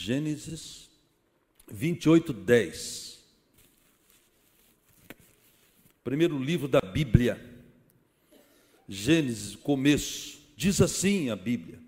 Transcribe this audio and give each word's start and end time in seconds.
Gênesis 0.00 0.88
28, 1.68 2.32
10. 2.32 3.18
Primeiro 6.04 6.38
livro 6.38 6.68
da 6.68 6.80
Bíblia. 6.80 7.44
Gênesis, 8.88 9.56
começo. 9.56 10.38
Diz 10.56 10.80
assim 10.80 11.30
a 11.30 11.36
Bíblia, 11.36 11.80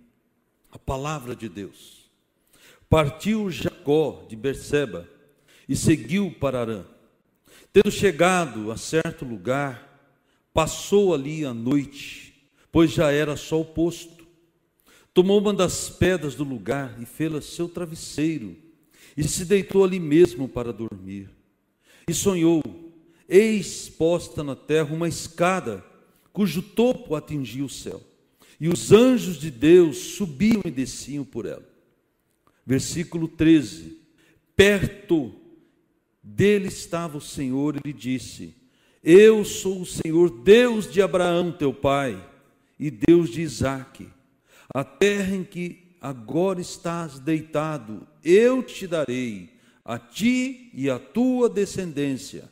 a 0.73 0.79
palavra 0.79 1.37
de 1.37 1.49
Deus. 1.49 2.11
Partiu 2.88 3.49
Jacó 3.49 4.27
de 4.29 4.35
Berseba 4.35 5.08
e 5.69 5.77
seguiu 5.77 6.33
para 6.33 6.63
Arã. 6.63 6.85
Tendo 7.72 7.92
chegado 7.92 8.72
a 8.72 8.77
certo 8.77 9.24
lugar, 9.24 10.11
passou 10.53 11.15
ali 11.15 11.45
a 11.45 11.54
noite, 11.54 12.35
pois 12.72 12.90
já 12.90 13.13
era 13.13 13.37
sol 13.37 13.65
posto 13.65 14.19
Tomou 15.13 15.40
uma 15.40 15.53
das 15.53 15.90
pedras 15.90 16.34
do 16.34 16.45
lugar 16.45 16.97
e 17.01 17.05
fê-la 17.05 17.41
seu 17.41 17.69
travesseiro, 17.69 18.56
e 19.16 19.25
se 19.25 19.45
deitou 19.45 19.84
ali 19.84 19.98
mesmo 19.98 20.48
para 20.48 20.73
dormir. 20.73 21.29
E 22.09 22.15
sonhou: 22.15 22.62
eis 23.29 23.89
posta 23.89 24.45
na 24.45 24.55
terra 24.55 24.95
uma 24.95 25.09
escada, 25.09 25.84
cujo 26.33 26.62
topo 26.62 27.15
atingia 27.15 27.65
o 27.65 27.69
céu, 27.69 28.01
e 28.61 28.69
os 28.69 28.93
anjos 28.93 29.37
de 29.37 29.51
Deus 29.51 29.97
subiam 29.98 30.62
e 30.65 30.70
desciam 30.70 31.25
por 31.25 31.45
ela. 31.45 31.69
Versículo 32.65 33.27
13: 33.27 33.98
Perto 34.55 35.33
dele 36.23 36.69
estava 36.69 37.19
o 37.19 37.20
Senhor 37.20 37.75
e 37.75 37.81
lhe 37.84 37.92
disse: 37.92 38.55
Eu 39.03 39.45
sou 39.45 39.81
o 39.81 39.87
Senhor, 39.87 40.31
Deus 40.42 40.89
de 40.89 41.03
Abraão, 41.03 41.51
teu 41.51 41.75
pai, 41.75 42.25
e 42.79 42.92
Deus 42.92 43.29
de 43.31 43.41
Isaque. 43.41 44.06
A 44.73 44.84
terra 44.84 45.34
em 45.34 45.42
que 45.42 45.97
agora 46.01 46.60
estás 46.60 47.19
deitado, 47.19 48.06
eu 48.24 48.62
te 48.62 48.87
darei, 48.87 49.51
a 49.84 49.98
ti 49.98 50.70
e 50.73 50.88
a 50.88 50.98
tua 50.98 51.48
descendência. 51.48 52.48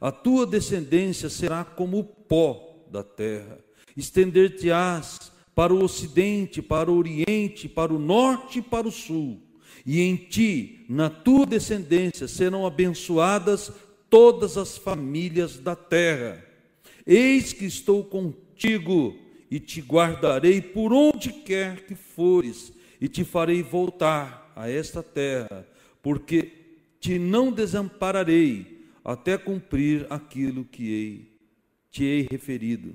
A 0.00 0.10
tua 0.10 0.46
descendência 0.46 1.30
será 1.30 1.64
como 1.64 1.98
o 2.00 2.04
pó 2.04 2.84
da 2.90 3.02
terra. 3.02 3.58
Estender-te-ás 3.96 5.32
para 5.54 5.72
o 5.72 5.82
ocidente, 5.82 6.60
para 6.60 6.90
o 6.90 6.98
oriente, 6.98 7.68
para 7.68 7.94
o 7.94 7.98
norte 7.98 8.58
e 8.58 8.62
para 8.62 8.88
o 8.88 8.92
sul. 8.92 9.40
E 9.86 10.02
em 10.02 10.16
ti, 10.16 10.84
na 10.88 11.08
tua 11.08 11.46
descendência, 11.46 12.26
serão 12.26 12.66
abençoadas 12.66 13.70
todas 14.10 14.58
as 14.58 14.76
famílias 14.76 15.58
da 15.58 15.76
terra. 15.76 16.44
Eis 17.06 17.52
que 17.52 17.64
estou 17.64 18.04
contigo 18.04 19.16
e 19.50 19.60
te 19.60 19.80
guardarei 19.80 20.60
por 20.60 20.92
onde 20.92 21.32
quer 21.32 21.86
que 21.86 21.94
fores, 21.94 22.72
e 23.00 23.08
te 23.08 23.24
farei 23.24 23.62
voltar 23.62 24.52
a 24.56 24.68
esta 24.70 25.02
terra, 25.02 25.66
porque 26.02 26.52
te 27.00 27.18
não 27.18 27.52
desampararei 27.52 28.86
até 29.04 29.36
cumprir 29.36 30.06
aquilo 30.10 30.64
que 30.64 30.92
hei, 30.92 31.38
te 31.90 32.04
hei 32.04 32.26
referido. 32.30 32.94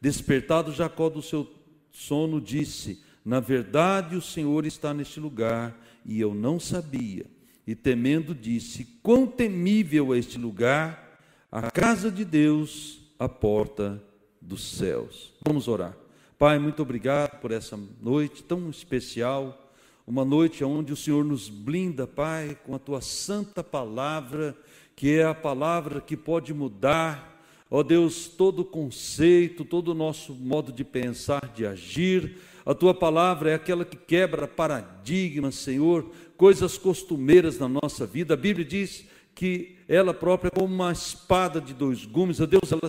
Despertado 0.00 0.72
Jacó 0.72 1.08
do 1.08 1.22
seu 1.22 1.48
sono, 1.90 2.40
disse: 2.40 3.02
Na 3.24 3.40
verdade, 3.40 4.16
o 4.16 4.22
Senhor 4.22 4.66
está 4.66 4.92
neste 4.92 5.18
lugar, 5.20 5.78
e 6.04 6.20
eu 6.20 6.34
não 6.34 6.60
sabia. 6.60 7.26
E 7.66 7.74
temendo, 7.74 8.34
disse: 8.34 8.84
Quão 9.02 9.26
temível 9.26 10.14
é 10.14 10.18
este 10.18 10.38
lugar, 10.38 11.20
a 11.50 11.70
casa 11.70 12.10
de 12.10 12.24
Deus, 12.24 13.00
a 13.18 13.28
porta 13.28 14.02
dos 14.40 14.76
céus. 14.76 15.32
Vamos 15.44 15.68
orar. 15.68 15.96
Pai, 16.38 16.58
muito 16.58 16.82
obrigado 16.82 17.40
por 17.40 17.50
essa 17.50 17.78
noite 18.00 18.42
tão 18.44 18.70
especial, 18.70 19.72
uma 20.06 20.24
noite 20.24 20.62
onde 20.62 20.92
o 20.92 20.96
Senhor 20.96 21.24
nos 21.24 21.48
blinda, 21.48 22.06
Pai, 22.06 22.56
com 22.64 22.74
a 22.74 22.78
tua 22.78 23.00
santa 23.00 23.64
palavra, 23.64 24.56
que 24.94 25.18
é 25.18 25.24
a 25.24 25.34
palavra 25.34 26.00
que 26.00 26.16
pode 26.16 26.54
mudar, 26.54 27.42
ó 27.70 27.82
Deus, 27.82 28.28
todo 28.28 28.60
o 28.60 28.64
conceito, 28.64 29.64
todo 29.64 29.88
o 29.88 29.94
nosso 29.94 30.32
modo 30.32 30.72
de 30.72 30.84
pensar, 30.84 31.52
de 31.54 31.66
agir. 31.66 32.38
A 32.64 32.74
tua 32.74 32.94
palavra 32.94 33.50
é 33.50 33.54
aquela 33.54 33.84
que 33.84 33.96
quebra 33.96 34.46
paradigmas, 34.46 35.56
Senhor, 35.56 36.08
coisas 36.36 36.78
costumeiras 36.78 37.58
na 37.58 37.68
nossa 37.68 38.06
vida. 38.06 38.34
A 38.34 38.36
Bíblia 38.36 38.64
diz 38.64 39.04
que 39.34 39.76
ela 39.88 40.14
própria 40.14 40.48
é 40.48 40.58
como 40.58 40.72
uma 40.72 40.92
espada 40.92 41.60
de 41.60 41.74
dois 41.74 42.04
gumes, 42.04 42.40
ó 42.40 42.46
Deus, 42.46 42.70
ela 42.70 42.88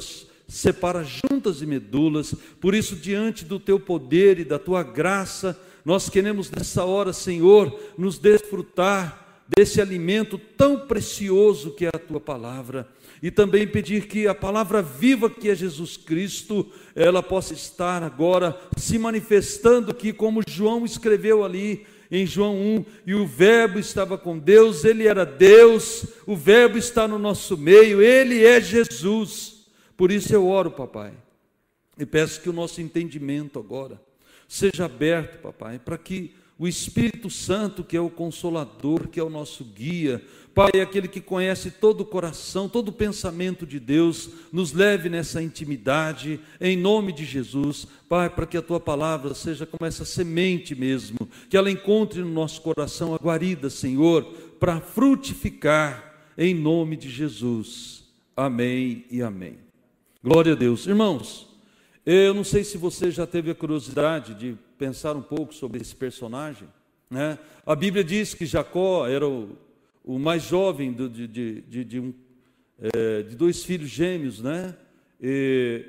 separa 0.50 1.04
juntas 1.04 1.62
e 1.62 1.66
medulas. 1.66 2.34
Por 2.60 2.74
isso, 2.74 2.96
diante 2.96 3.46
do 3.46 3.60
teu 3.60 3.80
poder 3.80 4.40
e 4.40 4.44
da 4.44 4.60
tua 4.60 4.84
graça, 4.84 5.58
nós 5.86 6.10
queremos 6.10 6.52
nessa 6.52 6.84
hora, 6.84 7.14
Senhor, 7.14 7.80
nos 7.98 8.18
desfrutar 8.18 9.44
desse 9.48 9.80
alimento 9.80 10.38
tão 10.58 10.88
precioso 10.88 11.72
que 11.72 11.86
é 11.86 11.90
a 11.90 12.00
tua 12.00 12.20
palavra. 12.20 12.88
E 13.22 13.30
também 13.30 13.68
pedir 13.68 14.08
que 14.08 14.28
a 14.28 14.36
palavra 14.36 14.82
viva 14.82 15.30
que 15.30 15.50
é 15.50 15.56
Jesus 15.56 15.98
Cristo, 15.98 16.68
ela 16.96 17.22
possa 17.22 17.54
estar 17.54 18.02
agora 18.02 18.58
se 18.78 18.98
manifestando 18.98 19.92
aqui, 19.92 20.12
como 20.12 20.42
João 20.48 20.86
escreveu 20.86 21.44
ali 21.44 21.86
em 22.12 22.26
João 22.26 22.56
1, 22.56 22.86
e 23.06 23.14
o 23.14 23.28
Verbo 23.28 23.78
estava 23.78 24.18
com 24.18 24.38
Deus, 24.38 24.84
ele 24.84 25.06
era 25.06 25.26
Deus, 25.26 26.06
o 26.26 26.36
Verbo 26.36 26.78
está 26.78 27.08
no 27.08 27.20
nosso 27.20 27.56
meio, 27.56 28.02
ele 28.02 28.44
é 28.44 28.60
Jesus. 28.60 29.59
Por 30.00 30.14
isso 30.14 30.34
eu 30.34 30.48
oro, 30.48 30.72
papai, 30.72 31.12
e 31.98 32.06
peço 32.06 32.40
que 32.40 32.50
o 32.50 32.54
nosso 32.54 32.80
entendimento 32.80 33.60
agora 33.60 34.02
seja 34.48 34.86
aberto, 34.86 35.42
papai, 35.42 35.78
para 35.78 35.98
que 35.98 36.34
o 36.58 36.70
Espírito 36.70 37.30
Santo, 37.30 37.84
que 37.84 37.98
é 37.98 38.00
o 38.00 38.10
consolador, 38.10 39.10
que 39.10 39.20
é 39.20 39.24
o 39.24 39.30
nosso 39.30 39.66
guia, 39.66 40.24
Pai, 40.56 40.82
aquele 40.82 41.10
que 41.10 41.20
conhece 41.20 41.70
todo 41.70 42.02
o 42.02 42.06
coração, 42.06 42.70
todo 42.70 42.88
o 42.88 42.94
pensamento 42.94 43.68
de 43.68 43.78
Deus, 43.78 44.30
nos 44.54 44.72
leve 44.72 45.10
nessa 45.10 45.44
intimidade, 45.44 46.40
em 46.62 46.78
nome 46.78 47.12
de 47.12 47.26
Jesus, 47.26 47.86
Pai, 48.08 48.30
para 48.30 48.48
que 48.48 48.56
a 48.56 48.62
tua 48.62 48.80
palavra 48.80 49.34
seja 49.34 49.66
como 49.66 49.86
essa 49.86 50.06
semente 50.06 50.74
mesmo, 50.76 51.30
que 51.50 51.58
ela 51.58 51.70
encontre 51.70 52.22
no 52.22 52.32
nosso 52.32 52.62
coração 52.62 53.14
a 53.14 53.18
guarida, 53.18 53.70
Senhor, 53.70 54.24
para 54.62 54.80
frutificar, 54.80 56.24
em 56.38 56.56
nome 56.56 56.96
de 56.96 57.10
Jesus. 57.10 58.06
Amém 58.34 59.04
e 59.12 59.22
amém. 59.22 59.69
Glória 60.22 60.52
a 60.52 60.56
Deus. 60.56 60.86
Irmãos, 60.86 61.48
eu 62.06 62.34
não 62.34 62.44
sei 62.44 62.66
se 62.66 62.78
você 62.78 63.10
já 63.10 63.26
teve 63.26 63.52
a 63.52 63.56
curiosidade 63.56 64.34
de 64.34 64.58
pensar 64.78 65.16
um 65.16 65.22
pouco 65.22 65.54
sobre 65.54 65.80
esse 65.80 65.96
personagem. 65.96 66.68
Né? 67.10 67.40
A 67.66 67.74
Bíblia 67.74 68.04
diz 68.04 68.34
que 68.34 68.46
Jacó 68.46 69.08
era 69.08 69.26
o, 69.26 69.56
o 70.04 70.20
mais 70.20 70.44
jovem 70.44 70.92
de, 70.92 71.08
de, 71.08 71.62
de, 71.62 71.84
de 71.86 72.00
um, 72.02 72.14
é, 72.82 73.24
de 73.24 73.34
dois 73.34 73.64
filhos 73.64 73.88
gêmeos, 73.90 74.42
né? 74.42 74.76
E, 75.22 75.86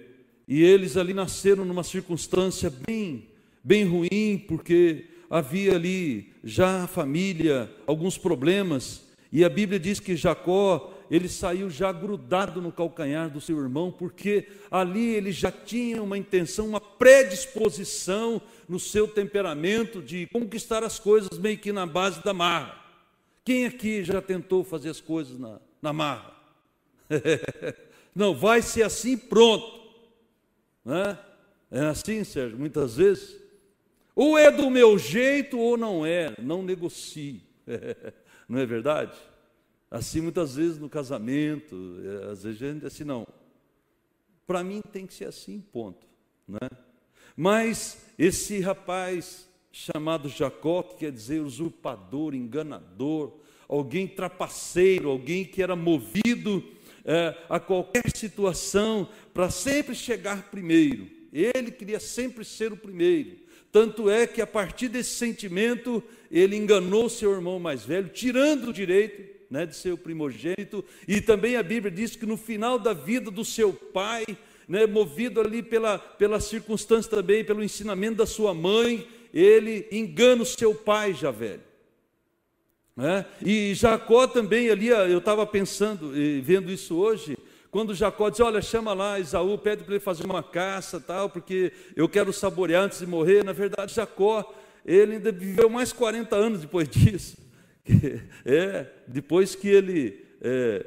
e 0.47 0.63
eles 0.63 0.97
ali 0.97 1.13
nasceram 1.13 1.65
numa 1.65 1.83
circunstância 1.83 2.73
bem, 2.87 3.27
bem 3.65 3.85
ruim, 3.85 4.45
porque 4.47 5.07
havia 5.29 5.75
ali 5.75 6.33
já 6.45 6.85
a 6.85 6.87
família, 6.87 7.69
alguns 7.85 8.17
problemas, 8.17 9.09
e 9.33 9.45
a 9.45 9.49
Bíblia 9.49 9.81
diz 9.81 9.99
que 9.99 10.15
Jacó 10.15 10.95
ele 11.11 11.29
saiu 11.29 11.69
já 11.69 11.91
grudado 11.91 12.63
no 12.63 12.71
calcanhar 12.71 13.29
do 13.29 13.41
seu 13.41 13.59
irmão, 13.61 13.91
porque 13.91 14.47
ali 14.71 15.15
ele 15.15 15.33
já 15.33 15.51
tinha 15.51 16.01
uma 16.01 16.17
intenção, 16.17 16.69
uma 16.69 16.81
predisposição 16.81 18.41
no 18.69 18.79
seu 18.79 19.09
temperamento 19.09 20.01
de 20.01 20.29
conquistar 20.29 20.85
as 20.85 21.01
coisas 21.01 21.37
meio 21.37 21.59
que 21.59 21.73
na 21.73 21.85
base 21.85 22.23
da 22.23 22.33
marra. 22.33 22.79
Quem 23.45 23.67
aqui 23.67 24.05
já 24.05 24.23
tentou 24.23 24.63
fazer 24.63 24.91
as 24.91 25.01
coisas 25.01 25.37
na, 25.37 25.59
na 25.83 25.93
marra? 25.93 26.33
Não, 28.15 28.33
vai 28.35 28.63
ser 28.63 28.83
assim 28.83 29.17
pronto. 29.17 29.81
Né? 30.85 31.19
É 31.71 31.87
assim, 31.87 32.23
Sérgio, 32.23 32.59
muitas 32.59 32.97
vezes. 32.97 33.37
Ou 34.15 34.39
é 34.39 34.51
do 34.51 34.71
meu 34.71 34.99
jeito 34.99 35.59
ou 35.59 35.77
não 35.77 36.05
é, 36.05 36.35
não 36.39 36.63
negocie. 36.63 37.43
não 38.49 38.59
é 38.59 38.67
verdade? 38.67 39.17
Assim, 39.91 40.21
muitas 40.21 40.55
vezes 40.55 40.79
no 40.79 40.89
casamento, 40.89 41.75
é, 42.05 42.31
às 42.31 42.45
vezes 42.45 42.63
a 42.63 42.73
gente 42.73 42.87
assim, 42.87 43.03
não. 43.03 43.27
Para 44.47 44.63
mim 44.63 44.81
tem 44.93 45.05
que 45.05 45.13
ser 45.13 45.25
assim, 45.25 45.61
ponto. 45.73 46.07
Né? 46.47 46.69
Mas 47.37 47.99
esse 48.17 48.61
rapaz 48.61 49.49
chamado 49.73 50.29
Jacó, 50.29 50.83
que 50.83 50.97
quer 50.97 51.13
dizer 51.13 51.41
usurpador, 51.41 52.35
enganador, 52.35 53.33
alguém 53.69 54.07
trapaceiro, 54.07 55.09
alguém 55.09 55.45
que 55.45 55.63
era 55.63 55.75
movido 55.75 56.63
é, 57.05 57.37
a 57.49 57.59
qualquer 57.59 58.11
situação 58.15 59.09
para 59.35 59.51
sempre 59.51 59.95
chegar 59.95 60.51
primeiro. 60.51 61.09
Ele 61.33 61.71
queria 61.71 62.01
sempre 62.01 62.45
ser 62.45 62.73
o 62.73 62.77
primeiro. 62.77 63.39
Tanto 63.73 64.11
é 64.11 64.27
que 64.27 64.41
a 64.41 64.47
partir 64.47 64.89
desse 64.89 65.11
sentimento, 65.11 66.03
ele 66.31 66.57
enganou 66.57 67.09
seu 67.09 67.33
irmão 67.33 67.59
mais 67.59 67.85
velho, 67.85 68.09
tirando 68.09 68.69
o 68.69 68.73
direito 68.73 69.40
né, 69.51 69.67
de 69.67 69.75
ser 69.75 69.93
o 69.93 69.99
primogênito, 69.99 70.85
e 71.09 71.21
também 71.21 71.57
a 71.57 71.63
Bíblia 71.63 71.91
diz 71.91 72.15
que 72.15 72.25
no 72.25 72.37
final 72.37 72.79
da 72.79 72.93
vida 72.93 73.31
do 73.31 73.45
seu 73.45 73.73
pai, 73.73 74.25
né, 74.69 74.87
movido 74.87 75.41
ali 75.41 75.63
pela, 75.63 75.99
pela 75.99 76.39
circunstância 76.39 77.11
também, 77.11 77.45
pelo 77.45 77.63
ensinamento 77.63 78.17
da 78.17 78.27
sua 78.27 78.55
mãe, 78.55 79.07
ele 79.35 79.89
engana 79.91 80.43
o 80.43 80.47
seu 80.47 80.75
pai 80.75 81.13
já 81.15 81.31
velho. 81.31 81.63
É? 82.99 83.25
E 83.45 83.75
Jacó 83.75 84.27
também 84.27 84.69
ali, 84.69 84.89
eu 84.89 85.19
estava 85.19 85.47
pensando, 85.47 86.13
vendo 86.43 86.71
isso 86.71 86.97
hoje, 86.97 87.37
quando 87.71 87.95
Jacó 87.95 88.29
diz, 88.29 88.41
olha, 88.41 88.61
chama 88.61 88.93
lá 88.93 89.19
Isaú, 89.19 89.57
pede 89.57 89.85
para 89.85 89.95
ele 89.95 90.05
fazer 90.05 90.25
uma 90.27 90.43
caça, 90.43 91.01
tal, 91.01 91.31
porque 91.31 91.73
eu 91.95 92.09
quero 92.09 92.33
saborear 92.33 92.83
antes 92.83 92.99
de 92.99 93.07
morrer. 93.07 93.45
Na 93.45 93.53
verdade, 93.53 93.95
Jacó, 93.95 94.53
ele 94.85 95.15
ainda 95.15 95.31
viveu 95.31 95.71
mais 95.71 95.93
40 95.93 96.35
anos 96.35 96.61
depois 96.61 96.87
disso. 96.91 97.37
É, 98.45 98.87
depois 99.07 99.55
que 99.55 99.69
ele, 99.69 100.25
é, 100.41 100.87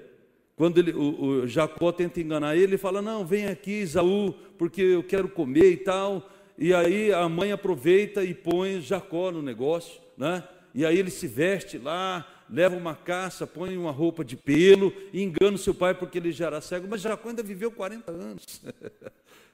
quando 0.56 0.78
ele, 0.78 0.92
o, 0.92 1.22
o, 1.22 1.48
Jacó 1.48 1.92
tenta 1.92 2.20
enganar 2.20 2.56
ele, 2.56 2.64
ele 2.64 2.78
fala, 2.78 3.02
não, 3.02 3.26
vem 3.26 3.48
aqui, 3.48 3.82
Isaú, 3.82 4.34
porque 4.58 4.82
eu 4.82 5.04
quero 5.04 5.28
comer 5.28 5.72
e 5.72 5.78
tal. 5.78 6.30
E 6.58 6.74
aí 6.74 7.12
a 7.12 7.28
mãe 7.28 7.52
aproveita 7.52 8.24
e 8.24 8.34
põe 8.34 8.82
Jacó 8.82 9.32
no 9.32 9.42
negócio, 9.42 10.00
né? 10.18 10.44
E 10.74 10.86
aí 10.86 10.98
ele 10.98 11.12
se 11.12 11.28
veste 11.28 11.78
lá, 11.78 12.28
leva 12.50 12.76
uma 12.76 12.96
caça, 12.96 13.46
põe 13.46 13.78
uma 13.78 13.92
roupa 13.92 14.24
de 14.24 14.36
pelo 14.36 14.94
e 15.12 15.22
engana 15.22 15.56
o 15.56 15.60
seu 15.60 15.74
pai 15.74 15.94
porque 15.94 16.18
ele 16.18 16.32
já 16.32 16.48
era 16.48 16.62
cego. 16.62 16.88
Mas 16.90 17.02
Jacó 17.02 17.30
ainda 17.30 17.44
viveu 17.44 17.72
40 17.72 18.12
anos. 18.12 18.62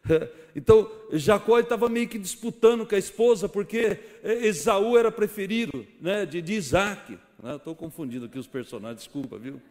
então 0.56 0.90
Jacó 1.14 1.60
estava 1.60 1.90
meio 1.90 2.08
que 2.08 2.18
disputando 2.18 2.86
com 2.86 2.96
a 2.96 3.00
esposa 3.00 3.50
porque 3.50 4.00
Esaú 4.24 4.98
era 4.98 5.12
preferido 5.12 5.86
né, 6.02 6.26
de, 6.26 6.42
de 6.42 6.54
Isaac. 6.54 7.18
Né? 7.42 7.56
Estou 7.56 7.76
confundindo 7.76 8.26
aqui 8.26 8.38
os 8.38 8.48
personagens, 8.48 9.00
desculpa, 9.00 9.38
viu? 9.38 9.62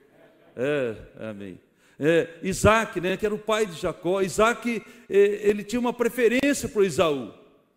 É, 0.56 0.96
amém. 1.30 1.60
É, 2.00 2.38
Isaac, 2.42 3.00
né, 3.00 3.16
que 3.16 3.26
era 3.26 3.34
o 3.34 3.38
pai 3.38 3.66
de 3.66 3.80
Jacó, 3.80 4.20
Isaac, 4.22 4.82
ele 5.08 5.64
tinha 5.64 5.80
uma 5.80 5.92
preferência 5.92 6.68
por 6.68 6.84
Esaú. 6.84 7.32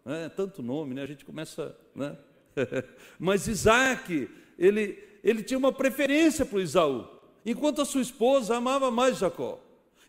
Né? 0.06 0.30
Tanto 0.36 0.62
nome, 0.62 0.94
né? 0.94 1.04
A 1.04 1.08
gente 1.08 1.26
começa, 1.26 1.76
né? 1.96 2.16
Mas 3.20 3.48
Isaac, 3.48 4.30
ele, 4.58 4.98
ele 5.24 5.44
tinha 5.44 5.58
uma 5.58 5.72
preferência 5.72 6.46
por 6.46 6.62
Isaú, 6.62 7.08
enquanto 7.46 7.82
a 7.82 7.86
sua 7.86 8.02
esposa 8.02 8.56
amava 8.56 8.92
mais 8.92 9.18
Jacó. 9.18 9.60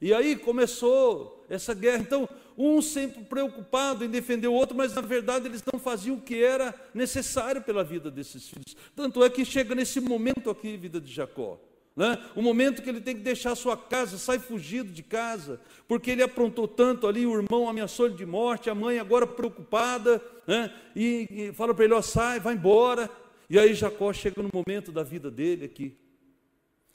E 0.00 0.12
aí 0.12 0.36
começou 0.36 1.41
essa 1.54 1.74
guerra. 1.74 1.98
Então, 1.98 2.28
um 2.56 2.80
sempre 2.80 3.22
preocupado 3.24 4.04
em 4.04 4.08
defender 4.08 4.48
o 4.48 4.52
outro, 4.52 4.76
mas 4.76 4.94
na 4.94 5.02
verdade 5.02 5.46
eles 5.46 5.62
não 5.70 5.78
faziam 5.78 6.16
o 6.16 6.20
que 6.20 6.42
era 6.42 6.74
necessário 6.94 7.62
pela 7.62 7.84
vida 7.84 8.10
desses 8.10 8.48
filhos. 8.48 8.76
Tanto 8.96 9.22
é 9.22 9.28
que 9.28 9.44
chega 9.44 9.74
nesse 9.74 10.00
momento 10.00 10.50
aqui, 10.50 10.76
vida 10.76 11.00
de 11.00 11.12
Jacó. 11.12 11.60
Né? 11.94 12.18
O 12.34 12.40
momento 12.40 12.80
que 12.80 12.88
ele 12.88 13.02
tem 13.02 13.14
que 13.14 13.20
deixar 13.20 13.54
sua 13.54 13.76
casa, 13.76 14.16
sai 14.16 14.38
fugido 14.38 14.90
de 14.90 15.02
casa, 15.02 15.60
porque 15.86 16.10
ele 16.10 16.22
aprontou 16.22 16.66
tanto 16.66 17.06
ali, 17.06 17.26
o 17.26 17.38
irmão 17.38 17.68
ameaçou 17.68 18.06
ele 18.06 18.14
de 18.14 18.24
morte, 18.24 18.70
a 18.70 18.74
mãe 18.74 18.98
agora 18.98 19.26
preocupada, 19.26 20.22
né? 20.46 20.72
e, 20.96 21.28
e 21.30 21.52
fala 21.52 21.74
para 21.74 21.84
ele: 21.84 21.94
ó, 21.94 22.00
sai, 22.00 22.40
vai 22.40 22.54
embora. 22.54 23.10
E 23.50 23.58
aí 23.58 23.74
Jacó 23.74 24.10
chega 24.14 24.42
no 24.42 24.48
momento 24.50 24.90
da 24.90 25.02
vida 25.02 25.30
dele 25.30 25.66
aqui, 25.66 25.94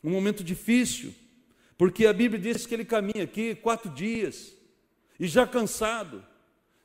um 0.04 0.10
momento 0.10 0.44
difícil, 0.44 1.14
porque 1.78 2.08
a 2.08 2.14
Bíblia 2.14 2.42
diz 2.42 2.66
que 2.66 2.74
ele 2.74 2.86
caminha 2.86 3.24
aqui 3.24 3.54
quatro 3.56 3.90
dias, 3.92 4.56
e 5.20 5.28
já 5.28 5.46
cansado, 5.46 6.26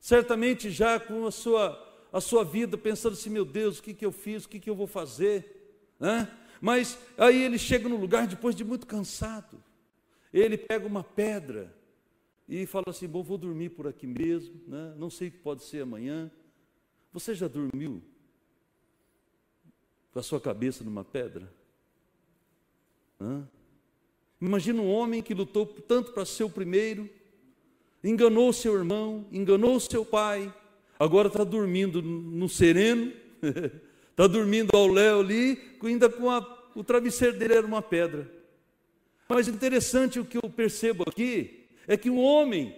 certamente 0.01 0.71
já 0.71 1.01
com 1.01 1.27
a 1.27 1.31
sua, 1.31 2.09
a 2.13 2.21
sua 2.21 2.45
vida 2.45 2.77
pensando 2.77 3.15
assim: 3.15 3.31
meu 3.31 3.45
Deus, 3.45 3.79
o 3.79 3.83
que, 3.83 3.95
que 3.95 4.05
eu 4.05 4.13
fiz, 4.13 4.45
o 4.45 4.49
que, 4.49 4.61
que 4.61 4.69
eu 4.69 4.75
vou 4.75 4.87
fazer, 4.87 5.87
né? 5.99 6.31
Mas 6.61 6.99
aí 7.19 7.43
ele 7.43 7.59
chega 7.59 7.89
no 7.89 7.97
lugar 7.97 8.27
depois 8.27 8.55
de 8.55 8.65
muito 8.65 8.87
cansado. 8.87 9.63
Ele 10.33 10.57
pega 10.57 10.87
uma 10.87 11.03
pedra 11.03 11.75
e 12.49 12.67
fala 12.67 12.85
assim: 12.89 13.09
Bom, 13.09 13.23
vou 13.23 13.39
dormir 13.39 13.71
por 13.71 13.87
aqui 13.87 14.07
mesmo, 14.07 14.61
né? 14.67 14.95
não 14.97 15.11
sei 15.11 15.29
o 15.29 15.31
que 15.33 15.39
pode 15.39 15.63
ser 15.65 15.83
amanhã. 15.83 16.31
Você 17.13 17.35
já 17.35 17.49
dormiu 17.49 18.03
com 20.13 20.19
a 20.19 20.23
sua 20.23 20.41
cabeça 20.41 20.85
numa 20.85 21.05
pedra? 21.05 21.53
Hã? 23.21 23.47
Imagina 24.43 24.83
um 24.83 24.91
homem 24.91 25.23
que 25.23 25.35
lutou 25.35 25.65
tanto 25.65 26.11
para 26.11 26.25
ser 26.25 26.43
o 26.43 26.51
primeiro, 26.51 27.09
enganou 28.03 28.53
seu 28.53 28.75
irmão, 28.75 29.25
enganou 29.31 29.79
seu 29.79 30.05
pai, 30.05 30.53
agora 30.99 31.29
está 31.29 31.45
dormindo 31.45 32.03
no 32.03 32.49
sereno. 32.49 33.13
Está 34.11 34.27
dormindo 34.27 34.77
ao 34.77 34.89
léu 34.89 35.21
ali, 35.21 35.77
ainda 35.81 36.09
com 36.09 36.29
a, 36.29 36.45
o 36.75 36.83
travesseiro 36.83 37.39
dele 37.39 37.55
era 37.55 37.65
uma 37.65 37.81
pedra. 37.81 38.29
Mas 39.29 39.47
interessante 39.47 40.19
o 40.19 40.25
que 40.25 40.39
eu 40.39 40.51
percebo 40.51 41.05
aqui 41.07 41.69
é 41.87 41.97
que 41.97 42.11
o 42.11 42.17
homem, 42.17 42.75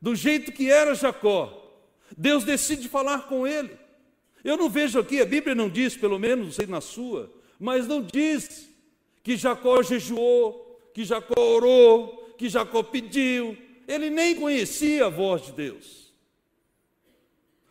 do 0.00 0.14
jeito 0.14 0.52
que 0.52 0.70
era 0.70 0.94
Jacó, 0.94 1.84
Deus 2.16 2.44
decide 2.44 2.88
falar 2.88 3.28
com 3.28 3.46
ele. 3.46 3.76
Eu 4.42 4.56
não 4.56 4.70
vejo 4.70 4.98
aqui, 4.98 5.20
a 5.20 5.26
Bíblia 5.26 5.54
não 5.54 5.68
diz, 5.68 5.94
pelo 5.94 6.18
menos, 6.18 6.46
não 6.46 6.52
sei 6.52 6.66
na 6.66 6.80
sua, 6.80 7.30
mas 7.60 7.86
não 7.86 8.00
diz 8.00 8.72
que 9.22 9.36
Jacó 9.36 9.82
jejuou, 9.82 10.61
que 10.92 11.04
Jacó 11.04 11.40
orou, 11.40 12.34
que 12.38 12.48
Jacó 12.48 12.82
pediu. 12.82 13.56
Ele 13.86 14.10
nem 14.10 14.34
conhecia 14.34 15.06
a 15.06 15.10
voz 15.10 15.46
de 15.46 15.52
Deus. 15.52 16.12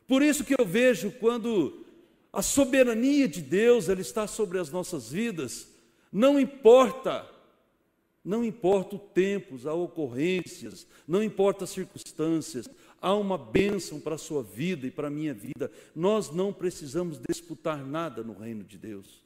Por 0.07 0.21
isso 0.21 0.43
que 0.43 0.55
eu 0.59 0.65
vejo 0.65 1.11
quando 1.19 1.85
a 2.33 2.41
soberania 2.41 3.27
de 3.27 3.41
Deus, 3.41 3.89
ela 3.89 4.01
está 4.01 4.27
sobre 4.27 4.57
as 4.59 4.69
nossas 4.69 5.11
vidas. 5.11 5.67
Não 6.11 6.39
importa, 6.39 7.25
não 8.23 8.43
importa 8.43 8.95
o 8.95 8.99
tempo, 8.99 9.55
as 9.55 9.65
ocorrências, 9.65 10.87
não 11.07 11.23
importa 11.23 11.65
as 11.65 11.69
circunstâncias, 11.71 12.69
há 13.01 13.13
uma 13.15 13.37
bênção 13.37 13.99
para 13.99 14.15
a 14.15 14.19
sua 14.19 14.43
vida 14.43 14.87
e 14.87 14.91
para 14.91 15.07
a 15.07 15.11
minha 15.11 15.33
vida. 15.33 15.71
Nós 15.95 16.29
não 16.31 16.53
precisamos 16.53 17.19
disputar 17.29 17.85
nada 17.85 18.23
no 18.23 18.33
reino 18.33 18.63
de 18.63 18.77
Deus. 18.77 19.21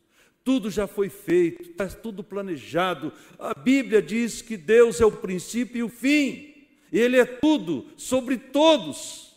Tudo 0.45 0.71
já 0.71 0.88
foi 0.88 1.09
feito, 1.09 1.63
está 1.63 1.88
tudo 1.88 2.24
planejado. 2.24 3.12
A 3.38 3.53
Bíblia 3.53 4.01
diz 4.01 4.42
que 4.42 4.56
Deus 4.56 5.01
é 5.01 5.06
o 5.06 5.12
princípio 5.12 5.80
e 5.80 5.83
o 5.83 5.89
fim. 5.89 6.53
Ele 6.94 7.18
é 7.18 7.25
tudo, 7.25 7.88
sobre 7.97 8.38
todos. 8.38 9.36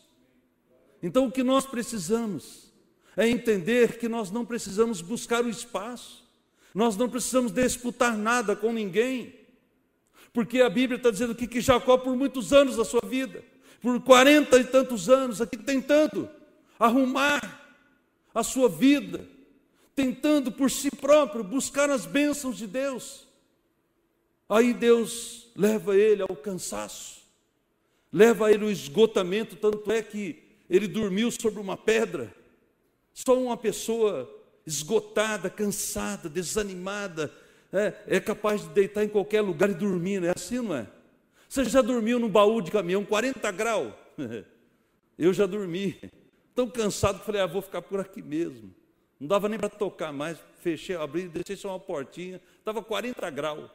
Então 1.03 1.27
o 1.27 1.33
que 1.33 1.43
nós 1.43 1.67
precisamos? 1.67 2.69
é 3.19 3.29
entender 3.29 3.99
que 3.99 4.09
nós 4.09 4.31
não 4.31 4.45
precisamos 4.47 5.01
buscar 5.01 5.45
o 5.45 5.51
espaço, 5.51 6.25
nós 6.73 6.97
não 6.97 7.09
precisamos 7.09 7.51
disputar 7.51 8.17
nada 8.17 8.55
com 8.55 8.73
ninguém, 8.73 9.35
porque 10.33 10.61
a 10.61 10.71
Bíblia 10.71 10.99
está 10.99 11.11
dizendo 11.11 11.33
aqui 11.33 11.49
que 11.49 11.61
Jacó, 11.61 11.99
por 11.99 12.15
muitos 12.15 12.53
anos 12.53 12.77
da 12.77 12.85
sua 12.85 13.01
vida, 13.05 13.43
por 13.83 14.01
quarenta 14.03 14.57
e 14.57 14.63
tantos 14.63 15.09
anos, 15.09 15.41
aqui 15.41 15.57
tentando 15.57 16.31
arrumar 16.79 17.61
a 18.33 18.45
sua 18.45 18.69
vida, 18.69 19.27
tentando 19.99 20.53
por 20.53 20.71
si 20.71 20.93
próprio 20.93 21.43
buscar 21.43 21.91
as 21.91 22.07
bênçãos 22.07 22.57
de 22.57 22.69
Deus. 22.69 23.27
Aí 24.49 24.73
Deus 24.73 25.49
leva 25.57 25.97
ele 25.97 26.23
ao 26.23 26.37
cansaço, 26.37 27.23
leva 28.13 28.53
ele 28.53 28.63
ao 28.63 28.71
esgotamento, 28.71 29.57
tanto 29.57 29.91
é 29.91 30.01
que 30.01 30.41
ele 30.71 30.87
dormiu 30.87 31.33
sobre 31.33 31.59
uma 31.59 31.77
pedra, 31.77 32.33
só 33.13 33.37
uma 33.37 33.57
pessoa 33.57 34.33
esgotada, 34.65 35.51
cansada, 35.51 36.29
desanimada, 36.29 37.35
é, 37.73 37.93
é, 38.07 38.21
capaz 38.21 38.63
de 38.63 38.69
deitar 38.69 39.03
em 39.03 39.09
qualquer 39.09 39.41
lugar 39.41 39.69
e 39.69 39.75
dormir, 39.75 40.21
não 40.21 40.29
é 40.29 40.33
assim, 40.37 40.61
não 40.61 40.77
é? 40.77 40.87
Você 41.49 41.65
já 41.65 41.83
dormiu 41.83 42.21
num 42.21 42.29
baú 42.29 42.63
de 42.63 42.71
caminhão, 42.71 43.05
40 43.05 43.51
graus? 43.51 43.93
Eu 45.19 45.33
já 45.33 45.45
dormi, 45.45 45.99
tão 46.55 46.71
cansado 46.71 47.19
que 47.19 47.27
falei, 47.27 47.41
ah, 47.41 47.47
vou 47.47 47.61
ficar 47.61 47.83
por 47.83 47.99
aqui 47.99 48.23
mesmo. 48.23 48.79
Não 49.19 49.27
dava 49.27 49.49
nem 49.49 49.59
para 49.59 49.69
tocar 49.69 50.13
mais, 50.13 50.39
fechei, 50.61 50.97
abri, 50.97 51.29
deixei 51.29 51.57
só 51.57 51.71
uma 51.71 51.81
portinha, 51.81 52.41
estava 52.59 52.83
40 52.83 53.29
graus. 53.31 53.71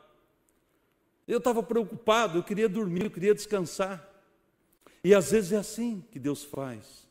Eu 1.27 1.37
estava 1.37 1.61
preocupado, 1.61 2.37
eu 2.37 2.43
queria 2.43 2.69
dormir, 2.69 3.05
eu 3.05 3.11
queria 3.11 3.33
descansar. 3.33 4.09
E 5.03 5.13
às 5.13 5.31
vezes 5.31 5.51
é 5.51 5.57
assim 5.57 6.03
que 6.11 6.19
Deus 6.19 6.43
faz. 6.43 7.07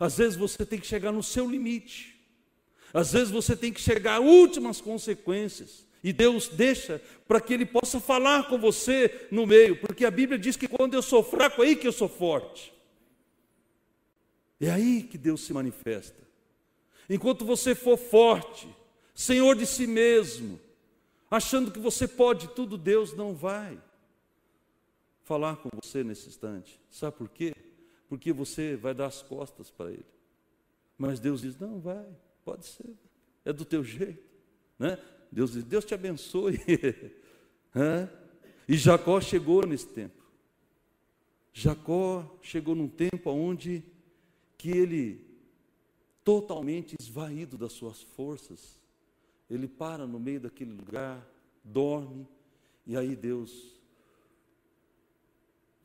Às 0.00 0.16
vezes 0.16 0.36
você 0.36 0.64
tem 0.64 0.78
que 0.78 0.86
chegar 0.86 1.12
no 1.12 1.22
seu 1.22 1.50
limite. 1.50 2.18
Às 2.92 3.12
vezes 3.12 3.30
você 3.30 3.54
tem 3.54 3.72
que 3.72 3.80
chegar 3.80 4.16
a 4.16 4.20
últimas 4.20 4.80
consequências. 4.80 5.86
E 6.02 6.12
Deus 6.12 6.48
deixa 6.48 7.02
para 7.26 7.40
que 7.40 7.52
Ele 7.52 7.66
possa 7.66 8.00
falar 8.00 8.48
com 8.48 8.58
você 8.58 9.28
no 9.30 9.46
meio, 9.46 9.80
porque 9.80 10.04
a 10.04 10.10
Bíblia 10.10 10.38
diz 10.38 10.56
que 10.56 10.68
quando 10.68 10.94
eu 10.94 11.02
sou 11.02 11.22
fraco, 11.22 11.62
é 11.62 11.66
aí 11.66 11.76
que 11.76 11.86
eu 11.86 11.92
sou 11.92 12.08
forte. 12.08 12.72
É 14.60 14.70
aí 14.70 15.02
que 15.02 15.18
Deus 15.18 15.42
se 15.42 15.52
manifesta. 15.52 16.27
Enquanto 17.08 17.44
você 17.44 17.74
for 17.74 17.96
forte, 17.96 18.68
senhor 19.14 19.56
de 19.56 19.66
si 19.66 19.86
mesmo, 19.86 20.60
achando 21.30 21.70
que 21.70 21.78
você 21.78 22.06
pode 22.06 22.48
tudo, 22.48 22.76
Deus 22.76 23.14
não 23.14 23.34
vai 23.34 23.80
falar 25.24 25.56
com 25.56 25.68
você 25.82 26.04
nesse 26.04 26.28
instante. 26.28 26.80
Sabe 26.90 27.16
por 27.16 27.28
quê? 27.28 27.54
porque 28.08 28.32
você 28.32 28.74
vai 28.74 28.94
dar 28.94 29.06
as 29.06 29.22
costas 29.22 29.70
para 29.70 29.90
ele. 29.90 30.06
Mas 30.96 31.20
Deus 31.20 31.42
diz: 31.42 31.58
não, 31.58 31.78
vai, 31.78 32.06
pode 32.44 32.66
ser, 32.66 32.96
é 33.44 33.52
do 33.52 33.64
teu 33.64 33.84
jeito. 33.84 34.26
Né? 34.78 34.98
Deus 35.30 35.52
diz: 35.52 35.64
Deus 35.64 35.84
te 35.84 35.94
abençoe. 35.94 36.58
e 38.66 38.76
Jacó 38.76 39.20
chegou 39.20 39.66
nesse 39.66 39.86
tempo. 39.86 40.16
Jacó 41.52 42.38
chegou 42.40 42.74
num 42.74 42.88
tempo 42.88 43.30
onde 43.30 43.84
que 44.56 44.70
ele, 44.70 45.27
totalmente 46.28 46.94
esvaído 47.00 47.56
das 47.56 47.72
suas 47.72 48.02
forças, 48.02 48.78
ele 49.48 49.66
para 49.66 50.06
no 50.06 50.20
meio 50.20 50.38
daquele 50.38 50.72
lugar, 50.72 51.26
dorme, 51.64 52.28
e 52.86 52.98
aí 52.98 53.16
Deus 53.16 53.80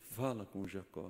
fala 0.09 0.45
com 0.45 0.67
Jacó. 0.67 1.09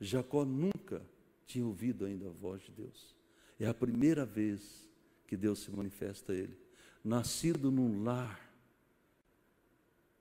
Jacó 0.00 0.44
nunca 0.44 1.02
tinha 1.48 1.66
ouvido 1.66 2.04
ainda 2.04 2.28
a 2.28 2.30
voz 2.30 2.62
de 2.62 2.70
Deus. 2.70 3.16
É 3.58 3.66
a 3.66 3.74
primeira 3.74 4.24
vez 4.24 4.88
que 5.26 5.36
Deus 5.36 5.58
se 5.58 5.70
manifesta 5.72 6.32
a 6.32 6.36
ele. 6.36 6.56
Nascido 7.02 7.72
num 7.72 8.04
lar 8.04 8.54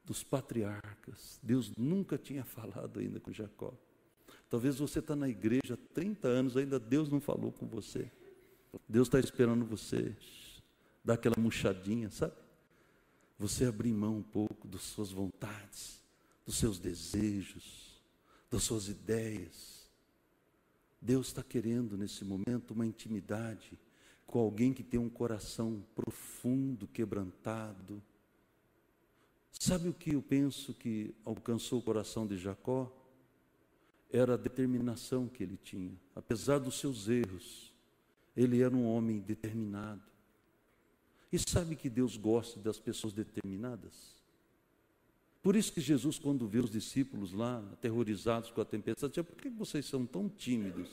dos 0.03 0.24
patriarcas, 0.24 1.39
Deus 1.44 1.72
nunca 1.77 2.18
tinha 2.18 2.44
falado 2.44 3.00
ainda 3.00 3.20
com 3.20 3.32
Jacó. 3.32 3.75
Talvez 4.50 4.79
você 4.79 4.98
está 4.98 5.15
na 5.15 5.29
igreja 5.29 5.75
há 5.75 5.94
30 5.94 6.27
anos, 6.27 6.58
ainda 6.58 6.79
Deus 6.79 7.10
não 7.10 7.22
falou 7.22 7.51
com 7.51 7.68
você. 7.68 8.12
Deus 8.88 9.08
está 9.08 9.20
esperando 9.20 9.66
você 9.66 10.16
dar 11.04 11.16
aquela 11.16 11.36
murchadinha, 11.38 12.10
sabe? 12.10 12.36
Você 13.38 13.66
abrir 13.66 13.94
mão 13.94 14.18
um 14.18 14.24
pouco 14.24 14.68
das 14.68 14.82
suas 14.82 15.12
vontades, 15.12 16.02
dos 16.46 16.58
seus 16.58 16.78
desejos, 16.78 18.02
das 18.50 18.64
suas 18.64 18.88
ideias. 18.88 19.90
Deus 21.02 21.28
está 21.28 21.42
querendo 21.42 21.98
nesse 21.98 22.26
momento 22.26 22.72
uma 22.72 22.86
intimidade 22.86 23.80
com 24.28 24.40
alguém 24.40 24.74
que 24.74 24.84
tem 24.84 25.00
um 25.00 25.10
coração 25.10 25.84
profundo, 25.96 26.88
quebrantado. 26.88 28.04
Sabe 29.52 29.90
o 29.90 29.94
que 29.94 30.14
eu 30.14 30.22
penso 30.22 30.74
que 30.74 31.16
alcançou 31.26 31.80
o 31.80 31.82
coração 31.82 32.28
de 32.28 32.38
Jacó? 32.38 32.96
Era 34.12 34.36
a 34.36 34.38
determinação 34.38 35.28
que 35.28 35.42
ele 35.42 35.58
tinha. 35.58 35.94
Apesar 36.16 36.60
dos 36.60 36.80
seus 36.80 37.08
erros, 37.08 37.69
ele 38.36 38.62
era 38.62 38.76
um 38.76 38.86
homem 38.86 39.20
determinado. 39.20 40.02
E 41.32 41.38
sabe 41.38 41.76
que 41.76 41.90
Deus 41.90 42.18
gosta 42.18 42.60
das 42.60 42.80
pessoas 42.80 43.14
determinadas? 43.14 44.20
Por 45.42 45.56
isso 45.56 45.72
que 45.72 45.80
Jesus, 45.80 46.20
quando 46.20 46.48
vê 46.48 46.60
os 46.60 46.72
discípulos 46.72 47.32
lá, 47.32 47.60
aterrorizados 47.74 48.52
com 48.52 48.60
a 48.62 48.66
tempestade, 48.66 49.12
dizia, 49.12 49.24
por 49.24 49.36
que 49.36 49.50
vocês 49.50 49.86
são 49.86 50.06
tão 50.06 50.28
tímidos? 50.28 50.90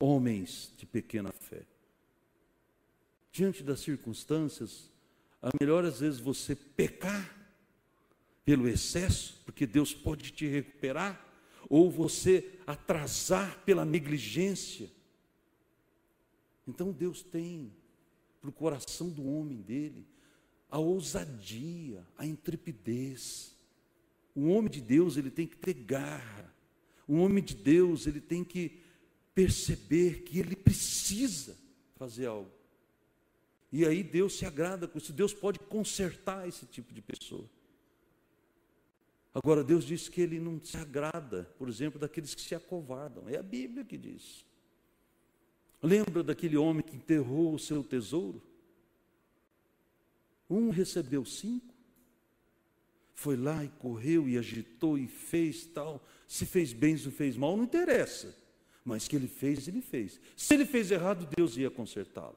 Homens 0.00 0.72
de 0.76 0.86
pequena 0.86 1.32
fé. 1.32 1.62
Diante 3.32 3.62
das 3.62 3.80
circunstâncias, 3.80 4.90
a 5.42 5.50
melhor 5.60 5.84
às 5.84 6.00
vezes 6.00 6.20
você 6.20 6.54
pecar 6.54 7.34
pelo 8.44 8.68
excesso, 8.68 9.42
porque 9.44 9.66
Deus 9.66 9.92
pode 9.92 10.30
te 10.30 10.46
recuperar, 10.46 11.22
ou 11.68 11.90
você 11.90 12.58
atrasar 12.66 13.58
pela 13.64 13.84
negligência. 13.84 14.88
Então 16.66 16.92
Deus 16.92 17.22
tem 17.22 17.72
para 18.40 18.50
o 18.50 18.52
coração 18.52 19.08
do 19.08 19.26
homem 19.26 19.60
dele 19.60 20.06
a 20.70 20.78
ousadia, 20.78 22.04
a 22.16 22.26
intrepidez. 22.26 23.56
O 24.34 24.48
homem 24.48 24.70
de 24.70 24.80
Deus, 24.80 25.16
ele 25.16 25.30
tem 25.30 25.46
que 25.46 25.56
ter 25.56 25.74
garra. 25.74 26.54
O 27.06 27.16
homem 27.16 27.42
de 27.42 27.54
Deus, 27.54 28.06
ele 28.06 28.20
tem 28.20 28.42
que 28.42 28.80
perceber 29.34 30.22
que 30.22 30.38
ele 30.38 30.56
precisa 30.56 31.56
fazer 31.96 32.26
algo. 32.26 32.50
E 33.70 33.84
aí 33.84 34.02
Deus 34.02 34.38
se 34.38 34.46
agrada 34.46 34.88
com 34.88 34.98
isso. 34.98 35.12
Deus 35.12 35.34
pode 35.34 35.58
consertar 35.58 36.48
esse 36.48 36.66
tipo 36.66 36.94
de 36.94 37.02
pessoa. 37.02 37.48
Agora, 39.34 39.62
Deus 39.62 39.84
diz 39.84 40.08
que 40.08 40.22
Ele 40.22 40.40
não 40.40 40.58
se 40.64 40.78
agrada, 40.78 41.44
por 41.58 41.68
exemplo, 41.68 42.00
daqueles 42.00 42.34
que 42.34 42.40
se 42.40 42.54
acovardam. 42.54 43.28
É 43.28 43.36
a 43.36 43.42
Bíblia 43.42 43.84
que 43.84 43.98
diz. 43.98 44.45
Lembra 45.86 46.24
daquele 46.24 46.56
homem 46.56 46.82
que 46.82 46.96
enterrou 46.96 47.54
o 47.54 47.60
seu 47.60 47.84
tesouro? 47.84 48.42
Um 50.50 50.70
recebeu 50.70 51.24
cinco, 51.24 51.72
foi 53.14 53.36
lá 53.36 53.64
e 53.64 53.68
correu 53.68 54.28
e 54.28 54.36
agitou 54.36 54.98
e 54.98 55.06
fez 55.06 55.64
tal. 55.64 56.04
Se 56.26 56.44
fez 56.44 56.72
bem, 56.72 56.96
se 56.96 57.08
fez 57.12 57.36
mal, 57.36 57.56
não 57.56 57.62
interessa. 57.62 58.36
Mas 58.84 59.06
que 59.06 59.14
ele 59.14 59.28
fez, 59.28 59.68
ele 59.68 59.80
fez. 59.80 60.20
Se 60.36 60.54
ele 60.54 60.66
fez 60.66 60.90
errado, 60.90 61.28
Deus 61.36 61.56
ia 61.56 61.70
consertá-lo. 61.70 62.36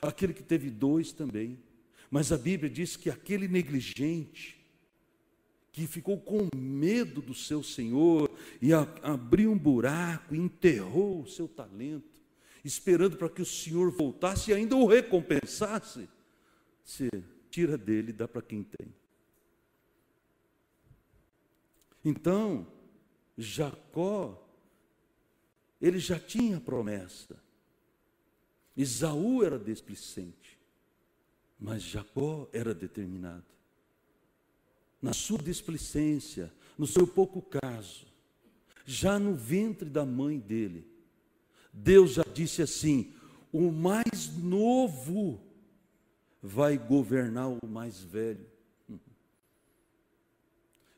Aquele 0.00 0.32
que 0.32 0.42
teve 0.42 0.70
dois 0.70 1.12
também. 1.12 1.58
Mas 2.10 2.32
a 2.32 2.38
Bíblia 2.38 2.70
diz 2.70 2.96
que 2.96 3.10
aquele 3.10 3.46
negligente, 3.48 4.58
que 5.72 5.86
ficou 5.86 6.18
com 6.18 6.48
medo 6.56 7.20
do 7.20 7.34
seu 7.34 7.62
Senhor 7.62 8.30
e 8.62 8.72
abriu 8.72 9.52
um 9.52 9.58
buraco 9.58 10.34
e 10.34 10.38
enterrou 10.38 11.20
o 11.20 11.28
seu 11.28 11.46
talento, 11.46 12.17
esperando 12.64 13.16
para 13.16 13.28
que 13.28 13.42
o 13.42 13.46
Senhor 13.46 13.90
voltasse 13.90 14.50
e 14.50 14.54
ainda 14.54 14.76
o 14.76 14.86
recompensasse, 14.86 16.08
se 16.84 17.08
tira 17.50 17.76
dele 17.76 18.10
e 18.10 18.12
dá 18.12 18.26
para 18.26 18.42
quem 18.42 18.62
tem. 18.62 18.94
Então, 22.04 22.66
Jacó, 23.36 24.46
ele 25.80 25.98
já 25.98 26.18
tinha 26.18 26.60
promessa. 26.60 27.40
Isaú 28.76 29.42
era 29.44 29.58
displicente, 29.58 30.58
mas 31.58 31.82
Jacó 31.82 32.48
era 32.52 32.74
determinado. 32.74 33.44
Na 35.00 35.12
sua 35.12 35.38
displicência, 35.38 36.52
no 36.76 36.86
seu 36.86 37.06
pouco 37.06 37.42
caso, 37.42 38.06
já 38.84 39.18
no 39.18 39.34
ventre 39.34 39.88
da 39.88 40.04
mãe 40.04 40.38
dele, 40.38 40.86
Deus 41.82 42.12
já 42.12 42.24
disse 42.34 42.62
assim: 42.62 43.12
o 43.52 43.70
mais 43.70 44.36
novo 44.36 45.40
vai 46.42 46.76
governar 46.76 47.48
o 47.48 47.66
mais 47.66 48.00
velho. 48.00 48.46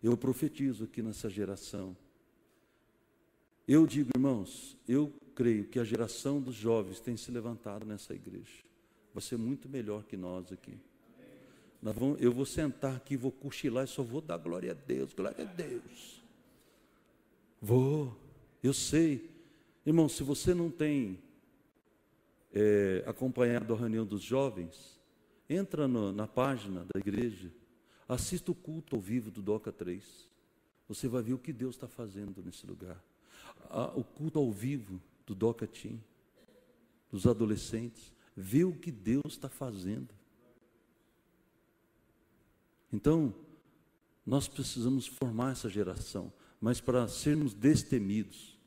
Eu 0.03 0.17
profetizo 0.17 0.85
aqui 0.85 1.03
nessa 1.03 1.29
geração. 1.29 1.97
Eu 3.69 3.87
digo, 3.87 4.11
irmãos, 4.17 4.77
eu 4.89 5.13
creio 5.33 5.65
que 5.69 5.79
a 5.79 5.85
geração 5.85 6.41
dos 6.41 6.57
jovens 6.57 6.99
tem 6.99 7.17
se 7.17 7.31
levantado 7.31 7.87
nessa 7.87 8.13
igreja. 8.13 8.65
Vai 9.15 9.23
ser 9.23 9.37
muito 9.37 9.69
melhor 9.69 10.03
que 10.03 10.17
nós 10.17 10.51
aqui. 10.51 10.77
Eu 12.19 12.33
vou 12.33 12.45
sentar 12.45 12.97
aqui, 12.97 13.17
vou 13.17 13.31
cochilar 13.31 13.85
e 13.85 13.87
só 13.87 14.03
vou 14.03 14.21
dar 14.21 14.39
glória 14.39 14.73
a 14.73 14.75
Deus, 14.75 15.15
glória 15.15 15.45
a 15.45 15.47
Deus. 15.47 16.21
Vou, 17.63 18.17
eu 18.61 18.75
sei. 18.75 19.30
Irmão, 19.91 20.09
se 20.09 20.23
você 20.23 20.55
não 20.55 20.71
tem 20.71 21.19
é, 22.53 23.03
acompanhado 23.09 23.75
a 23.75 23.77
reunião 23.77 24.07
dos 24.07 24.23
jovens, 24.23 25.01
entra 25.49 25.89
no, 25.89 26.13
na 26.13 26.29
página 26.29 26.85
da 26.85 27.01
igreja, 27.01 27.53
assista 28.09 28.53
o 28.53 28.55
culto 28.55 28.95
ao 28.95 29.03
vivo 29.03 29.33
do 29.33 29.43
Doca 29.43 29.73
3. 29.73 30.31
Você 30.87 31.09
vai 31.09 31.25
ver 31.25 31.33
o 31.33 31.39
que 31.39 31.53
Deus 31.53 31.75
está 31.75 31.89
fazendo 31.89 32.41
nesse 32.41 32.65
lugar. 32.69 33.03
o 33.97 34.05
culto 34.05 34.39
ao 34.39 34.53
vivo 34.53 35.03
do 35.27 35.35
Doca 35.35 35.67
Team, 35.67 36.01
dos 37.11 37.27
adolescentes. 37.27 38.13
Vê 38.37 38.63
o 38.63 38.73
que 38.73 38.93
Deus 38.93 39.25
está 39.27 39.49
fazendo. 39.49 40.15
Então, 42.93 43.35
nós 44.25 44.47
precisamos 44.47 45.09
formar 45.09 45.51
essa 45.51 45.69
geração, 45.69 46.33
mas 46.61 46.81
para 46.81 47.09
sermos 47.09 47.55
destemidos, 47.55 48.60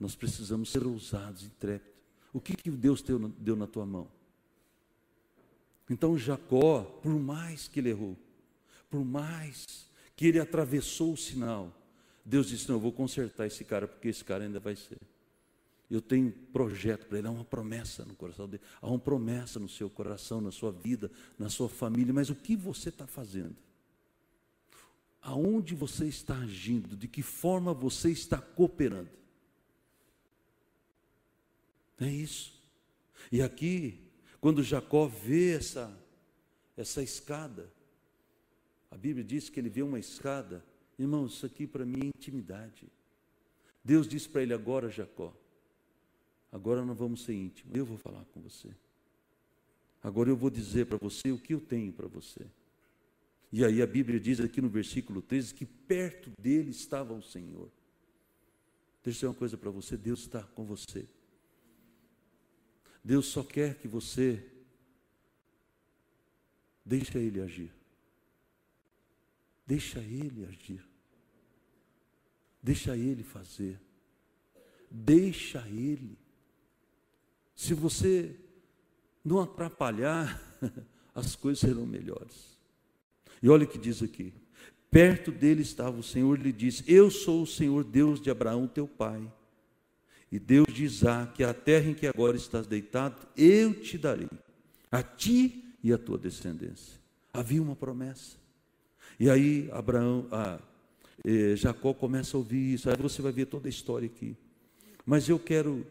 nós 0.00 0.16
precisamos 0.16 0.70
ser 0.70 0.86
ousados, 0.86 1.44
intrépidos. 1.44 2.00
O 2.32 2.40
que, 2.40 2.56
que 2.56 2.70
Deus 2.70 3.02
deu, 3.02 3.56
na 3.56 3.66
tua 3.66 3.84
mão? 3.84 4.08
Então 5.90 6.16
Jacó, 6.16 6.82
por 7.02 7.12
mais 7.12 7.68
que 7.68 7.80
ele 7.80 7.90
errou, 7.90 8.16
por 8.88 9.04
mais 9.04 9.86
que 10.16 10.26
ele 10.26 10.40
atravessou 10.40 11.12
o 11.12 11.16
sinal, 11.16 11.76
Deus 12.24 12.48
disse: 12.48 12.68
Não, 12.68 12.76
eu 12.76 12.80
vou 12.80 12.92
consertar 12.92 13.46
esse 13.46 13.64
cara, 13.64 13.86
porque 13.86 14.08
esse 14.08 14.24
cara 14.24 14.44
ainda 14.44 14.60
vai 14.60 14.76
ser. 14.76 14.98
Eu 15.90 16.00
tenho 16.00 16.30
projeto 16.30 17.06
para 17.06 17.18
ele, 17.18 17.26
há 17.26 17.30
uma 17.32 17.44
promessa 17.44 18.04
no 18.04 18.14
coração 18.14 18.48
dele, 18.48 18.62
há 18.80 18.86
uma 18.86 18.98
promessa 18.98 19.58
no 19.58 19.68
seu 19.68 19.90
coração, 19.90 20.40
na 20.40 20.52
sua 20.52 20.70
vida, 20.70 21.10
na 21.36 21.50
sua 21.50 21.68
família, 21.68 22.14
mas 22.14 22.30
o 22.30 22.34
que 22.34 22.54
você 22.54 22.90
está 22.90 23.08
fazendo? 23.08 23.56
Aonde 25.20 25.74
você 25.74 26.06
está 26.06 26.36
agindo? 26.38 26.96
De 26.96 27.08
que 27.08 27.22
forma 27.22 27.74
você 27.74 28.10
está 28.10 28.38
cooperando? 28.38 29.10
É 32.00 32.08
isso. 32.08 32.58
E 33.30 33.42
aqui, 33.42 34.00
quando 34.40 34.62
Jacó 34.62 35.06
vê 35.06 35.52
essa, 35.52 35.94
essa 36.76 37.02
escada, 37.02 37.70
a 38.90 38.96
Bíblia 38.96 39.22
diz 39.22 39.50
que 39.50 39.60
ele 39.60 39.68
vê 39.68 39.82
uma 39.82 39.98
escada, 39.98 40.64
irmão, 40.98 41.26
isso 41.26 41.44
aqui 41.44 41.66
para 41.66 41.84
mim 41.84 42.00
é 42.02 42.06
intimidade. 42.06 42.88
Deus 43.84 44.08
disse 44.08 44.28
para 44.28 44.42
ele 44.42 44.54
agora, 44.54 44.88
Jacó, 44.88 45.36
agora 46.50 46.84
nós 46.84 46.96
vamos 46.96 47.22
ser 47.22 47.34
íntimos, 47.34 47.76
eu 47.76 47.84
vou 47.84 47.98
falar 47.98 48.24
com 48.26 48.40
você. 48.40 48.68
Agora 50.02 50.30
eu 50.30 50.36
vou 50.36 50.48
dizer 50.48 50.86
para 50.86 50.96
você 50.96 51.30
o 51.30 51.38
que 51.38 51.52
eu 51.52 51.60
tenho 51.60 51.92
para 51.92 52.08
você. 52.08 52.46
E 53.52 53.64
aí 53.64 53.82
a 53.82 53.86
Bíblia 53.86 54.18
diz 54.18 54.40
aqui 54.40 54.60
no 54.60 54.68
versículo 54.68 55.20
13 55.20 55.54
que 55.54 55.66
perto 55.66 56.30
dele 56.40 56.70
estava 56.70 57.12
o 57.12 57.22
Senhor. 57.22 57.68
Deixa 59.02 59.08
eu 59.08 59.12
dizer 59.12 59.26
uma 59.26 59.34
coisa 59.34 59.58
para 59.58 59.70
você: 59.70 59.96
Deus 59.96 60.20
está 60.20 60.42
com 60.42 60.64
você. 60.64 61.06
Deus 63.02 63.26
só 63.26 63.42
quer 63.42 63.76
que 63.76 63.88
você 63.88 64.50
Deixa 66.90 67.20
ele 67.20 67.40
agir. 67.40 67.72
Deixa 69.64 70.00
ele 70.00 70.44
agir. 70.44 70.84
Deixa 72.60 72.96
ele 72.96 73.22
fazer. 73.22 73.80
Deixa 74.90 75.64
ele. 75.68 76.18
Se 77.54 77.74
você 77.74 78.34
não 79.24 79.40
atrapalhar, 79.40 80.42
as 81.14 81.36
coisas 81.36 81.60
serão 81.60 81.86
melhores. 81.86 82.58
E 83.40 83.48
olha 83.48 83.64
o 83.64 83.68
que 83.68 83.78
diz 83.78 84.02
aqui: 84.02 84.34
perto 84.90 85.30
dele 85.30 85.62
estava 85.62 85.96
o 85.96 86.02
Senhor, 86.02 86.40
lhe 86.40 86.52
disse: 86.52 86.82
Eu 86.92 87.08
sou 87.08 87.42
o 87.42 87.46
Senhor 87.46 87.84
Deus 87.84 88.20
de 88.20 88.30
Abraão, 88.30 88.66
teu 88.66 88.88
pai, 88.88 89.32
e 90.30 90.38
Deus 90.38 90.72
de 90.72 90.84
Isaac, 90.84 91.42
a 91.42 91.52
terra 91.52 91.90
em 91.90 91.94
que 91.94 92.06
agora 92.06 92.36
estás 92.36 92.66
deitado, 92.66 93.26
eu 93.36 93.74
te 93.74 93.98
darei, 93.98 94.28
a 94.90 95.02
ti 95.02 95.64
e 95.82 95.92
a 95.92 95.98
tua 95.98 96.16
descendência. 96.16 97.00
Havia 97.32 97.62
uma 97.62 97.74
promessa. 97.74 98.36
E 99.18 99.28
aí 99.28 99.68
Abraão, 99.72 100.26
ah, 100.30 100.60
eh, 101.24 101.54
Jacó 101.56 101.92
começa 101.92 102.36
a 102.36 102.38
ouvir 102.38 102.74
isso. 102.74 102.88
Aí 102.88 102.96
você 102.96 103.20
vai 103.20 103.32
ver 103.32 103.46
toda 103.46 103.68
a 103.68 103.70
história 103.70 104.06
aqui. 104.06 104.36
Mas 105.04 105.28
eu 105.28 105.38
quero 105.38 105.86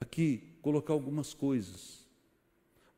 aqui 0.00 0.42
colocar 0.62 0.92
algumas 0.92 1.32
coisas 1.34 2.06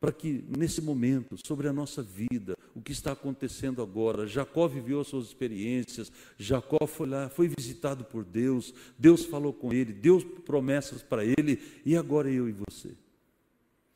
para 0.03 0.11
que 0.11 0.43
nesse 0.57 0.81
momento, 0.81 1.37
sobre 1.47 1.65
a 1.65 1.71
nossa 1.71 2.03
vida, 2.03 2.57
o 2.75 2.81
que 2.81 2.91
está 2.91 3.13
acontecendo 3.13 3.81
agora, 3.81 4.27
Jacó 4.27 4.67
viveu 4.67 4.99
as 4.99 5.07
suas 5.07 5.27
experiências, 5.27 6.11
Jacó 6.37 6.85
foi 6.85 7.07
lá, 7.07 7.29
foi 7.29 7.47
visitado 7.47 8.03
por 8.03 8.25
Deus, 8.25 8.73
Deus 8.99 9.23
falou 9.23 9.53
com 9.53 9.71
ele, 9.71 9.93
Deus 9.93 10.25
promessas 10.25 11.01
para 11.01 11.23
ele, 11.23 11.57
e 11.85 11.95
agora 11.95 12.29
eu 12.29 12.49
e 12.49 12.51
você. 12.51 12.97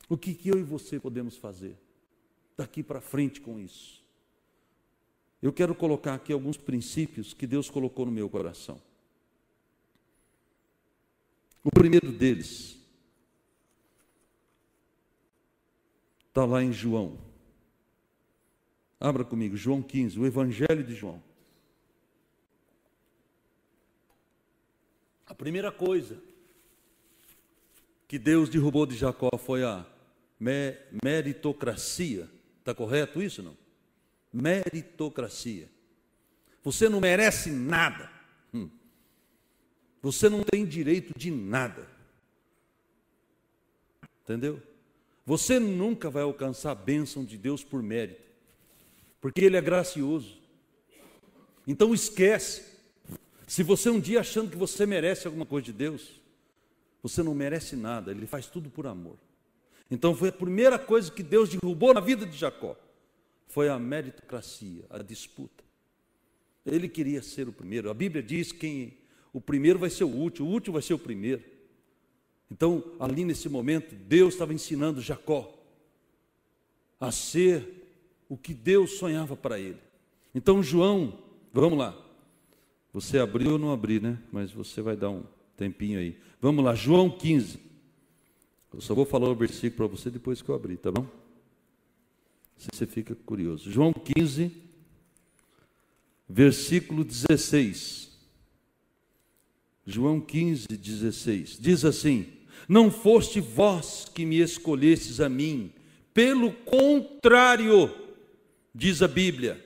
O 0.08 0.16
que, 0.16 0.32
que 0.32 0.48
eu 0.48 0.58
e 0.58 0.62
você 0.62 0.98
podemos 0.98 1.36
fazer 1.36 1.76
daqui 2.56 2.82
para 2.82 3.02
frente 3.02 3.42
com 3.42 3.58
isso? 3.58 4.02
Eu 5.42 5.52
quero 5.52 5.74
colocar 5.74 6.14
aqui 6.14 6.32
alguns 6.32 6.56
princípios 6.56 7.34
que 7.34 7.46
Deus 7.46 7.68
colocou 7.68 8.06
no 8.06 8.12
meu 8.12 8.30
coração. 8.30 8.80
O 11.62 11.70
primeiro 11.70 12.10
deles 12.10 12.77
Está 16.38 16.46
lá 16.46 16.62
em 16.62 16.72
João. 16.72 17.18
Abra 19.00 19.24
comigo, 19.24 19.56
João 19.56 19.82
15, 19.82 20.20
o 20.20 20.24
Evangelho 20.24 20.84
de 20.84 20.94
João. 20.94 21.20
A 25.26 25.34
primeira 25.34 25.72
coisa 25.72 26.22
que 28.06 28.20
Deus 28.20 28.48
derrubou 28.48 28.86
de 28.86 28.96
Jacó 28.96 29.36
foi 29.36 29.64
a 29.64 29.84
meritocracia. 31.02 32.30
Está 32.60 32.72
correto 32.72 33.20
isso 33.20 33.42
não? 33.42 33.56
Meritocracia. 34.32 35.68
Você 36.62 36.88
não 36.88 37.00
merece 37.00 37.50
nada. 37.50 38.08
Hum. 38.54 38.70
Você 40.00 40.28
não 40.28 40.44
tem 40.44 40.64
direito 40.64 41.18
de 41.18 41.32
nada. 41.32 41.84
Entendeu? 44.22 44.67
Você 45.28 45.58
nunca 45.58 46.08
vai 46.08 46.22
alcançar 46.22 46.70
a 46.70 46.74
bênção 46.74 47.22
de 47.22 47.36
Deus 47.36 47.62
por 47.62 47.82
mérito, 47.82 48.22
porque 49.20 49.42
Ele 49.44 49.58
é 49.58 49.60
gracioso. 49.60 50.38
Então 51.66 51.92
esquece. 51.92 52.64
Se 53.46 53.62
você 53.62 53.90
um 53.90 54.00
dia 54.00 54.20
achando 54.20 54.50
que 54.50 54.56
você 54.56 54.86
merece 54.86 55.26
alguma 55.26 55.44
coisa 55.44 55.66
de 55.66 55.74
Deus, 55.74 56.18
você 57.02 57.22
não 57.22 57.34
merece 57.34 57.76
nada, 57.76 58.10
Ele 58.10 58.26
faz 58.26 58.46
tudo 58.46 58.70
por 58.70 58.86
amor. 58.86 59.18
Então 59.90 60.16
foi 60.16 60.30
a 60.30 60.32
primeira 60.32 60.78
coisa 60.78 61.10
que 61.10 61.22
Deus 61.22 61.50
derrubou 61.50 61.92
na 61.92 62.00
vida 62.00 62.24
de 62.24 62.34
Jacó, 62.34 62.74
foi 63.48 63.68
a 63.68 63.78
meritocracia, 63.78 64.86
a 64.88 65.02
disputa. 65.02 65.62
Ele 66.64 66.88
queria 66.88 67.20
ser 67.20 67.46
o 67.46 67.52
primeiro. 67.52 67.90
A 67.90 67.94
Bíblia 67.94 68.22
diz 68.22 68.50
que 68.50 68.96
o 69.30 69.42
primeiro 69.42 69.78
vai 69.78 69.90
ser 69.90 70.04
o 70.04 70.08
último, 70.08 70.48
o 70.48 70.52
último 70.52 70.72
vai 70.72 70.82
ser 70.82 70.94
o 70.94 70.98
primeiro. 70.98 71.57
Então, 72.50 72.82
ali 72.98 73.24
nesse 73.24 73.48
momento, 73.48 73.94
Deus 73.94 74.34
estava 74.34 74.54
ensinando 74.54 75.00
Jacó 75.00 75.54
a 76.98 77.12
ser 77.12 77.78
o 78.28 78.36
que 78.36 78.54
Deus 78.54 78.92
sonhava 78.92 79.36
para 79.36 79.58
ele. 79.58 79.78
Então, 80.34 80.62
João, 80.62 81.18
vamos 81.52 81.78
lá. 81.78 81.96
Você 82.92 83.18
abriu 83.18 83.52
ou 83.52 83.58
não 83.58 83.72
abriu, 83.72 84.00
né? 84.00 84.18
Mas 84.32 84.50
você 84.50 84.80
vai 84.80 84.96
dar 84.96 85.10
um 85.10 85.24
tempinho 85.56 85.98
aí. 85.98 86.18
Vamos 86.40 86.64
lá, 86.64 86.74
João 86.74 87.10
15. 87.10 87.58
Eu 88.72 88.80
só 88.80 88.94
vou 88.94 89.04
falar 89.04 89.28
o 89.28 89.34
versículo 89.34 89.88
para 89.88 89.96
você 89.96 90.10
depois 90.10 90.42
que 90.42 90.48
eu 90.48 90.54
abrir, 90.54 90.76
tá 90.78 90.90
bom? 90.90 91.06
Se 92.56 92.68
você 92.72 92.86
fica 92.86 93.14
curioso. 93.14 93.70
João 93.70 93.92
15, 93.92 94.50
versículo 96.28 97.04
16. 97.04 98.08
João 99.86 100.20
15, 100.20 100.66
16. 100.68 101.58
Diz 101.58 101.84
assim: 101.84 102.37
não 102.66 102.90
foste 102.90 103.40
vós 103.40 104.06
que 104.12 104.24
me 104.24 104.40
escolhestes 104.40 105.20
a 105.20 105.28
mim, 105.28 105.70
pelo 106.12 106.52
contrário, 106.52 107.94
diz 108.74 109.02
a 109.02 109.08
Bíblia, 109.08 109.64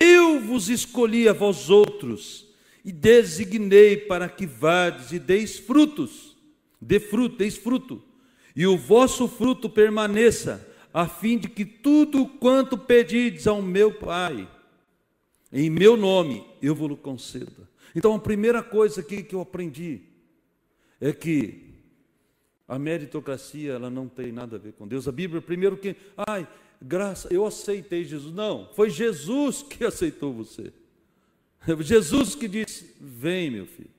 eu 0.00 0.40
vos 0.40 0.68
escolhi 0.68 1.28
a 1.28 1.32
vós 1.32 1.70
outros 1.70 2.46
e 2.84 2.92
designei 2.92 3.96
para 3.96 4.28
que 4.28 4.46
vades 4.46 5.12
e 5.12 5.18
deis 5.18 5.58
frutos, 5.58 6.36
dê 6.80 7.00
fruto, 7.00 7.36
deis 7.36 7.56
fruto, 7.56 8.02
e 8.54 8.66
o 8.66 8.76
vosso 8.76 9.28
fruto 9.28 9.68
permaneça, 9.68 10.66
a 10.94 11.06
fim 11.06 11.36
de 11.36 11.48
que 11.48 11.64
tudo 11.64 12.26
quanto 12.26 12.78
pedides 12.78 13.46
ao 13.46 13.60
meu 13.60 13.92
Pai, 13.92 14.48
em 15.52 15.68
meu 15.68 15.96
nome, 15.96 16.44
eu 16.62 16.74
vos 16.74 16.98
conceda. 17.00 17.68
Então 17.94 18.14
a 18.14 18.18
primeira 18.18 18.62
coisa 18.62 19.00
aqui 19.00 19.22
que 19.22 19.34
eu 19.34 19.40
aprendi 19.40 20.00
é 21.00 21.12
que 21.12 21.65
a 22.68 22.78
meritocracia, 22.78 23.72
ela 23.72 23.88
não 23.88 24.08
tem 24.08 24.32
nada 24.32 24.56
a 24.56 24.58
ver 24.58 24.72
com 24.72 24.86
Deus. 24.88 25.06
A 25.06 25.12
Bíblia, 25.12 25.40
primeiro 25.40 25.76
que, 25.76 25.94
ai, 26.16 26.46
graça, 26.80 27.32
eu 27.32 27.46
aceitei 27.46 28.04
Jesus. 28.04 28.34
Não, 28.34 28.68
foi 28.74 28.90
Jesus 28.90 29.62
que 29.62 29.84
aceitou 29.86 30.32
você. 30.32 30.72
Jesus 31.80 32.34
que 32.34 32.48
disse: 32.48 32.96
Vem, 33.00 33.50
meu 33.50 33.66
filho. 33.66 33.90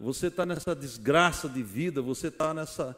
Você 0.00 0.26
está 0.26 0.44
nessa 0.44 0.74
desgraça 0.74 1.48
de 1.48 1.62
vida, 1.62 2.02
você 2.02 2.28
está 2.28 2.52
nessa 2.52 2.96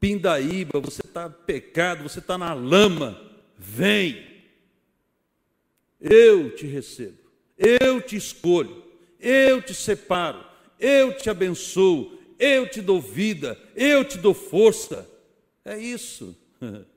pindaíba, 0.00 0.80
você 0.80 1.02
está 1.02 1.28
pecado, 1.28 2.02
você 2.02 2.18
está 2.18 2.38
na 2.38 2.52
lama. 2.54 3.20
Vem. 3.58 4.36
Eu 6.00 6.54
te 6.54 6.66
recebo, 6.66 7.18
eu 7.56 8.00
te 8.02 8.16
escolho, 8.16 8.84
eu 9.18 9.62
te 9.62 9.74
separo, 9.74 10.44
eu 10.78 11.16
te 11.16 11.30
abençoo, 11.30 12.15
eu 12.38 12.68
te 12.68 12.80
dou 12.80 13.00
vida, 13.00 13.58
eu 13.74 14.04
te 14.04 14.18
dou 14.18 14.34
força. 14.34 15.08
É 15.64 15.78
isso. 15.78 16.36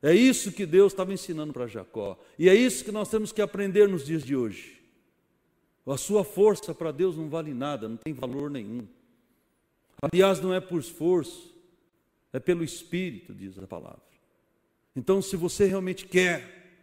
É 0.00 0.14
isso 0.14 0.52
que 0.52 0.64
Deus 0.64 0.92
estava 0.92 1.12
ensinando 1.12 1.52
para 1.52 1.66
Jacó. 1.66 2.16
E 2.38 2.48
é 2.48 2.54
isso 2.54 2.84
que 2.84 2.92
nós 2.92 3.10
temos 3.10 3.32
que 3.32 3.42
aprender 3.42 3.88
nos 3.88 4.06
dias 4.06 4.22
de 4.22 4.36
hoje. 4.36 4.80
A 5.84 5.96
sua 5.96 6.22
força 6.22 6.72
para 6.74 6.92
Deus 6.92 7.16
não 7.16 7.28
vale 7.28 7.52
nada, 7.52 7.88
não 7.88 7.96
tem 7.96 8.12
valor 8.12 8.48
nenhum. 8.48 8.86
Aliás, 10.00 10.40
não 10.40 10.54
é 10.54 10.60
por 10.60 10.78
esforço, 10.78 11.52
é 12.32 12.38
pelo 12.38 12.62
Espírito, 12.62 13.34
diz 13.34 13.58
a 13.58 13.66
palavra. 13.66 14.02
Então, 14.94 15.20
se 15.20 15.34
você 15.34 15.64
realmente 15.66 16.06
quer, 16.06 16.76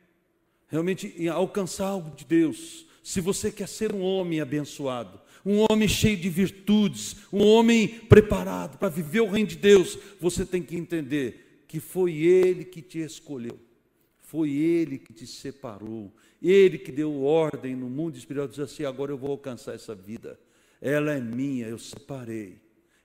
realmente 0.68 1.28
alcançar 1.30 1.88
algo 1.88 2.16
de 2.16 2.26
Deus, 2.26 2.86
se 3.04 3.22
você 3.22 3.52
quer 3.52 3.68
ser 3.68 3.94
um 3.94 4.02
homem 4.02 4.42
abençoado, 4.42 5.22
um 5.46 5.66
homem 5.70 5.88
cheio 5.88 6.18
de 6.18 6.30
virtudes, 6.30 7.18
um 7.32 7.46
homem 7.46 7.88
preparado 7.88 8.78
para 8.78 8.90
viver 8.90 9.22
o 9.22 9.30
reino 9.30 9.50
de 9.50 9.58
Deus, 9.58 9.98
você 10.20 10.46
tem 10.46 10.64
que 10.64 10.76
entender 10.76 11.64
que 11.68 11.80
foi 11.80 12.14
Ele 12.16 12.66
que 12.66 12.82
te 12.82 13.00
escolheu, 13.00 13.60
foi 14.18 14.52
Ele 14.52 14.98
que 14.98 15.14
te 15.14 15.28
separou, 15.28 16.12
Ele 16.42 16.80
que 16.80 16.92
deu 16.92 17.24
ordem 17.24 17.76
no 17.76 17.90
mundo 17.90 18.18
espiritual, 18.18 18.48
diz 18.48 18.60
assim: 18.60 18.86
agora 18.86 19.12
eu 19.12 19.18
vou 19.18 19.32
alcançar 19.32 19.76
essa 19.76 19.94
vida, 19.94 20.40
ela 20.82 21.14
é 21.14 21.22
minha, 21.22 21.68
eu 21.68 21.78
separei. 21.78 22.58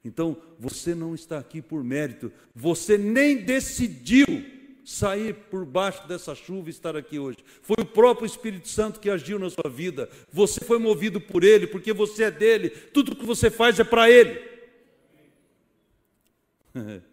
Então, 0.02 0.36
você 0.58 0.94
não 0.94 1.14
está 1.14 1.38
aqui 1.38 1.60
por 1.60 1.84
mérito, 1.84 2.32
você 2.54 2.96
nem 2.96 3.36
decidiu 3.36 4.26
sair 4.90 5.34
por 5.48 5.64
baixo 5.64 6.06
dessa 6.08 6.34
chuva 6.34 6.68
e 6.68 6.70
estar 6.70 6.96
aqui 6.96 7.16
hoje. 7.16 7.38
Foi 7.62 7.76
o 7.80 7.86
próprio 7.86 8.26
Espírito 8.26 8.68
Santo 8.68 8.98
que 8.98 9.08
agiu 9.08 9.38
na 9.38 9.48
sua 9.48 9.70
vida. 9.70 10.10
Você 10.32 10.64
foi 10.64 10.78
movido 10.78 11.20
por 11.20 11.44
Ele, 11.44 11.68
porque 11.68 11.92
você 11.92 12.24
é 12.24 12.30
dele. 12.30 12.70
Tudo 12.70 13.14
que 13.14 13.24
você 13.24 13.50
faz 13.50 13.78
é 13.78 13.84
para 13.84 14.10
Ele. 14.10 14.50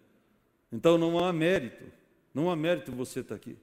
Então 0.70 0.98
não 0.98 1.24
há 1.24 1.32
mérito. 1.32 1.82
Não 2.34 2.50
há 2.50 2.54
mérito 2.54 2.92
você 2.92 3.20
estar 3.20 3.36
aqui. 3.36 3.56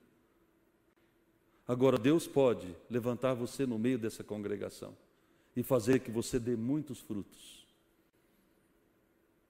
Agora, 1.67 1.99
Deus 1.99 2.25
pode 2.25 2.75
levantar 2.89 3.35
você 3.35 3.63
no 3.63 3.77
meio 3.77 3.99
dessa 3.99 4.23
congregação 4.23 4.97
e 5.55 5.61
fazer 5.61 5.99
que 5.99 6.09
você 6.09 6.39
dê 6.39 6.55
muitos 6.55 6.99
frutos. 6.99 7.67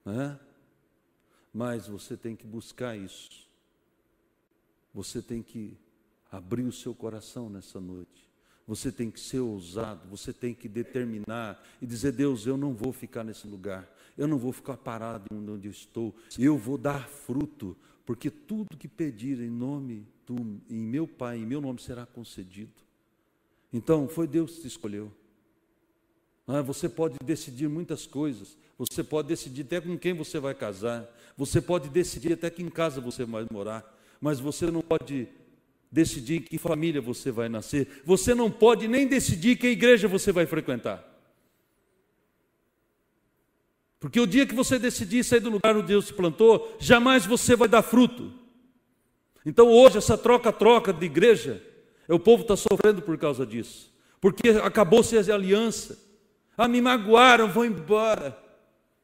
É? 0.04 0.36
Mas 1.50 1.88
você 1.88 2.14
tem 2.14 2.36
que 2.36 2.46
buscar 2.46 2.94
isso 2.94 3.45
você 4.96 5.20
tem 5.20 5.42
que 5.42 5.76
abrir 6.32 6.62
o 6.62 6.72
seu 6.72 6.94
coração 6.94 7.50
nessa 7.50 7.78
noite. 7.78 8.26
Você 8.66 8.90
tem 8.90 9.10
que 9.10 9.20
ser 9.20 9.40
ousado, 9.40 10.08
você 10.08 10.32
tem 10.32 10.54
que 10.54 10.66
determinar 10.70 11.62
e 11.82 11.86
dizer: 11.86 12.12
Deus, 12.12 12.46
eu 12.46 12.56
não 12.56 12.72
vou 12.72 12.94
ficar 12.94 13.22
nesse 13.22 13.46
lugar, 13.46 13.86
eu 14.16 14.26
não 14.26 14.38
vou 14.38 14.52
ficar 14.52 14.78
parado 14.78 15.26
onde 15.30 15.68
eu 15.68 15.70
estou, 15.70 16.16
eu 16.38 16.56
vou 16.56 16.78
dar 16.78 17.06
fruto, 17.08 17.76
porque 18.06 18.30
tudo 18.30 18.74
que 18.74 18.88
pedir 18.88 19.38
em 19.38 19.50
nome 19.50 20.08
do, 20.26 20.34
em 20.70 20.80
meu 20.80 21.06
Pai, 21.06 21.36
em 21.36 21.46
meu 21.46 21.60
nome 21.60 21.78
será 21.78 22.06
concedido. 22.06 22.72
Então, 23.70 24.08
foi 24.08 24.26
Deus 24.26 24.54
que 24.54 24.62
te 24.62 24.68
escolheu. 24.68 25.12
Ah, 26.48 26.62
você 26.62 26.88
pode 26.88 27.18
decidir 27.22 27.68
muitas 27.68 28.06
coisas, 28.06 28.56
você 28.78 29.04
pode 29.04 29.28
decidir 29.28 29.62
até 29.62 29.80
com 29.80 29.98
quem 29.98 30.14
você 30.14 30.38
vai 30.38 30.54
casar, 30.54 31.06
você 31.36 31.60
pode 31.60 31.90
decidir 31.90 32.32
até 32.32 32.48
que 32.48 32.62
em 32.62 32.70
casa 32.70 33.00
você 33.00 33.24
vai 33.24 33.46
morar, 33.50 33.95
mas 34.20 34.40
você 34.40 34.70
não 34.70 34.80
pode 34.80 35.28
decidir 35.90 36.40
que 36.40 36.58
família 36.58 37.00
você 37.00 37.30
vai 37.30 37.48
nascer, 37.48 38.02
você 38.04 38.34
não 38.34 38.50
pode 38.50 38.88
nem 38.88 39.06
decidir 39.06 39.56
que 39.56 39.68
igreja 39.68 40.08
você 40.08 40.32
vai 40.32 40.46
frequentar. 40.46 41.04
Porque 43.98 44.20
o 44.20 44.26
dia 44.26 44.46
que 44.46 44.54
você 44.54 44.78
decidir 44.78 45.24
sair 45.24 45.40
do 45.40 45.50
lugar 45.50 45.76
onde 45.76 45.86
Deus 45.86 46.06
te 46.06 46.14
plantou, 46.14 46.76
jamais 46.78 47.24
você 47.24 47.56
vai 47.56 47.66
dar 47.66 47.82
fruto. 47.82 48.32
Então 49.44 49.68
hoje, 49.68 49.98
essa 49.98 50.18
troca-troca 50.18 50.92
de 50.92 51.06
igreja, 51.06 51.62
é 52.08 52.14
o 52.14 52.18
povo 52.18 52.42
está 52.42 52.56
sofrendo 52.56 53.00
por 53.00 53.16
causa 53.16 53.46
disso. 53.46 53.92
Porque 54.20 54.50
acabou-se 54.50 55.16
a 55.16 55.34
aliança. 55.34 55.98
Ah, 56.56 56.68
me 56.68 56.80
magoaram, 56.80 57.48
vou 57.48 57.64
embora. 57.64 58.36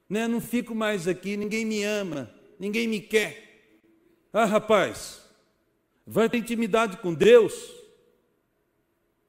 Né? 0.08 0.26
Não 0.28 0.40
fico 0.40 0.74
mais 0.74 1.08
aqui, 1.08 1.36
ninguém 1.36 1.64
me 1.64 1.82
ama, 1.84 2.30
ninguém 2.58 2.86
me 2.86 3.00
quer. 3.00 3.51
Ah, 4.32 4.44
rapaz, 4.44 5.22
vai 6.06 6.28
ter 6.28 6.38
intimidade 6.38 6.96
com 6.96 7.12
Deus. 7.12 7.54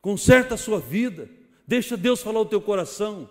Conserta 0.01 0.55
a 0.55 0.57
sua 0.57 0.79
vida. 0.79 1.29
Deixa 1.67 1.97
Deus 1.97 2.21
falar 2.21 2.39
o 2.39 2.45
teu 2.45 2.61
coração. 2.61 3.29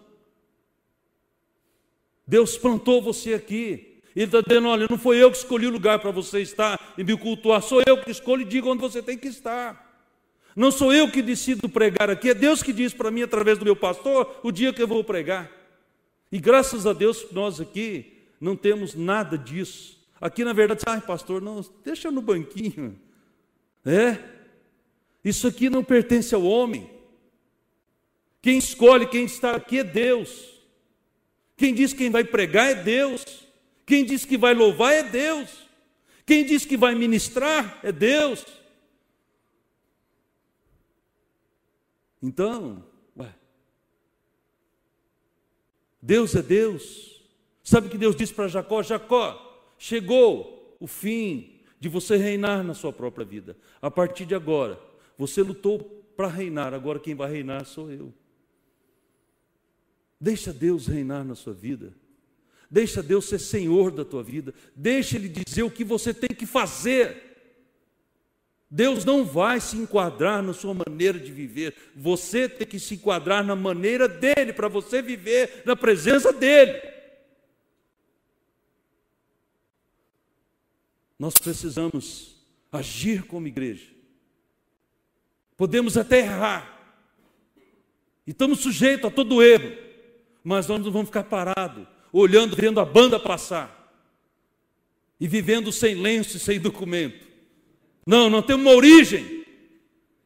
Deus 2.27 2.57
plantou 2.57 3.01
você 3.01 3.35
aqui. 3.35 4.01
Ele 4.15 4.27
está 4.27 4.41
dizendo: 4.41 4.69
olha, 4.69 4.87
não 4.89 4.99
foi 4.99 5.23
eu 5.23 5.31
que 5.31 5.39
escolhi 5.39 5.67
o 5.67 5.71
lugar 5.71 5.99
para 5.99 6.11
você 6.11 6.41
estar 6.41 6.95
e 6.97 7.05
me 7.05 7.17
cultuar, 7.17 7.63
sou 7.63 7.83
eu 7.87 8.03
que 8.03 8.11
escolho 8.11 8.43
e 8.43 8.47
digo 8.47 8.71
onde 8.71 8.81
você 8.81 9.03
tem 9.03 9.17
que 9.17 9.29
estar. 9.29 9.91
Não 10.55 10.71
sou 10.71 10.93
eu 10.93 11.11
que 11.11 11.23
decido 11.23 11.69
pregar 11.69 12.11
aqui, 12.11 12.29
é 12.29 12.35
Deus 12.35 12.63
que 12.63 12.75
diz 12.75 12.93
para 12.93 13.11
mim, 13.11 13.23
através 13.23 13.59
do 13.59 13.65
meu 13.65 13.75
pastor, 13.75 14.39
o 14.43 14.53
dia 14.53 14.73
que 14.73 14.83
eu 14.83 14.89
vou 14.89 15.03
pregar. 15.03 15.51
E 16.31 16.39
graças 16.39 16.87
a 16.87 16.93
Deus, 16.93 17.27
nós 17.33 17.61
aqui 17.61 18.19
não 18.39 18.55
temos 18.55 18.95
nada 18.95 19.39
disso. 19.39 20.02
Aqui, 20.23 20.45
na 20.45 20.53
verdade, 20.53 20.85
ai, 20.87 21.01
pastor, 21.01 21.43
não, 21.43 21.61
deixa 21.83 22.09
no 22.09 22.23
banquinho. 22.23 22.97
É, 23.85 24.17
isso 25.25 25.49
aqui 25.49 25.69
não 25.69 25.83
pertence 25.83 26.33
ao 26.33 26.45
homem. 26.45 26.89
Quem 28.41 28.57
escolhe 28.57 29.09
quem 29.09 29.25
está 29.25 29.57
aqui 29.57 29.81
é 29.81 29.85
Deus. 29.85 30.63
Quem 31.57 31.75
diz 31.75 31.91
que 31.91 31.99
quem 31.99 32.11
vai 32.11 32.23
pregar 32.23 32.71
é 32.71 32.75
Deus. 32.77 33.25
Quem 33.85 34.05
diz 34.05 34.25
que 34.25 34.39
vai 34.39 34.55
louvar 34.55 34.93
é 34.93 35.03
Deus. 35.03 35.69
Quem 36.25 36.45
diz 36.45 36.65
que 36.65 36.77
vai 36.77 36.95
ministrar 36.95 37.81
é 37.83 37.91
Deus. 37.91 38.47
Então, 42.23 42.85
ué, 43.19 43.35
Deus 46.01 46.37
é 46.37 46.43
Deus. 46.43 47.21
Sabe 47.65 47.89
o 47.89 47.91
que 47.91 47.99
Deus 47.99 48.15
disse 48.15 48.33
para 48.33 48.47
Jacó? 48.47 48.85
Jacó, 48.85 49.52
chegou 49.83 50.77
o 50.79 50.87
fim 50.87 51.59
de 51.81 51.89
você 51.89 52.17
reinar 52.17 52.63
na 52.63 52.73
sua 52.73 52.93
própria 52.93 53.27
vida. 53.27 53.57
A 53.81 53.91
partir 53.91 54.25
de 54.25 54.33
agora, 54.33 54.79
você 55.19 55.43
lutou 55.43 55.81
para 56.17 56.29
reinar, 56.29 56.73
agora 56.73 57.01
quem 57.01 57.17
vai 57.17 57.33
reinar 57.33 57.65
sou 57.67 57.91
eu. 57.91 58.15
Deixa 60.21 60.53
Deus 60.53 60.87
reinar 60.87 61.25
na 61.25 61.35
sua 61.35 61.53
vida. 61.53 61.93
Deixa 62.71 63.03
Deus 63.03 63.25
ser 63.25 63.41
senhor 63.41 63.91
da 63.91 64.05
tua 64.05 64.23
vida. 64.23 64.55
Deixa 64.77 65.17
Ele 65.17 65.29
dizer 65.29 65.65
o 65.65 65.71
que 65.71 65.83
você 65.83 66.15
tem 66.15 66.31
que 66.31 66.47
fazer. 66.47 67.17
Deus 68.71 69.05
não 69.05 69.25
vai 69.25 69.61
se 69.61 69.77
enquadrar 69.77 70.45
na 70.45 70.53
sua 70.53 70.75
maneira 70.75 71.19
de 71.19 71.33
viver. 71.33 71.75
Você 71.97 72.49
tem 72.49 72.69
que 72.69 72.79
se 72.79 72.95
enquadrar 72.95 73.45
na 73.45 73.57
maneira 73.57 74.07
dele, 74.07 74.53
para 74.53 74.69
você 74.69 75.03
viver 75.03 75.65
na 75.67 75.75
presença 75.75 76.33
dele. 76.33 76.92
Nós 81.23 81.35
precisamos 81.35 82.35
agir 82.73 83.23
como 83.23 83.47
igreja. 83.47 83.87
Podemos 85.57 85.97
até 85.97 86.19
errar. 86.19 86.69
E 88.27 88.33
estamos 88.33 88.59
sujeitos 88.59 89.07
a 89.07 89.11
todo 89.11 89.41
erro 89.41 89.83
mas 90.45 90.67
nós 90.67 90.83
não 90.83 90.91
vamos 90.91 91.09
ficar 91.09 91.25
parados, 91.25 91.87
olhando, 92.13 92.57
vendo 92.57 92.81
a 92.81 92.85
banda 92.85 93.19
passar 93.19 93.79
e 95.21 95.29
vivendo 95.29 95.71
sem 95.71 95.95
lenço 95.95 96.37
e 96.37 96.41
sem 96.41 96.61
documento. 96.61 97.27
Não, 98.05 98.29
nós 98.29 98.45
temos 98.45 98.67
uma 98.67 98.75
origem, 98.75 99.45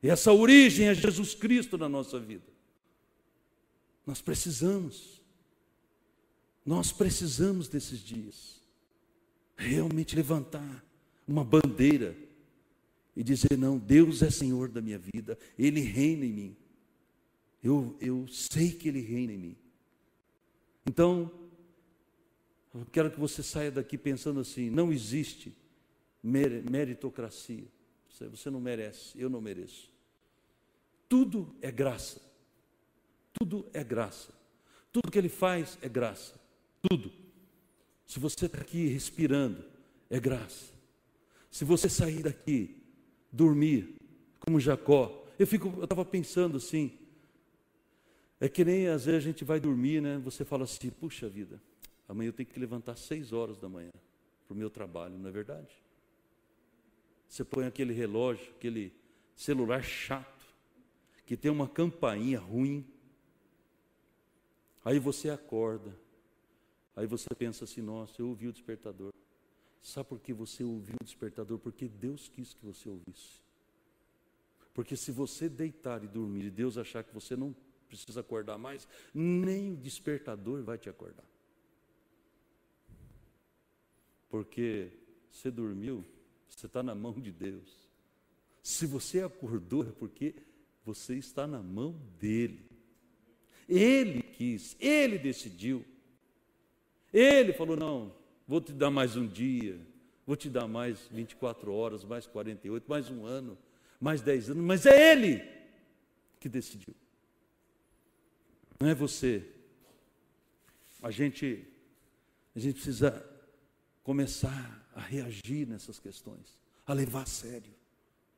e 0.02 0.08
essa 0.08 0.32
origem 0.32 0.88
é 0.88 0.94
Jesus 0.94 1.34
Cristo 1.34 1.76
na 1.76 1.88
nossa 1.88 2.18
vida. 2.18 2.46
Nós 4.06 4.22
precisamos, 4.22 5.20
nós 6.64 6.92
precisamos 6.92 7.68
desses 7.68 8.00
dias, 8.00 8.62
realmente 9.56 10.14
levantar 10.14 10.84
uma 11.26 11.44
bandeira 11.44 12.16
e 13.16 13.22
dizer: 13.22 13.56
não, 13.56 13.78
Deus 13.78 14.22
é 14.22 14.30
Senhor 14.30 14.68
da 14.68 14.80
minha 14.80 14.98
vida, 14.98 15.38
Ele 15.58 15.80
reina 15.80 16.24
em 16.24 16.32
mim. 16.32 16.56
Eu, 17.62 17.96
eu 18.00 18.28
sei 18.28 18.70
que 18.70 18.88
Ele 18.88 19.00
reina 19.00 19.32
em 19.32 19.38
mim. 19.38 19.56
Então, 20.86 21.30
eu 22.74 22.86
quero 22.92 23.10
que 23.10 23.18
você 23.18 23.42
saia 23.42 23.70
daqui 23.70 23.96
pensando 23.96 24.40
assim: 24.40 24.70
não 24.70 24.92
existe 24.92 25.56
meritocracia. 26.22 27.64
Você 28.30 28.50
não 28.50 28.60
merece, 28.60 29.20
eu 29.20 29.28
não 29.28 29.40
mereço. 29.40 29.90
Tudo 31.08 31.54
é 31.60 31.70
graça. 31.70 32.20
Tudo 33.32 33.68
é 33.72 33.84
graça. 33.84 34.32
Tudo 34.90 35.10
que 35.10 35.18
ele 35.18 35.28
faz 35.28 35.78
é 35.82 35.88
graça. 35.88 36.34
Tudo. 36.88 37.12
Se 38.06 38.20
você 38.20 38.46
está 38.46 38.58
aqui 38.58 38.86
respirando, 38.86 39.64
é 40.08 40.20
graça. 40.20 40.72
Se 41.50 41.64
você 41.64 41.88
sair 41.88 42.22
daqui, 42.22 42.76
dormir, 43.32 43.96
como 44.40 44.60
Jacó, 44.60 45.24
eu 45.38 45.46
fico, 45.46 45.68
eu 45.76 45.84
estava 45.84 46.04
pensando 46.04 46.56
assim, 46.56 46.92
é 48.40 48.48
que 48.48 48.64
nem 48.64 48.88
às 48.88 49.04
vezes 49.04 49.22
a 49.22 49.26
gente 49.26 49.44
vai 49.44 49.58
dormir, 49.58 50.00
né? 50.00 50.18
Você 50.18 50.44
fala 50.44 50.64
assim, 50.64 50.90
puxa 50.90 51.28
vida, 51.28 51.60
amanhã 52.08 52.28
eu 52.28 52.32
tenho 52.32 52.48
que 52.48 52.58
levantar 52.60 52.96
seis 52.96 53.32
horas 53.32 53.58
da 53.58 53.68
manhã 53.68 53.92
para 54.46 54.54
o 54.54 54.56
meu 54.56 54.70
trabalho, 54.70 55.18
não 55.18 55.28
é 55.28 55.32
verdade? 55.32 55.68
Você 57.28 57.44
põe 57.44 57.66
aquele 57.66 57.92
relógio, 57.92 58.50
aquele 58.56 58.92
celular 59.34 59.82
chato, 59.82 60.46
que 61.26 61.36
tem 61.36 61.50
uma 61.50 61.68
campainha 61.68 62.38
ruim. 62.38 62.86
Aí 64.84 64.98
você 65.00 65.28
acorda. 65.28 65.92
Aí 66.96 67.06
você 67.06 67.28
pensa 67.34 67.64
assim, 67.64 67.82
nossa, 67.82 68.22
eu 68.22 68.28
ouvi 68.28 68.48
o 68.48 68.52
despertador. 68.52 69.12
Sabe 69.82 70.08
por 70.08 70.18
que 70.18 70.32
você 70.32 70.64
ouviu 70.64 70.96
o 71.00 71.04
despertador? 71.04 71.58
Porque 71.58 71.86
Deus 71.86 72.26
quis 72.26 72.54
que 72.54 72.64
você 72.64 72.88
ouvisse. 72.88 73.40
Porque 74.72 74.96
se 74.96 75.12
você 75.12 75.48
deitar 75.48 76.02
e 76.02 76.08
dormir 76.08 76.46
e 76.46 76.50
Deus 76.50 76.76
achar 76.76 77.04
que 77.04 77.14
você 77.14 77.36
não 77.36 77.54
precisa 77.86 78.20
acordar 78.20 78.58
mais, 78.58 78.88
nem 79.14 79.72
o 79.72 79.76
despertador 79.76 80.62
vai 80.62 80.78
te 80.78 80.88
acordar. 80.88 81.24
Porque 84.28 84.90
você 85.30 85.50
dormiu, 85.50 86.04
você 86.48 86.66
está 86.66 86.82
na 86.82 86.94
mão 86.94 87.12
de 87.12 87.30
Deus. 87.30 87.88
Se 88.62 88.86
você 88.86 89.20
acordou, 89.20 89.86
é 89.86 89.92
porque 89.92 90.34
você 90.84 91.14
está 91.14 91.46
na 91.46 91.62
mão 91.62 91.92
dele. 92.18 92.68
Ele 93.68 94.22
quis, 94.22 94.76
ele 94.80 95.18
decidiu. 95.18 95.84
Ele 97.18 97.54
falou: 97.54 97.78
não, 97.78 98.12
vou 98.46 98.60
te 98.60 98.74
dar 98.74 98.90
mais 98.90 99.16
um 99.16 99.26
dia, 99.26 99.80
vou 100.26 100.36
te 100.36 100.50
dar 100.50 100.68
mais 100.68 101.08
24 101.10 101.72
horas, 101.72 102.04
mais 102.04 102.26
48, 102.26 102.84
mais 102.86 103.08
um 103.08 103.24
ano, 103.24 103.56
mais 103.98 104.20
10 104.20 104.50
anos, 104.50 104.62
mas 104.62 104.84
é 104.84 105.12
ele 105.12 105.42
que 106.38 106.46
decidiu. 106.46 106.94
Não 108.78 108.90
é 108.90 108.94
você. 108.94 109.50
A 111.02 111.10
gente, 111.10 111.66
a 112.54 112.58
gente 112.58 112.74
precisa 112.74 113.26
começar 114.04 114.86
a 114.94 115.00
reagir 115.00 115.66
nessas 115.66 115.98
questões, 115.98 116.58
a 116.86 116.92
levar 116.92 117.22
a 117.22 117.26
sério 117.26 117.72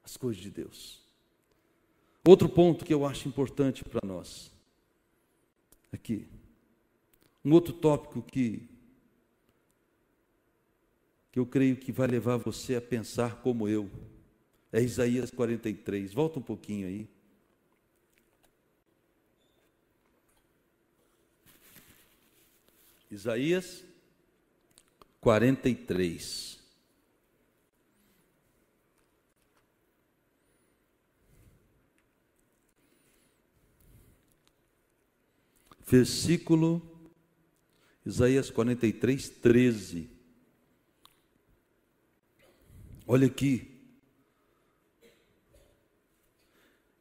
as 0.05 0.17
coisas 0.17 0.41
de 0.41 0.53
Deus. 0.53 1.03
Outro 2.25 2.49
ponto 2.49 2.85
que 2.85 2.95
eu 2.95 3.05
acho 3.05 3.27
importante 3.27 3.83
para 3.83 4.07
nós, 4.07 4.53
aqui, 5.93 6.29
um 7.49 7.53
outro 7.55 7.73
tópico 7.73 8.21
que, 8.21 8.69
que 11.33 11.39
eu 11.39 11.47
creio 11.47 11.79
que 11.79 11.91
vai 11.91 12.07
levar 12.07 12.37
você 12.37 12.77
a 12.77 12.81
pensar 12.81 13.37
como 13.37 13.67
eu, 13.67 13.91
É 14.71 14.83
Isaías 14.83 15.31
43. 15.31 16.13
Volta 16.13 16.39
um 16.39 16.43
pouquinho 16.43 16.87
aí. 16.87 17.09
Isaías 23.11 23.83
43. 25.23 26.59
Versículo 35.87 36.98
Isaías 38.09 38.49
43, 38.49 39.29
13. 39.29 40.09
Olha 43.07 43.27
aqui. 43.27 43.71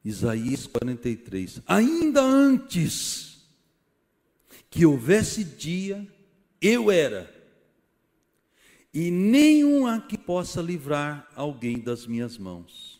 Isaías 0.03 0.67
43. 0.67 1.61
Ainda 1.65 2.21
antes 2.21 3.47
que 4.69 4.85
houvesse 4.85 5.45
dia, 5.45 6.05
eu 6.59 6.91
era, 6.91 7.33
e 8.93 9.09
nenhum 9.09 9.87
há 9.87 10.01
que 10.01 10.17
possa 10.17 10.61
livrar 10.61 11.31
alguém 11.33 11.79
das 11.79 12.05
minhas 12.05 12.37
mãos. 12.37 12.99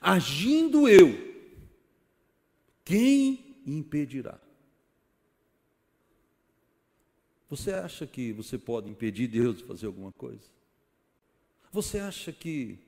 Agindo 0.00 0.88
eu, 0.88 1.12
quem 2.82 3.60
impedirá? 3.66 4.43
Você 7.54 7.70
acha 7.70 8.04
que 8.04 8.32
você 8.32 8.58
pode 8.58 8.90
impedir 8.90 9.28
Deus 9.28 9.58
de 9.58 9.62
fazer 9.62 9.86
alguma 9.86 10.10
coisa? 10.10 10.42
Você 11.70 12.00
acha 12.00 12.32
que, 12.32 12.80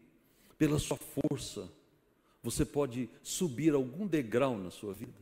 pela 0.58 0.76
sua 0.80 0.96
força, 0.96 1.70
você 2.42 2.64
pode 2.64 3.08
subir 3.22 3.74
algum 3.74 4.08
degrau 4.08 4.58
na 4.58 4.72
sua 4.72 4.92
vida? 4.92 5.14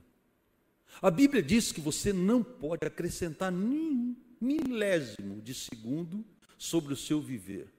A 1.02 1.10
Bíblia 1.10 1.42
diz 1.42 1.72
que 1.72 1.80
você 1.82 2.10
não 2.10 2.42
pode 2.42 2.86
acrescentar 2.86 3.52
nem 3.52 4.16
milésimo 4.40 5.42
de 5.42 5.52
segundo 5.52 6.24
sobre 6.56 6.94
o 6.94 6.96
seu 6.96 7.20
viver, 7.20 7.70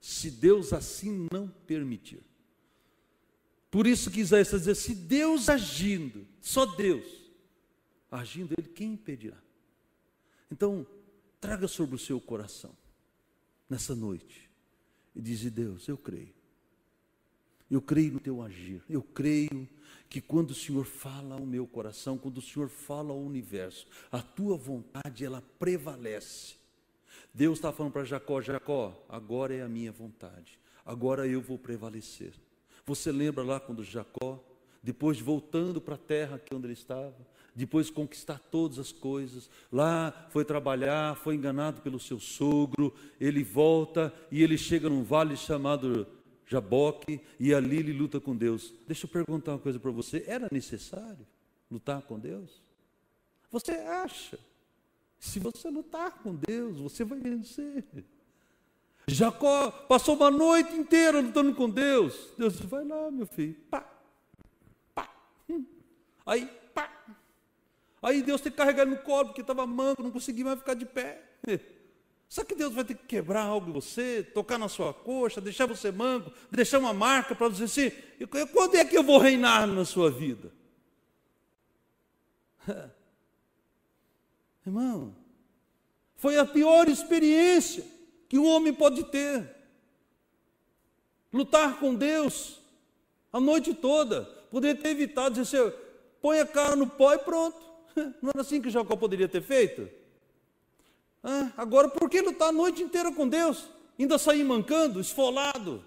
se 0.00 0.30
Deus 0.30 0.72
assim 0.72 1.26
não 1.32 1.48
permitir. 1.66 2.22
Por 3.68 3.84
isso 3.84 4.12
que 4.12 4.20
Isaías 4.20 4.46
está 4.46 4.58
dizendo: 4.58 4.76
se 4.76 4.94
Deus 4.94 5.48
agindo, 5.48 6.24
só 6.40 6.64
Deus, 6.64 7.04
agindo, 8.08 8.54
Ele 8.56 8.68
quem 8.68 8.92
impedirá? 8.92 9.42
Então, 10.52 10.86
traga 11.40 11.66
sobre 11.66 11.96
o 11.96 11.98
seu 11.98 12.20
coração, 12.20 12.76
nessa 13.68 13.94
noite, 13.94 14.50
e 15.16 15.20
diz: 15.20 15.42
Deus, 15.50 15.88
eu 15.88 15.96
creio. 15.96 16.34
Eu 17.70 17.80
creio 17.80 18.14
no 18.14 18.20
teu 18.20 18.42
agir. 18.42 18.82
Eu 18.88 19.00
creio 19.00 19.68
que 20.08 20.20
quando 20.20 20.50
o 20.50 20.54
Senhor 20.54 20.84
fala 20.84 21.36
ao 21.36 21.46
meu 21.46 21.66
coração, 21.68 22.18
quando 22.18 22.38
o 22.38 22.42
Senhor 22.42 22.68
fala 22.68 23.12
ao 23.12 23.20
universo, 23.20 23.86
a 24.10 24.20
tua 24.20 24.56
vontade 24.56 25.24
ela 25.24 25.40
prevalece. 25.56 26.56
Deus 27.32 27.58
está 27.58 27.72
falando 27.72 27.92
para 27.92 28.04
Jacó: 28.04 28.40
Jacó, 28.40 29.06
agora 29.08 29.54
é 29.54 29.62
a 29.62 29.68
minha 29.68 29.92
vontade, 29.92 30.58
agora 30.84 31.26
eu 31.26 31.40
vou 31.40 31.56
prevalecer. 31.56 32.32
Você 32.84 33.12
lembra 33.12 33.44
lá 33.44 33.60
quando 33.60 33.84
Jacó, 33.84 34.42
depois 34.82 35.16
de 35.16 35.22
voltando 35.22 35.80
para 35.80 35.94
a 35.94 35.98
terra 35.98 36.40
que 36.40 36.52
onde 36.52 36.66
ele 36.66 36.72
estava, 36.72 37.14
depois 37.54 37.86
de 37.86 37.92
conquistar 37.92 38.38
todas 38.38 38.78
as 38.78 38.92
coisas. 38.92 39.50
Lá 39.72 40.28
foi 40.30 40.44
trabalhar, 40.44 41.16
foi 41.16 41.34
enganado 41.34 41.80
pelo 41.80 41.98
seu 41.98 42.18
sogro, 42.18 42.94
ele 43.20 43.42
volta 43.42 44.12
e 44.30 44.42
ele 44.42 44.56
chega 44.56 44.88
num 44.88 45.02
vale 45.02 45.36
chamado 45.36 46.06
Jaboque 46.46 47.20
e 47.38 47.54
ali 47.54 47.78
ele 47.78 47.92
luta 47.92 48.18
com 48.20 48.36
Deus. 48.36 48.74
Deixa 48.86 49.06
eu 49.06 49.10
perguntar 49.10 49.52
uma 49.52 49.58
coisa 49.58 49.78
para 49.78 49.90
você: 49.90 50.24
era 50.26 50.48
necessário 50.50 51.26
lutar 51.70 52.02
com 52.02 52.18
Deus? 52.18 52.62
Você 53.50 53.72
acha? 53.72 54.38
Se 55.18 55.38
você 55.38 55.70
lutar 55.70 56.22
com 56.22 56.34
Deus, 56.34 56.78
você 56.78 57.04
vai 57.04 57.20
vencer. 57.20 57.84
Jacó 59.06 59.70
passou 59.70 60.16
uma 60.16 60.30
noite 60.30 60.72
inteira 60.74 61.20
lutando 61.20 61.54
com 61.54 61.68
Deus. 61.68 62.32
Deus 62.38 62.54
disse: 62.54 62.66
vai 62.66 62.84
lá, 62.84 63.10
meu 63.10 63.26
filho. 63.26 63.54
Pá, 63.70 63.84
pá. 64.94 65.08
Hum. 65.48 65.64
Aí, 66.24 66.46
pá, 66.74 66.90
Aí 68.02 68.22
Deus 68.22 68.40
tem 68.40 68.50
que 68.50 68.58
carregar 68.58 68.82
ele 68.82 68.92
no 68.92 68.98
colo, 68.98 69.26
porque 69.26 69.42
estava 69.42 69.66
manco, 69.66 70.02
não 70.02 70.10
conseguia 70.10 70.44
mais 70.44 70.58
ficar 70.58 70.74
de 70.74 70.86
pé. 70.86 71.22
Será 72.28 72.46
que 72.46 72.54
Deus 72.54 72.72
vai 72.72 72.84
ter 72.84 72.94
que 72.94 73.04
quebrar 73.06 73.42
algo 73.42 73.68
em 73.68 73.72
você, 73.72 74.22
tocar 74.22 74.56
na 74.56 74.68
sua 74.68 74.94
coxa, 74.94 75.40
deixar 75.40 75.66
você 75.66 75.90
manco, 75.90 76.32
deixar 76.48 76.78
uma 76.78 76.92
marca 76.92 77.34
para 77.34 77.48
dizer 77.48 77.64
assim: 77.64 77.90
quando 78.52 78.76
é 78.76 78.84
que 78.84 78.96
eu 78.96 79.02
vou 79.02 79.18
reinar 79.18 79.66
na 79.66 79.84
sua 79.84 80.10
vida? 80.10 80.52
Irmão, 84.64 85.16
foi 86.16 86.38
a 86.38 86.44
pior 86.44 86.88
experiência 86.88 87.84
que 88.28 88.38
um 88.38 88.46
homem 88.46 88.72
pode 88.72 89.04
ter. 89.04 89.56
Lutar 91.32 91.78
com 91.80 91.94
Deus 91.94 92.60
a 93.32 93.40
noite 93.40 93.74
toda, 93.74 94.22
poder 94.50 94.76
ter 94.80 94.90
evitado 94.90 95.40
dizer 95.40 95.62
assim: 95.62 95.76
põe 96.22 96.38
a 96.38 96.46
cara 96.46 96.76
no 96.76 96.86
pó 96.86 97.12
e 97.12 97.18
pronto. 97.18 97.69
Não 98.22 98.30
era 98.30 98.40
assim 98.40 98.60
que 98.60 98.70
Jacó 98.70 98.96
poderia 98.96 99.28
ter 99.28 99.42
feito? 99.42 99.88
Ah, 101.22 101.52
agora, 101.56 101.88
por 101.88 102.08
que 102.08 102.20
lutar 102.20 102.48
a 102.48 102.52
noite 102.52 102.82
inteira 102.82 103.12
com 103.12 103.28
Deus? 103.28 103.68
Ainda 103.98 104.18
sair 104.18 104.44
mancando, 104.44 105.00
esfolado? 105.00 105.84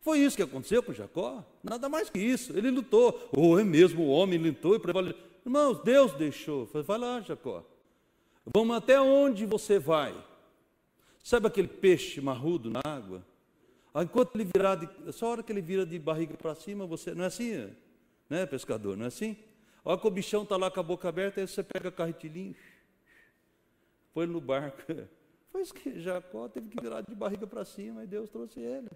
Foi 0.00 0.18
isso 0.18 0.36
que 0.36 0.42
aconteceu 0.42 0.82
com 0.82 0.94
Jacó? 0.94 1.44
Nada 1.62 1.88
mais 1.88 2.08
que 2.08 2.18
isso. 2.18 2.56
Ele 2.56 2.70
lutou. 2.70 3.28
Ou 3.32 3.50
oh, 3.50 3.58
é 3.58 3.64
mesmo, 3.64 4.04
o 4.04 4.08
homem 4.08 4.38
lutou 4.38 4.74
e 4.74 4.78
prevaleceu. 4.78 5.20
Irmãos, 5.44 5.82
Deus 5.82 6.12
deixou. 6.14 6.66
Vai 6.66 6.98
lá, 6.98 7.20
Jacó. 7.20 7.62
Vamos 8.46 8.76
até 8.76 9.00
onde 9.00 9.44
você 9.44 9.78
vai. 9.78 10.14
Sabe 11.22 11.46
aquele 11.46 11.68
peixe 11.68 12.20
marrudo 12.20 12.70
na 12.70 12.80
água? 12.82 13.22
Enquanto 13.94 14.36
ele 14.36 14.44
virar, 14.44 14.76
de, 14.76 15.12
só 15.12 15.26
a 15.26 15.30
hora 15.30 15.42
que 15.42 15.52
ele 15.52 15.60
vira 15.60 15.84
de 15.84 15.98
barriga 15.98 16.34
para 16.34 16.54
cima, 16.54 16.86
você. 16.86 17.14
Não 17.14 17.24
é 17.24 17.26
assim, 17.26 17.70
né, 18.28 18.46
pescador? 18.46 18.96
Não 18.96 19.04
é 19.04 19.08
assim? 19.08 19.36
Olha 19.84 19.98
que 19.98 20.06
o 20.06 20.10
bichão 20.10 20.42
está 20.42 20.56
lá 20.56 20.70
com 20.70 20.80
a 20.80 20.82
boca 20.82 21.08
aberta, 21.08 21.40
aí 21.40 21.48
você 21.48 21.62
pega 21.62 21.88
o 21.88 21.92
carretilhinho, 21.92 22.54
põe 24.12 24.26
no 24.26 24.40
barco. 24.40 24.82
Foi 25.50 25.62
isso 25.62 25.74
que 25.74 25.98
Jacó 26.00 26.48
teve 26.48 26.68
que 26.68 26.80
virar 26.80 27.00
de 27.00 27.12
barriga 27.14 27.44
para 27.46 27.64
cima, 27.64 28.04
e 28.04 28.06
Deus 28.06 28.30
trouxe 28.30 28.60
ele. 28.60 28.88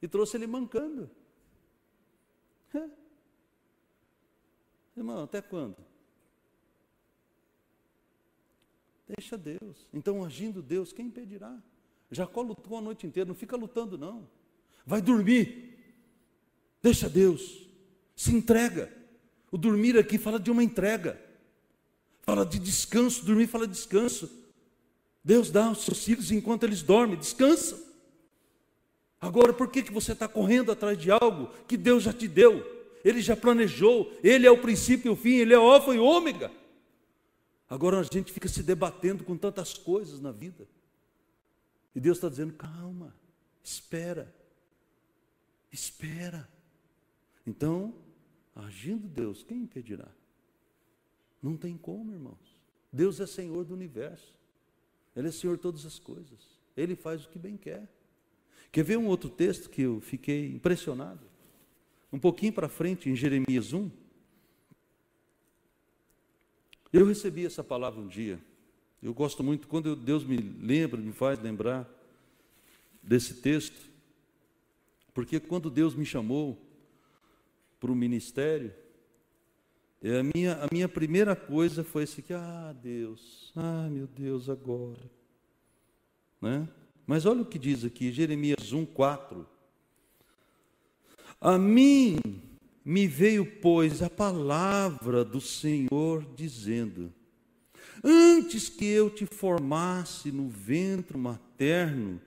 E 0.00 0.08
trouxe 0.08 0.38
ele 0.38 0.46
mancando. 0.46 1.10
Irmão, 4.96 5.24
até 5.24 5.42
quando? 5.42 5.76
Deixa 9.06 9.36
Deus. 9.36 9.86
Então, 9.92 10.24
agindo 10.24 10.62
Deus, 10.62 10.92
quem 10.92 11.06
impedirá? 11.06 11.60
Jacó 12.10 12.42
lutou 12.42 12.78
a 12.78 12.80
noite 12.80 13.06
inteira, 13.06 13.28
não 13.28 13.34
fica 13.34 13.56
lutando, 13.56 13.98
não. 13.98 14.28
Vai 14.86 15.02
dormir. 15.02 15.78
Deixa 16.82 17.08
Deus. 17.08 17.68
Se 18.16 18.34
entrega. 18.34 18.99
O 19.50 19.58
dormir 19.58 19.98
aqui 19.98 20.18
fala 20.18 20.38
de 20.38 20.50
uma 20.50 20.62
entrega, 20.62 21.20
fala 22.22 22.46
de 22.46 22.58
descanso. 22.58 23.24
Dormir 23.24 23.46
fala 23.46 23.66
de 23.66 23.72
descanso. 23.72 24.30
Deus 25.24 25.50
dá 25.50 25.66
aos 25.66 25.84
seus 25.84 26.04
filhos 26.04 26.30
enquanto 26.30 26.64
eles 26.64 26.82
dormem, 26.82 27.18
descansa. 27.18 27.90
Agora, 29.20 29.52
por 29.52 29.68
que, 29.68 29.82
que 29.82 29.92
você 29.92 30.12
está 30.12 30.26
correndo 30.26 30.72
atrás 30.72 30.96
de 30.96 31.10
algo 31.10 31.48
que 31.68 31.76
Deus 31.76 32.02
já 32.02 32.12
te 32.12 32.26
deu? 32.26 32.64
Ele 33.04 33.20
já 33.20 33.36
planejou, 33.36 34.12
Ele 34.22 34.46
é 34.46 34.50
o 34.50 34.60
princípio 34.60 35.10
e 35.10 35.12
o 35.12 35.16
fim, 35.16 35.36
Ele 35.36 35.52
é 35.52 35.58
o 35.58 35.62
alfa 35.62 35.94
e 35.94 35.98
o 35.98 36.04
ômega. 36.04 36.50
Agora 37.68 38.00
a 38.00 38.02
gente 38.02 38.32
fica 38.32 38.48
se 38.48 38.62
debatendo 38.62 39.22
com 39.22 39.36
tantas 39.36 39.74
coisas 39.74 40.20
na 40.20 40.32
vida. 40.32 40.66
E 41.94 42.00
Deus 42.00 42.16
está 42.16 42.28
dizendo: 42.28 42.54
calma, 42.54 43.14
espera, 43.62 44.34
espera. 45.70 46.48
Então, 47.46 47.94
Agindo 48.54 49.08
Deus, 49.08 49.42
quem 49.42 49.62
impedirá? 49.62 50.08
Não 51.42 51.56
tem 51.56 51.76
como, 51.76 52.12
irmãos. 52.12 52.60
Deus 52.92 53.20
é 53.20 53.26
Senhor 53.26 53.64
do 53.64 53.74
universo. 53.74 54.34
Ele 55.14 55.28
é 55.28 55.30
Senhor 55.30 55.56
de 55.56 55.62
todas 55.62 55.86
as 55.86 55.98
coisas. 55.98 56.58
Ele 56.76 56.94
faz 56.94 57.24
o 57.24 57.28
que 57.28 57.38
bem 57.38 57.56
quer. 57.56 57.88
Quer 58.72 58.84
ver 58.84 58.98
um 58.98 59.06
outro 59.06 59.28
texto 59.28 59.68
que 59.68 59.82
eu 59.82 60.00
fiquei 60.00 60.52
impressionado? 60.52 61.26
Um 62.12 62.18
pouquinho 62.18 62.52
para 62.52 62.68
frente, 62.68 63.08
em 63.08 63.16
Jeremias 63.16 63.72
1. 63.72 63.90
Eu 66.92 67.06
recebi 67.06 67.46
essa 67.46 67.62
palavra 67.62 68.00
um 68.00 68.08
dia. 68.08 68.40
Eu 69.02 69.14
gosto 69.14 69.42
muito, 69.42 69.66
quando 69.68 69.96
Deus 69.96 70.24
me 70.24 70.36
lembra, 70.36 71.00
me 71.00 71.12
faz 71.12 71.40
lembrar 71.40 71.88
desse 73.02 73.34
texto. 73.34 73.88
Porque 75.14 75.40
quando 75.40 75.70
Deus 75.70 75.94
me 75.94 76.04
chamou 76.04 76.58
para 77.80 77.90
o 77.90 77.96
ministério, 77.96 78.72
a 80.02 80.22
minha, 80.34 80.54
a 80.54 80.68
minha 80.72 80.88
primeira 80.88 81.34
coisa 81.36 81.84
foi 81.84 82.04
assim, 82.04 82.22
que, 82.22 82.32
ah, 82.32 82.74
Deus, 82.82 83.52
ah, 83.56 83.88
meu 83.90 84.06
Deus, 84.06 84.48
agora. 84.48 85.10
Né? 86.40 86.66
Mas 87.06 87.26
olha 87.26 87.42
o 87.42 87.46
que 87.46 87.58
diz 87.58 87.84
aqui, 87.84 88.12
Jeremias 88.12 88.72
1, 88.72 88.86
4. 88.86 89.46
A 91.38 91.58
mim 91.58 92.18
me 92.84 93.06
veio, 93.06 93.44
pois, 93.44 94.02
a 94.02 94.08
palavra 94.08 95.24
do 95.24 95.40
Senhor 95.40 96.24
dizendo: 96.34 97.12
Antes 98.02 98.70
que 98.70 98.86
eu 98.86 99.10
te 99.10 99.26
formasse 99.26 100.32
no 100.32 100.48
ventre 100.48 101.18
materno, 101.18 102.20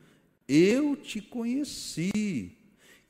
eu 0.47 0.95
te 0.95 1.21
conheci. 1.21 2.55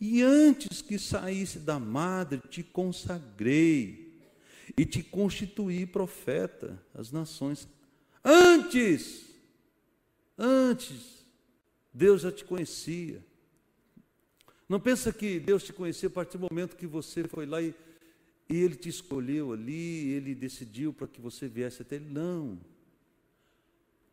E 0.05 0.21
antes 0.21 0.81
que 0.81 0.99
saísse 0.99 1.59
da 1.59 1.79
madre, 1.79 2.41
te 2.49 2.61
consagrei 2.61 4.21
e 4.77 4.85
te 4.85 5.01
constituí 5.01 5.85
profeta 5.85 6.77
às 6.93 7.09
nações. 7.09 7.69
Antes, 8.21 9.27
antes, 10.37 11.25
Deus 11.93 12.23
já 12.23 12.33
te 12.33 12.43
conhecia. 12.43 13.23
Não 14.67 14.77
pensa 14.77 15.13
que 15.13 15.39
Deus 15.39 15.63
te 15.63 15.71
conhecia 15.71 16.09
a 16.09 16.11
partir 16.11 16.37
do 16.37 16.49
momento 16.49 16.75
que 16.75 16.85
você 16.85 17.23
foi 17.23 17.45
lá 17.45 17.61
e, 17.61 17.73
e 18.49 18.57
Ele 18.57 18.75
te 18.75 18.89
escolheu 18.89 19.53
ali, 19.53 20.09
Ele 20.09 20.35
decidiu 20.35 20.91
para 20.91 21.07
que 21.07 21.21
você 21.21 21.47
viesse 21.47 21.81
até 21.81 21.95
Ele. 21.95 22.09
Não. 22.09 22.59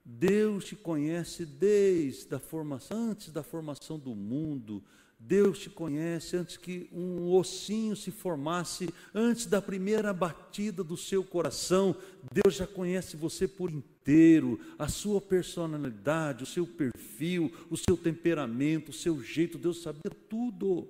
Deus 0.04 0.66
te 0.66 0.76
conhece 0.76 1.44
desde 1.44 2.32
a 2.32 2.38
formação, 2.38 3.10
antes 3.10 3.32
da 3.32 3.42
formação 3.42 3.98
do 3.98 4.14
mundo, 4.14 4.84
Deus 5.22 5.58
te 5.58 5.68
conhece 5.68 6.34
antes 6.34 6.56
que 6.56 6.88
um 6.90 7.30
ossinho 7.30 7.94
se 7.94 8.10
formasse, 8.10 8.88
antes 9.14 9.44
da 9.44 9.60
primeira 9.60 10.14
batida 10.14 10.82
do 10.82 10.96
seu 10.96 11.22
coração. 11.22 11.94
Deus 12.32 12.54
já 12.54 12.66
conhece 12.66 13.18
você 13.18 13.46
por 13.46 13.70
inteiro, 13.70 14.58
a 14.78 14.88
sua 14.88 15.20
personalidade, 15.20 16.42
o 16.42 16.46
seu 16.46 16.66
perfil, 16.66 17.52
o 17.68 17.76
seu 17.76 17.98
temperamento, 17.98 18.88
o 18.88 18.94
seu 18.94 19.22
jeito. 19.22 19.58
Deus 19.58 19.82
sabia 19.82 20.10
tudo. 20.28 20.88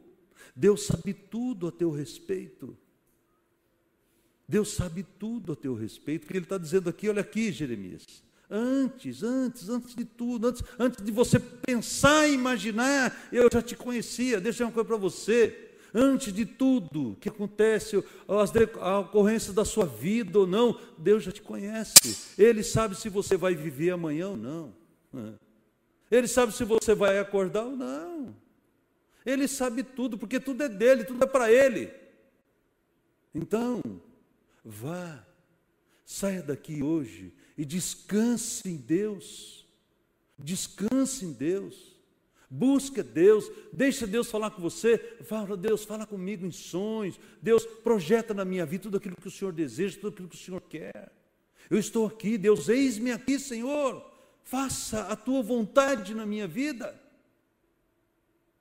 Deus 0.55 0.87
sabe 0.87 1.13
tudo 1.13 1.67
a 1.67 1.73
teu 1.73 1.91
respeito. 1.91 2.79
Deus 4.49 4.71
sabe 4.71 5.03
tudo 5.03 5.53
a 5.53 5.57
teu 5.57 5.75
respeito, 5.75 6.23
porque 6.23 6.39
Ele 6.39 6.45
está 6.45 6.57
dizendo 6.57 6.89
aqui: 6.89 7.09
olha 7.09 7.21
aqui, 7.21 7.51
Jeremias. 7.51 8.23
Antes, 8.51 9.23
antes, 9.23 9.69
antes 9.69 9.95
de 9.95 10.05
tudo, 10.05 10.49
antes, 10.49 10.65
antes 10.77 11.05
de 11.05 11.13
você 11.13 11.39
pensar 11.39 12.27
e 12.27 12.35
imaginar, 12.35 13.29
eu 13.31 13.49
já 13.53 13.63
te 13.63 13.77
conhecia. 13.77 14.41
Deixa 14.41 14.65
uma 14.65 14.73
coisa 14.73 14.89
para 14.89 14.97
você. 14.97 15.69
Antes 15.95 16.33
de 16.33 16.45
tudo 16.45 17.17
que 17.21 17.29
acontece, 17.29 18.03
a 18.81 18.99
ocorrência 18.99 19.53
da 19.53 19.65
sua 19.65 19.87
vida 19.87 20.41
ou 20.41 20.47
não, 20.47 20.79
Deus 20.99 21.23
já 21.23 21.31
te 21.31 21.43
conhece. 21.43 22.35
Ele 22.37 22.65
sabe 22.65 22.97
se 22.97 23.09
você 23.09 23.37
vai 23.37 23.55
viver 23.55 23.91
amanhã 23.91 24.31
ou 24.31 24.37
não. 24.37 24.75
Ele 26.11 26.27
sabe 26.27 26.53
se 26.53 26.65
você 26.65 26.93
vai 26.93 27.21
acordar 27.21 27.65
ou 27.65 27.77
não. 27.77 28.35
Ele 29.25 29.47
sabe 29.47 29.85
tudo, 29.85 30.19
porque 30.19 30.41
tudo 30.41 30.63
é 30.65 30.69
dele, 30.69 31.05
tudo 31.05 31.23
é 31.23 31.27
para 31.27 31.53
ele. 31.53 31.93
Então, 33.33 33.81
vá, 34.65 35.25
saia 36.05 36.43
daqui 36.43 36.83
hoje 36.83 37.33
e 37.61 37.65
descanse 37.67 38.67
em 38.71 38.77
Deus. 38.79 39.67
Descanse 40.39 41.27
em 41.27 41.33
Deus. 41.35 41.95
Busca 42.49 43.05
Deus, 43.05 43.51
deixa 43.71 44.07
Deus 44.07 44.31
falar 44.31 44.51
com 44.51 44.63
você. 44.63 44.97
Fala, 45.25 45.59
Deus, 45.59 45.85
fala 45.85 46.07
comigo 46.07 46.47
em 46.47 46.51
sonhos. 46.51 47.21
Deus, 47.43 47.67
projeta 47.67 48.33
na 48.33 48.47
minha 48.47 48.65
vida 48.65 48.85
tudo 48.85 48.97
aquilo 48.97 49.15
que 49.15 49.29
o 49.29 49.31
Senhor 49.31 49.53
deseja, 49.53 49.99
tudo 50.01 50.15
aquilo 50.15 50.29
que 50.31 50.37
o 50.37 50.39
Senhor 50.39 50.63
quer. 50.63 51.13
Eu 51.69 51.79
estou 51.79 52.07
aqui, 52.07 52.39
Deus, 52.39 52.67
eis-me 52.71 53.13
aqui, 53.13 53.39
Senhor. 53.39 54.11
Faça 54.43 55.03
a 55.09 55.15
tua 55.15 55.43
vontade 55.43 56.15
na 56.15 56.25
minha 56.25 56.49
vida. 56.49 56.99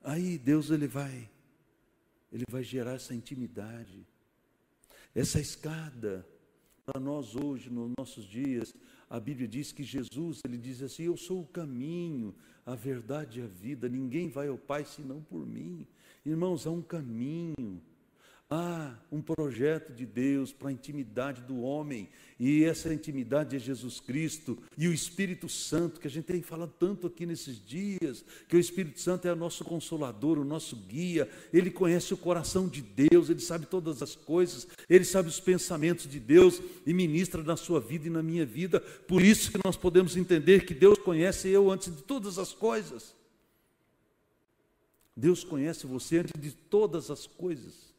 Aí 0.04 0.36
Deus 0.36 0.68
ele 0.68 0.86
vai 0.86 1.30
ele 2.30 2.44
vai 2.50 2.62
gerar 2.62 2.96
essa 2.96 3.14
intimidade. 3.14 4.06
Essa 5.14 5.40
escada 5.40 6.26
para 6.90 7.00
nós 7.00 7.36
hoje, 7.36 7.70
nos 7.70 7.92
nossos 7.96 8.24
dias, 8.24 8.74
a 9.08 9.20
Bíblia 9.20 9.46
diz 9.46 9.70
que 9.70 9.84
Jesus, 9.84 10.40
ele 10.44 10.58
diz 10.58 10.82
assim: 10.82 11.04
Eu 11.04 11.16
sou 11.16 11.42
o 11.42 11.46
caminho, 11.46 12.34
a 12.66 12.74
verdade 12.74 13.38
e 13.38 13.42
a 13.44 13.46
vida, 13.46 13.88
ninguém 13.88 14.28
vai 14.28 14.48
ao 14.48 14.58
Pai 14.58 14.84
senão 14.84 15.22
por 15.22 15.46
mim. 15.46 15.86
Irmãos, 16.26 16.66
há 16.66 16.70
um 16.70 16.82
caminho, 16.82 17.80
Há 18.52 18.96
um 19.12 19.22
projeto 19.22 19.92
de 19.92 20.04
Deus 20.04 20.52
para 20.52 20.70
a 20.70 20.72
intimidade 20.72 21.40
do 21.42 21.60
homem, 21.60 22.08
e 22.36 22.64
essa 22.64 22.92
intimidade 22.92 23.54
é 23.54 23.60
Jesus 23.60 24.00
Cristo 24.00 24.58
e 24.76 24.88
o 24.88 24.92
Espírito 24.92 25.48
Santo, 25.48 26.00
que 26.00 26.08
a 26.08 26.10
gente 26.10 26.24
tem 26.24 26.42
falado 26.42 26.74
tanto 26.76 27.06
aqui 27.06 27.24
nesses 27.24 27.64
dias, 27.64 28.24
que 28.48 28.56
o 28.56 28.58
Espírito 28.58 29.00
Santo 29.00 29.28
é 29.28 29.32
o 29.32 29.36
nosso 29.36 29.62
consolador, 29.62 30.36
o 30.36 30.44
nosso 30.44 30.74
guia, 30.74 31.28
ele 31.52 31.70
conhece 31.70 32.12
o 32.12 32.16
coração 32.16 32.66
de 32.66 32.82
Deus, 32.82 33.30
ele 33.30 33.38
sabe 33.38 33.66
todas 33.66 34.02
as 34.02 34.16
coisas, 34.16 34.66
ele 34.88 35.04
sabe 35.04 35.28
os 35.28 35.38
pensamentos 35.38 36.10
de 36.10 36.18
Deus 36.18 36.60
e 36.84 36.92
ministra 36.92 37.44
na 37.44 37.56
sua 37.56 37.78
vida 37.78 38.08
e 38.08 38.10
na 38.10 38.20
minha 38.22 38.44
vida. 38.44 38.80
Por 38.80 39.22
isso 39.22 39.52
que 39.52 39.60
nós 39.64 39.76
podemos 39.76 40.16
entender 40.16 40.64
que 40.64 40.74
Deus 40.74 40.98
conhece 40.98 41.48
eu 41.48 41.70
antes 41.70 41.94
de 41.94 42.02
todas 42.02 42.36
as 42.36 42.52
coisas. 42.52 43.14
Deus 45.16 45.44
conhece 45.44 45.86
você 45.86 46.18
antes 46.18 46.32
de 46.40 46.50
todas 46.50 47.12
as 47.12 47.28
coisas. 47.28 47.89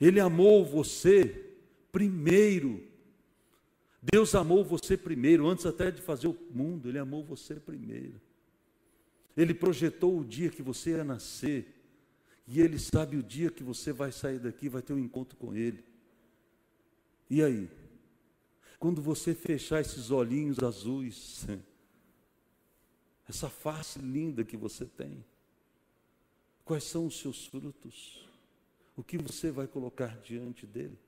Ele 0.00 0.20
amou 0.20 0.64
você 0.64 1.54
primeiro. 1.90 2.86
Deus 4.00 4.34
amou 4.34 4.64
você 4.64 4.96
primeiro, 4.96 5.48
antes 5.48 5.66
até 5.66 5.90
de 5.90 6.00
fazer 6.00 6.28
o 6.28 6.38
mundo, 6.50 6.88
Ele 6.88 6.98
amou 6.98 7.24
você 7.24 7.56
primeiro. 7.56 8.20
Ele 9.36 9.52
projetou 9.52 10.18
o 10.18 10.24
dia 10.24 10.50
que 10.50 10.62
você 10.62 10.90
ia 10.90 11.04
nascer, 11.04 11.74
e 12.46 12.60
Ele 12.60 12.78
sabe 12.78 13.16
o 13.16 13.22
dia 13.22 13.50
que 13.50 13.62
você 13.62 13.92
vai 13.92 14.12
sair 14.12 14.38
daqui, 14.38 14.68
vai 14.68 14.82
ter 14.82 14.92
um 14.92 14.98
encontro 14.98 15.36
com 15.36 15.54
Ele. 15.54 15.84
E 17.28 17.42
aí? 17.42 17.68
Quando 18.78 19.02
você 19.02 19.34
fechar 19.34 19.80
esses 19.80 20.10
olhinhos 20.12 20.60
azuis, 20.60 21.44
essa 23.28 23.50
face 23.50 23.98
linda 23.98 24.44
que 24.44 24.56
você 24.56 24.86
tem, 24.86 25.24
quais 26.64 26.84
são 26.84 27.06
os 27.06 27.18
seus 27.18 27.46
frutos? 27.46 28.27
O 28.98 29.02
que 29.04 29.16
você 29.16 29.52
vai 29.52 29.68
colocar 29.68 30.18
diante 30.22 30.66
dele. 30.66 30.98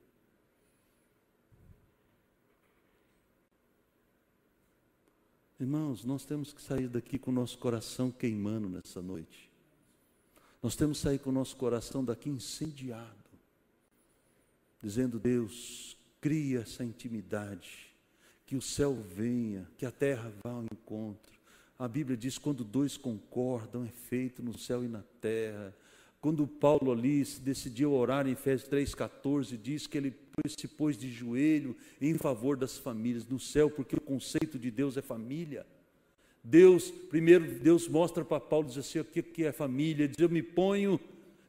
Irmãos, 5.58 6.04
nós 6.04 6.24
temos 6.24 6.52
que 6.52 6.62
sair 6.62 6.86
daqui 6.86 7.18
com 7.18 7.32
o 7.32 7.34
nosso 7.34 7.58
coração 7.58 8.12
queimando 8.12 8.68
nessa 8.68 9.02
noite. 9.02 9.50
Nós 10.62 10.76
temos 10.76 10.98
que 10.98 11.02
sair 11.02 11.18
com 11.18 11.30
o 11.30 11.32
nosso 11.32 11.56
coração 11.56 12.04
daqui 12.04 12.30
incendiado, 12.30 13.10
dizendo: 14.80 15.18
Deus, 15.18 15.96
cria 16.20 16.60
essa 16.60 16.84
intimidade, 16.84 17.92
que 18.46 18.54
o 18.54 18.62
céu 18.62 18.94
venha, 18.94 19.68
que 19.76 19.84
a 19.84 19.90
terra 19.90 20.32
vá 20.44 20.52
ao 20.52 20.64
encontro. 20.64 21.40
A 21.76 21.88
Bíblia 21.88 22.16
diz: 22.16 22.38
quando 22.38 22.62
dois 22.62 22.96
concordam, 22.96 23.84
é 23.84 23.90
feito 23.90 24.44
no 24.44 24.56
céu 24.56 24.84
e 24.84 24.88
na 24.88 25.02
terra. 25.20 25.74
Quando 26.20 26.46
Paulo 26.46 26.92
ali 26.92 27.24
decidiu 27.40 27.92
orar 27.94 28.26
em 28.26 28.32
Efésios 28.32 28.68
3,14, 28.68 29.56
diz 29.56 29.86
que 29.86 29.96
ele 29.96 30.14
se 30.46 30.68
pôs 30.68 30.96
de 30.96 31.10
joelho 31.10 31.74
em 32.00 32.14
favor 32.14 32.56
das 32.56 32.76
famílias 32.76 33.26
no 33.26 33.40
céu, 33.40 33.70
porque 33.70 33.96
o 33.96 34.00
conceito 34.00 34.58
de 34.58 34.70
Deus 34.70 34.98
é 34.98 35.02
família. 35.02 35.66
Deus, 36.44 36.90
primeiro, 36.90 37.58
Deus 37.58 37.88
mostra 37.88 38.22
para 38.22 38.38
Paulo, 38.38 38.68
diz 38.68 38.76
assim, 38.76 38.98
o 38.98 39.04
que 39.04 39.44
é 39.44 39.52
família? 39.52 40.04
Ele 40.04 40.12
diz, 40.12 40.18
eu 40.18 40.28
me 40.28 40.42
ponho 40.42 41.00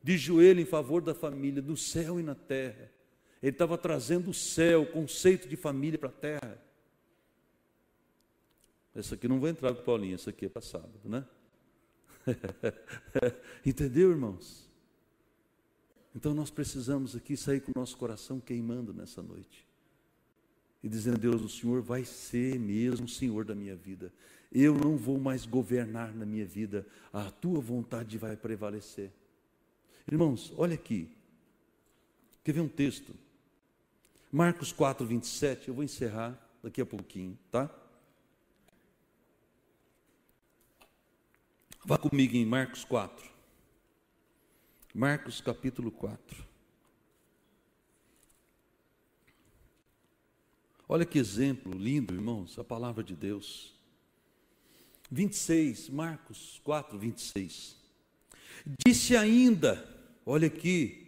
de 0.02 0.18
joelho 0.18 0.62
em 0.62 0.66
favor 0.66 1.02
da 1.02 1.14
família, 1.14 1.62
no 1.62 1.76
céu 1.76 2.18
e 2.18 2.24
na 2.24 2.36
terra. 2.36 2.90
Ele 3.44 3.52
estava 3.52 3.78
trazendo 3.78 4.30
o 4.30 4.34
céu, 4.34 4.84
o 4.84 4.88
conceito 4.88 5.50
de 5.50 5.58
família 5.58 6.00
para 6.00 6.10
a 6.10 6.14
terra. 6.14 6.62
Essa 8.96 9.15
aqui 9.15 9.28
não 9.28 9.40
vai 9.40 9.52
entrar 9.52 9.74
com 9.74 9.84
Paulinho, 9.84 10.15
essa 10.15 10.30
aqui 10.30 10.46
é 10.46 10.50
para 10.50 10.62
sábado, 10.62 11.00
né? 11.04 11.26
Entendeu, 13.65 14.12
irmãos? 14.12 14.69
Então 16.15 16.34
nós 16.34 16.50
precisamos 16.50 17.15
aqui 17.15 17.38
sair 17.38 17.62
com 17.62 17.72
o 17.72 17.80
nosso 17.80 17.98
coração 17.98 18.40
queimando 18.40 18.94
nessa 18.94 19.22
noite. 19.22 19.65
E 20.84 20.90
dizendo, 20.90 21.17
Deus, 21.17 21.42
o 21.42 21.50
Senhor 21.50 21.82
vai 21.82 22.04
ser 22.04 22.60
mesmo 22.60 23.06
o 23.06 23.10
Senhor 23.10 23.46
da 23.46 23.56
minha 23.56 23.76
vida. 23.76 24.12
Eu 24.52 24.76
não 24.76 24.98
vou 24.98 25.19
mais 25.19 25.46
governar 25.46 26.13
na 26.13 26.26
minha 26.26 26.46
vida, 26.46 26.86
a 27.13 27.30
tua 27.32 27.62
vontade 27.62 28.17
vai 28.17 28.36
prevalecer. 28.36 29.12
Irmãos, 30.12 30.54
olha 30.58 30.74
aqui. 30.74 31.10
Quer 32.44 32.54
ver 32.54 32.62
um 32.62 32.67
texto? 32.67 33.13
Marcos 34.32 34.72
4, 34.72 35.06
27, 35.06 35.67
eu 35.67 35.74
vou 35.74 35.84
encerrar 35.84 36.38
daqui 36.63 36.82
a 36.82 36.86
pouquinho, 36.86 37.38
tá? 37.52 37.69
Vá 41.84 41.98
comigo 41.98 42.36
em 42.36 42.46
Marcos 42.46 42.84
4. 42.84 43.27
Marcos 44.94 45.42
capítulo 45.42 45.90
4. 45.92 46.46
Olha 50.88 51.06
que 51.06 51.17
exemplo 51.17 51.73
lindo, 51.73 52.13
irmãos, 52.13 52.60
a 52.60 52.63
palavra 52.63 53.04
de 53.04 53.15
Deus. 53.15 53.73
26, 55.10 55.90
Marcos 55.90 56.62
4, 56.63 57.00
26. 57.00 57.75
Disse 58.86 59.17
ainda, 59.17 59.84
olha 60.23 60.48
aqui, 60.48 61.08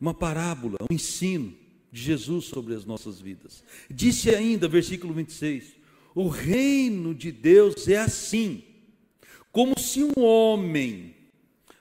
uma 0.00 0.14
parábola, 0.14 0.78
um 0.88 0.94
ensino 0.94 1.52
de 1.90 2.00
Jesus 2.00 2.44
sobre 2.44 2.74
as 2.74 2.84
nossas 2.84 3.20
vidas. 3.20 3.64
Disse 3.90 4.30
ainda, 4.30 4.68
versículo 4.68 5.12
26, 5.14 5.74
o 6.14 6.28
reino 6.28 7.12
de 7.12 7.32
Deus 7.32 7.88
é 7.88 7.96
assim, 7.96 8.71
como 9.52 9.78
se 9.78 10.02
um 10.02 10.18
homem 10.18 11.14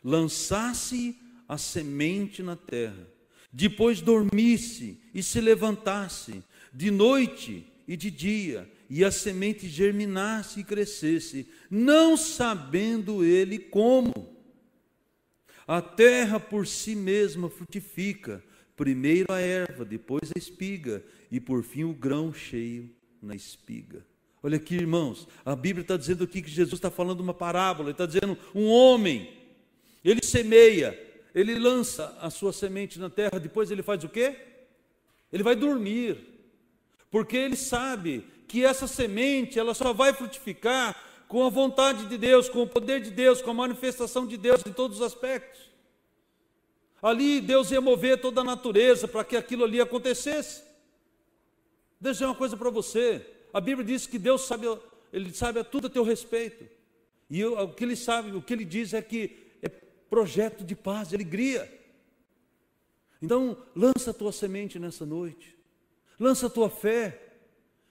lançasse 0.03 1.17
a 1.47 1.57
semente 1.57 2.43
na 2.43 2.57
terra, 2.57 3.07
depois 3.51 4.01
dormisse 4.01 5.01
e 5.13 5.23
se 5.23 5.39
levantasse, 5.39 6.43
de 6.73 6.91
noite 6.91 7.65
e 7.87 7.95
de 7.95 8.11
dia, 8.11 8.69
e 8.89 9.05
a 9.05 9.11
semente 9.11 9.69
germinasse 9.69 10.59
e 10.59 10.63
crescesse, 10.65 11.47
não 11.69 12.17
sabendo 12.17 13.23
ele 13.23 13.57
como. 13.57 14.37
A 15.65 15.81
terra 15.81 16.39
por 16.39 16.67
si 16.67 16.93
mesma 16.95 17.49
frutifica, 17.49 18.43
primeiro 18.75 19.31
a 19.31 19.39
erva, 19.39 19.85
depois 19.85 20.29
a 20.35 20.37
espiga, 20.37 21.03
e 21.31 21.39
por 21.39 21.63
fim 21.63 21.85
o 21.85 21.93
grão 21.93 22.33
cheio 22.33 22.93
na 23.21 23.35
espiga. 23.35 24.05
Olha 24.43 24.57
aqui, 24.57 24.75
irmãos, 24.75 25.27
a 25.45 25.55
Bíblia 25.55 25.83
está 25.83 25.95
dizendo 25.95 26.23
aqui 26.23 26.41
que 26.41 26.49
Jesus 26.49 26.73
está 26.73 26.89
falando 26.89 27.19
uma 27.19 27.33
parábola, 27.33 27.89
ele 27.89 27.93
está 27.93 28.07
dizendo 28.07 28.35
um 28.55 28.67
homem, 28.67 29.31
ele 30.03 30.25
semeia, 30.25 30.99
ele 31.35 31.59
lança 31.59 32.17
a 32.19 32.31
sua 32.31 32.51
semente 32.51 32.99
na 32.99 33.09
terra, 33.09 33.39
depois 33.39 33.69
ele 33.69 33.83
faz 33.83 34.03
o 34.03 34.09
quê? 34.09 34.35
Ele 35.31 35.43
vai 35.43 35.55
dormir, 35.55 36.17
porque 37.11 37.37
ele 37.37 37.55
sabe 37.55 38.25
que 38.47 38.65
essa 38.65 38.87
semente 38.87 39.59
ela 39.59 39.75
só 39.75 39.93
vai 39.93 40.11
frutificar 40.11 40.99
com 41.27 41.45
a 41.45 41.49
vontade 41.49 42.07
de 42.07 42.17
Deus, 42.17 42.49
com 42.49 42.63
o 42.63 42.67
poder 42.67 42.99
de 42.99 43.11
Deus, 43.11 43.43
com 43.43 43.51
a 43.51 43.53
manifestação 43.53 44.25
de 44.25 44.37
Deus 44.37 44.63
em 44.65 44.73
todos 44.73 44.99
os 44.99 45.05
aspectos. 45.05 45.61
Ali 47.01 47.41
Deus 47.41 47.69
ia 47.71 47.79
mover 47.79 48.19
toda 48.19 48.41
a 48.41 48.43
natureza 48.43 49.07
para 49.07 49.23
que 49.23 49.37
aquilo 49.37 49.63
ali 49.63 49.79
acontecesse. 49.79 50.63
Deixa 51.99 52.09
eu 52.09 52.11
dizer 52.11 52.25
uma 52.25 52.35
coisa 52.35 52.57
para 52.57 52.69
você. 52.69 53.25
A 53.53 53.59
Bíblia 53.59 53.85
diz 53.85 54.07
que 54.07 54.17
Deus 54.17 54.41
sabe, 54.41 54.67
Ele 55.11 55.33
sabe 55.33 55.63
tudo 55.63 55.87
a 55.87 55.89
teu 55.89 56.03
respeito. 56.03 56.65
E 57.29 57.43
o 57.45 57.69
que 57.69 57.83
Ele 57.83 57.95
sabe, 57.95 58.35
o 58.35 58.41
que 58.41 58.53
Ele 58.53 58.65
diz 58.65 58.93
é 58.93 59.01
que 59.01 59.37
é 59.61 59.69
projeto 59.69 60.63
de 60.63 60.75
paz, 60.75 61.09
de 61.09 61.15
alegria. 61.15 61.71
Então, 63.21 63.57
lança 63.75 64.11
a 64.11 64.13
tua 64.13 64.31
semente 64.31 64.79
nessa 64.79 65.05
noite. 65.05 65.55
Lança 66.19 66.47
a 66.47 66.49
tua 66.49 66.69
fé. 66.69 67.27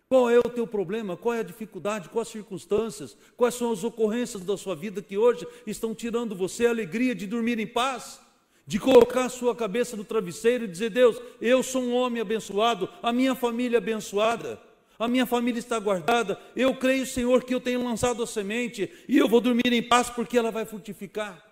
Qual 0.09 0.29
é 0.29 0.39
o 0.39 0.43
teu 0.43 0.67
problema? 0.67 1.17
Qual 1.17 1.35
é 1.35 1.41
a 1.41 1.45
dificuldade? 1.45 2.09
Quais 2.09 2.29
as 2.29 2.33
circunstâncias? 2.33 3.17
Quais 3.37 3.55
são 3.55 3.71
as 3.71 3.85
ocorrências 3.85 4.43
da 4.43 4.57
sua 4.57 4.75
vida 4.75 5.01
que 5.01 5.17
hoje 5.17 5.47
estão 5.67 5.95
tirando 5.95 6.35
você 6.35 6.67
a 6.67 6.71
alegria 6.71 7.15
de 7.15 7.27
dormir 7.27 7.59
em 7.59 7.67
paz? 7.67 8.21
De 8.67 8.79
colocar 8.79 9.27
a 9.27 9.29
sua 9.29 9.55
cabeça 9.55 9.97
no 9.97 10.05
travesseiro 10.05 10.65
e 10.65 10.69
dizer: 10.69 10.91
Deus, 10.91 11.21
eu 11.41 11.63
sou 11.63 11.83
um 11.83 11.95
homem 11.95 12.21
abençoado, 12.21 12.89
a 13.03 13.13
minha 13.13 13.35
família 13.35 13.77
é 13.77 13.79
abençoada 13.79 14.61
a 15.01 15.09
minha 15.09 15.25
família 15.25 15.59
está 15.59 15.79
guardada. 15.79 16.39
Eu 16.55 16.77
creio, 16.77 17.07
Senhor, 17.07 17.43
que 17.43 17.55
eu 17.55 17.61
tenho 17.61 17.83
lançado 17.83 18.23
a 18.23 18.27
semente 18.27 18.93
e 19.09 19.17
eu 19.17 19.27
vou 19.27 19.41
dormir 19.41 19.73
em 19.73 19.83
paz 19.83 20.11
porque 20.11 20.37
ela 20.37 20.51
vai 20.51 20.67
frutificar. 20.67 21.43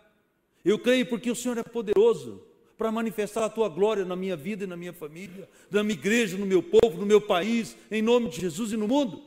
Eu 0.62 0.78
creio 0.78 1.06
porque 1.06 1.30
o 1.30 1.34
Senhor 1.34 1.56
é 1.56 1.62
poderoso 1.62 2.44
para 2.76 2.92
manifestar 2.92 3.46
a 3.46 3.48
tua 3.48 3.70
glória 3.70 4.04
na 4.04 4.14
minha 4.14 4.36
vida 4.36 4.64
e 4.64 4.66
na 4.66 4.76
minha 4.76 4.92
família, 4.92 5.48
na 5.70 5.82
minha 5.82 5.98
igreja, 5.98 6.36
no 6.36 6.44
meu 6.44 6.62
povo, 6.62 6.98
no 6.98 7.06
meu 7.06 7.22
país, 7.22 7.74
em 7.90 8.02
nome 8.02 8.28
de 8.28 8.38
Jesus 8.38 8.70
e 8.72 8.76
no 8.76 8.86
mundo. 8.86 9.22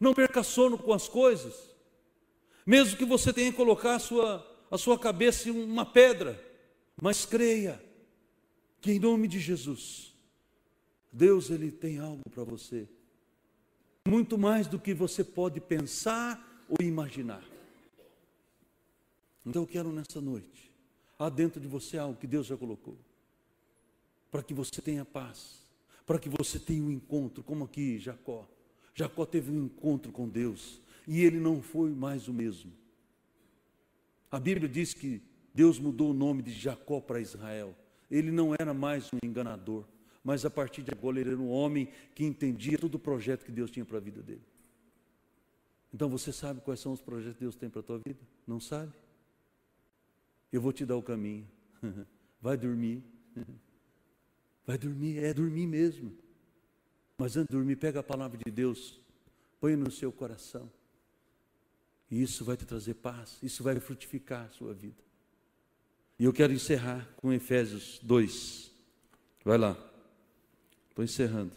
Não 0.00 0.14
perca 0.14 0.42
sono 0.42 0.78
com 0.78 0.94
as 0.94 1.06
coisas, 1.06 1.54
mesmo 2.64 2.96
que 2.96 3.04
você 3.04 3.30
tenha 3.30 3.50
que 3.50 3.56
colocar 3.58 3.96
a 3.96 3.98
sua, 3.98 4.58
a 4.70 4.78
sua 4.78 4.98
cabeça 4.98 5.50
em 5.50 5.52
uma 5.52 5.84
pedra, 5.84 6.42
mas 7.00 7.26
creia 7.26 7.78
que 8.80 8.92
em 8.92 8.98
nome 8.98 9.28
de 9.28 9.38
Jesus 9.38 10.07
Deus 11.12 11.50
ele 11.50 11.70
tem 11.70 11.98
algo 11.98 12.22
para 12.30 12.44
você. 12.44 12.88
Muito 14.06 14.38
mais 14.38 14.66
do 14.66 14.78
que 14.78 14.94
você 14.94 15.24
pode 15.24 15.60
pensar 15.60 16.64
ou 16.68 16.84
imaginar. 16.84 17.44
Então 19.44 19.62
eu 19.62 19.66
quero 19.66 19.92
nessa 19.92 20.20
noite, 20.20 20.70
há 21.18 21.28
dentro 21.28 21.60
de 21.60 21.66
você 21.66 21.96
algo 21.96 22.18
que 22.18 22.26
Deus 22.26 22.46
já 22.46 22.56
colocou. 22.56 22.96
Para 24.30 24.42
que 24.42 24.52
você 24.52 24.82
tenha 24.82 25.04
paz, 25.04 25.62
para 26.06 26.18
que 26.18 26.28
você 26.28 26.58
tenha 26.58 26.82
um 26.82 26.90
encontro, 26.90 27.42
como 27.42 27.64
aqui 27.64 27.98
Jacó. 27.98 28.46
Jacó 28.94 29.24
teve 29.24 29.50
um 29.50 29.64
encontro 29.64 30.12
com 30.12 30.28
Deus 30.28 30.80
e 31.06 31.22
ele 31.22 31.38
não 31.38 31.62
foi 31.62 31.90
mais 31.90 32.28
o 32.28 32.32
mesmo. 32.32 32.72
A 34.30 34.38
Bíblia 34.38 34.68
diz 34.68 34.92
que 34.92 35.22
Deus 35.54 35.78
mudou 35.78 36.10
o 36.10 36.14
nome 36.14 36.42
de 36.42 36.52
Jacó 36.52 37.00
para 37.00 37.20
Israel. 37.20 37.74
Ele 38.10 38.30
não 38.30 38.54
era 38.54 38.74
mais 38.74 39.08
um 39.12 39.18
enganador 39.26 39.84
mas 40.28 40.44
a 40.44 40.50
partir 40.50 40.82
de 40.82 40.90
agora 40.92 41.18
ele 41.18 41.30
era 41.30 41.40
um 41.40 41.48
homem 41.48 41.88
que 42.14 42.22
entendia 42.22 42.76
todo 42.76 42.96
o 42.96 42.98
projeto 42.98 43.46
que 43.46 43.50
Deus 43.50 43.70
tinha 43.70 43.82
para 43.82 43.96
a 43.96 44.00
vida 44.00 44.22
dele. 44.22 44.42
Então 45.90 46.06
você 46.06 46.30
sabe 46.34 46.60
quais 46.60 46.80
são 46.80 46.92
os 46.92 47.00
projetos 47.00 47.38
que 47.38 47.44
Deus 47.44 47.56
tem 47.56 47.70
para 47.70 47.80
a 47.80 47.82
tua 47.82 47.98
vida? 47.98 48.20
Não 48.46 48.60
sabe? 48.60 48.92
Eu 50.52 50.60
vou 50.60 50.70
te 50.70 50.84
dar 50.84 50.98
o 50.98 51.02
caminho. 51.02 51.48
Vai 52.42 52.58
dormir. 52.58 53.02
Vai 54.66 54.76
dormir, 54.76 55.16
é 55.16 55.32
dormir 55.32 55.66
mesmo. 55.66 56.14
Mas 57.16 57.34
antes 57.34 57.48
de 57.48 57.56
dormir, 57.56 57.76
pega 57.76 58.00
a 58.00 58.02
palavra 58.02 58.36
de 58.36 58.50
Deus, 58.50 59.00
põe 59.58 59.76
no 59.76 59.90
seu 59.90 60.12
coração. 60.12 60.70
E 62.10 62.20
isso 62.20 62.44
vai 62.44 62.54
te 62.54 62.66
trazer 62.66 62.94
paz, 62.94 63.38
isso 63.42 63.62
vai 63.62 63.80
frutificar 63.80 64.44
a 64.44 64.50
sua 64.50 64.74
vida. 64.74 65.02
E 66.18 66.24
eu 66.26 66.34
quero 66.34 66.52
encerrar 66.52 67.08
com 67.16 67.32
Efésios 67.32 67.98
2. 68.02 68.70
Vai 69.42 69.56
lá. 69.56 69.87
Estou 70.98 71.04
encerrando. 71.04 71.56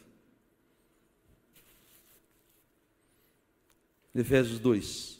Efésios 4.13 4.59
2. 4.59 5.19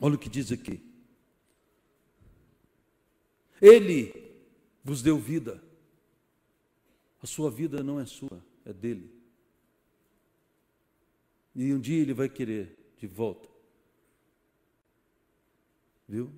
Olha 0.00 0.14
o 0.14 0.18
que 0.18 0.28
diz 0.28 0.52
aqui. 0.52 0.80
Ele 3.60 4.14
vos 4.84 5.02
deu 5.02 5.18
vida. 5.18 5.60
A 7.20 7.26
sua 7.26 7.50
vida 7.50 7.82
não 7.82 7.98
é 7.98 8.06
sua, 8.06 8.44
é 8.64 8.72
dele. 8.72 9.12
E 11.56 11.74
um 11.74 11.80
dia 11.80 12.00
ele 12.00 12.14
vai 12.14 12.28
querer 12.28 12.94
de 12.96 13.08
volta. 13.08 13.48
Viu? 16.08 16.30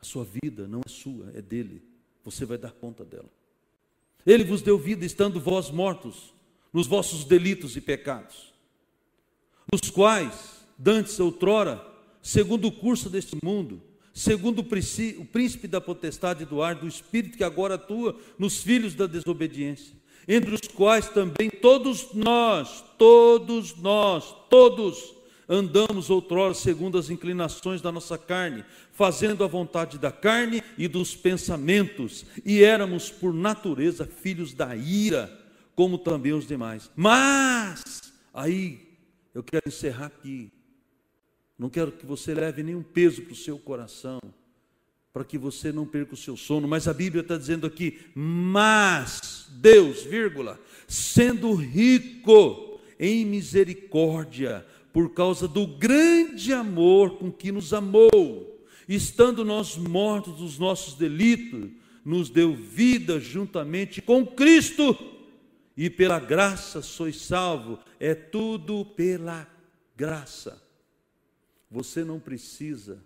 A 0.00 0.04
sua 0.04 0.24
vida 0.24 0.66
não 0.66 0.80
é 0.86 0.88
sua, 0.88 1.30
é 1.36 1.42
dele. 1.42 1.82
Você 2.24 2.46
vai 2.46 2.56
dar 2.56 2.72
conta 2.72 3.04
dela. 3.04 3.37
Ele 4.26 4.44
vos 4.44 4.62
deu 4.62 4.78
vida 4.78 5.04
estando 5.04 5.40
vós 5.40 5.70
mortos 5.70 6.34
nos 6.72 6.86
vossos 6.86 7.24
delitos 7.24 7.76
e 7.76 7.80
pecados, 7.80 8.52
nos 9.72 9.90
quais, 9.90 10.66
dantes 10.76 11.18
outrora, 11.18 11.84
segundo 12.22 12.68
o 12.68 12.72
curso 12.72 13.08
deste 13.08 13.36
mundo, 13.42 13.82
segundo 14.12 14.60
o 14.60 15.24
príncipe 15.24 15.66
da 15.66 15.80
potestade 15.80 16.44
do 16.44 16.62
ar, 16.62 16.74
do 16.74 16.86
espírito 16.86 17.38
que 17.38 17.44
agora 17.44 17.76
atua 17.76 18.18
nos 18.38 18.62
filhos 18.62 18.94
da 18.94 19.06
desobediência, 19.06 19.96
entre 20.26 20.54
os 20.54 20.68
quais 20.74 21.08
também 21.08 21.48
todos 21.48 22.12
nós, 22.12 22.84
todos 22.98 23.76
nós, 23.76 24.34
todos 24.50 25.17
andamos 25.48 26.10
outrora 26.10 26.52
segundo 26.52 26.98
as 26.98 27.08
inclinações 27.08 27.80
da 27.80 27.90
nossa 27.90 28.18
carne, 28.18 28.64
fazendo 28.92 29.42
a 29.42 29.46
vontade 29.46 29.98
da 29.98 30.12
carne 30.12 30.62
e 30.76 30.86
dos 30.86 31.16
pensamentos, 31.16 32.26
e 32.44 32.62
éramos 32.62 33.10
por 33.10 33.32
natureza 33.32 34.04
filhos 34.04 34.52
da 34.52 34.76
ira, 34.76 35.32
como 35.74 35.96
também 35.96 36.32
os 36.32 36.46
demais. 36.46 36.90
Mas, 36.94 38.12
aí, 38.34 38.88
eu 39.34 39.42
quero 39.42 39.68
encerrar 39.68 40.06
aqui. 40.06 40.52
Não 41.58 41.70
quero 41.70 41.92
que 41.92 42.04
você 42.04 42.34
leve 42.34 42.62
nenhum 42.62 42.82
peso 42.82 43.22
para 43.22 43.32
o 43.32 43.36
seu 43.36 43.58
coração, 43.58 44.20
para 45.12 45.24
que 45.24 45.38
você 45.38 45.72
não 45.72 45.86
perca 45.86 46.14
o 46.14 46.16
seu 46.16 46.36
sono, 46.36 46.68
mas 46.68 46.86
a 46.86 46.94
Bíblia 46.94 47.22
está 47.22 47.36
dizendo 47.36 47.66
aqui, 47.66 47.98
mas 48.14 49.48
Deus, 49.52 50.02
vírgula, 50.02 50.60
sendo 50.86 51.54
rico 51.54 52.80
em 52.98 53.24
misericórdia, 53.24 54.66
por 54.98 55.14
causa 55.14 55.46
do 55.46 55.64
grande 55.64 56.52
amor 56.52 57.18
com 57.18 57.30
que 57.30 57.52
nos 57.52 57.72
amou, 57.72 58.60
estando 58.88 59.44
nós 59.44 59.76
mortos 59.76 60.38
dos 60.38 60.58
nossos 60.58 60.94
delitos, 60.94 61.70
nos 62.04 62.28
deu 62.28 62.52
vida 62.52 63.20
juntamente 63.20 64.02
com 64.02 64.26
Cristo, 64.26 64.98
e 65.76 65.88
pela 65.88 66.18
graça 66.18 66.82
sois 66.82 67.20
salvo, 67.20 67.78
é 68.00 68.12
tudo 68.12 68.84
pela 68.84 69.48
graça. 69.96 70.60
Você 71.70 72.02
não 72.02 72.18
precisa 72.18 73.00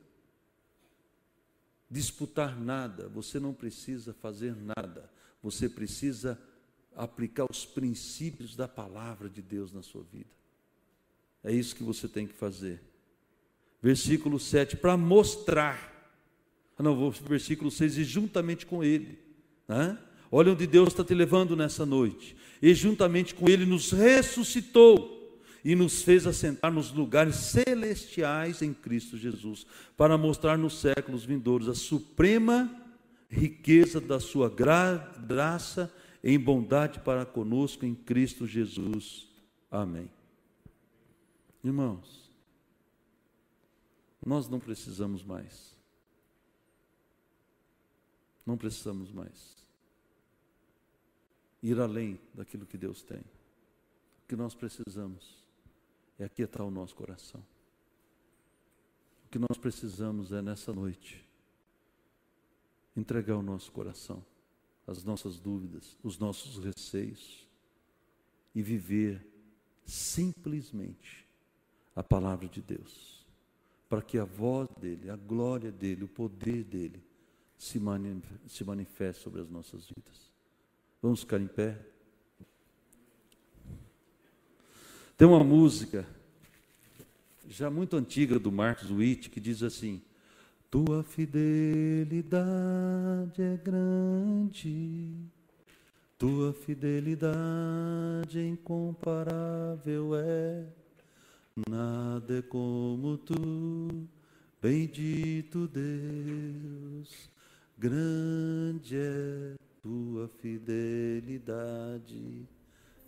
disputar 1.91 2.59
nada, 2.59 3.07
você 3.11 3.39
não 3.39 3.53
precisa 3.53 4.15
fazer 4.15 4.57
nada, 4.57 5.11
você 5.43 5.69
precisa 5.69 6.41
aplicar 6.97 7.45
os 7.51 7.67
princípios 7.67 8.57
da 8.57 8.67
palavra 8.67 9.29
de 9.29 9.43
Deus 9.43 9.75
na 9.75 9.83
sua 9.83 10.03
vida. 10.05 10.42
É 11.45 11.53
isso 11.53 11.75
que 11.75 11.83
você 11.83 12.09
tem 12.09 12.27
que 12.27 12.35
fazer 12.35 12.81
versículo 13.83 14.39
7, 14.39 14.77
para 14.77 14.97
mostrar 14.97 15.91
Ah, 16.79 16.83
não, 16.83 17.11
versículo 17.11 17.71
6, 17.71 17.99
e 17.99 18.05
juntamente 18.05 18.65
com 18.65 18.83
ele. 18.83 19.19
Né? 19.69 19.99
Olha 20.31 20.53
onde 20.53 20.67
Deus 20.67 20.89
está 20.89 21.05
te 21.05 21.13
levando 21.13 21.55
nessa 21.55 21.85
noite. 21.85 22.35
E 22.63 22.73
juntamente 22.73 23.35
com 23.35 23.47
ele 23.47 23.67
nos 23.67 23.91
ressuscitou 23.93 25.43
e 25.63 25.75
nos 25.75 26.03
fez 26.03 26.27
assentar 26.27 26.73
nos 26.73 26.91
lugares 26.91 27.37
celestiais 27.37 28.63
em 28.63 28.73
Cristo 28.73 29.19
Jesus, 29.19 29.67
para 29.97 30.17
mostrar 30.17 30.57
nos 30.57 30.81
séculos 30.81 31.25
vindouros 31.25 31.69
a 31.69 31.75
suprema 31.75 32.75
riqueza 33.29 34.01
da 34.01 34.19
sua 34.19 34.49
gra 34.49 35.13
graça 35.27 35.93
em 36.25 36.39
bondade 36.39 37.01
para 37.01 37.27
conosco 37.27 37.85
em 37.85 37.95
Cristo 37.95 38.47
Jesus. 38.47 39.29
Amém. 39.71 40.09
Irmãos, 41.63 42.31
nós 44.25 44.49
não 44.49 44.59
precisamos 44.59 45.23
mais. 45.23 45.77
Não 48.45 48.57
precisamos 48.57 49.11
mais 49.13 49.63
ir 51.63 51.79
além 51.81 52.19
daquilo 52.35 52.67
que 52.67 52.77
Deus 52.77 53.03
tem. 53.03 53.21
O 53.21 54.29
que 54.29 54.35
nós 54.35 54.55
precisamos 54.55 55.47
é 56.19 56.25
aquietar 56.25 56.67
o 56.67 56.71
nosso 56.71 56.95
coração. 56.95 57.43
O 59.27 59.29
que 59.29 59.39
nós 59.39 59.57
precisamos 59.57 60.33
é 60.33 60.43
nessa 60.43 60.73
noite 60.73 61.25
entregar 62.97 63.37
o 63.37 63.43
nosso 63.43 63.71
coração, 63.73 64.25
as 64.87 65.05
nossas 65.05 65.39
dúvidas, 65.39 65.97
os 66.03 66.19
nossos 66.19 66.63
receios 66.63 67.49
e 68.55 68.61
viver 68.61 69.27
simplesmente 69.87 71.22
a 71.95 72.03
palavra 72.03 72.49
de 72.49 72.61
Deus, 72.61 73.25
para 73.89 74.03
que 74.03 74.19
a 74.19 74.25
voz 74.25 74.69
dele, 74.81 75.11
a 75.11 75.17
glória 75.17 75.71
dele, 75.71 76.05
o 76.05 76.09
poder 76.09 76.65
dele 76.65 77.03
se 77.59 77.79
manifeste 77.79 79.23
sobre 79.23 79.41
as 79.41 79.49
nossas 79.49 79.87
vidas. 79.89 80.33
Vamos 81.01 81.21
ficar 81.21 81.41
em 81.41 81.47
pé? 81.47 81.79
Tem 85.17 85.29
uma 85.29 85.45
música 85.45 86.07
já 87.49 87.71
muito 87.71 87.97
antiga 87.97 88.39
do 88.39 88.51
Marcos 88.51 88.91
Witt 88.91 89.29
que 89.31 89.39
diz 89.39 89.63
assim: 89.63 90.01
Tua 90.71 91.03
fidelidade 91.03 92.23
é 93.43 93.57
grande, 93.57 95.15
tua 96.19 96.53
fidelidade 96.53 98.41
incomparável 98.41 100.17
é, 100.17 100.32
nada 101.69 102.39
é 102.39 102.43
como 102.43 103.19
tu, 103.19 104.09
bendito 104.61 105.69
Deus, 105.69 107.31
grande 107.77 108.97
é 108.97 109.55
tua 109.83 110.29
fidelidade. 110.41 111.37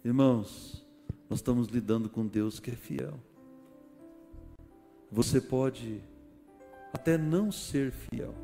Irmãos, 0.05 0.85
nós 1.31 1.39
estamos 1.39 1.69
lidando 1.69 2.09
com 2.11 2.27
Deus 2.27 2.61
que 2.61 2.71
é 2.71 2.75
fiel. 2.75 3.19
Você 5.11 5.41
pode 5.41 6.03
até 6.93 7.17
não 7.17 7.51
ser 7.51 7.93
fiel. 7.93 8.35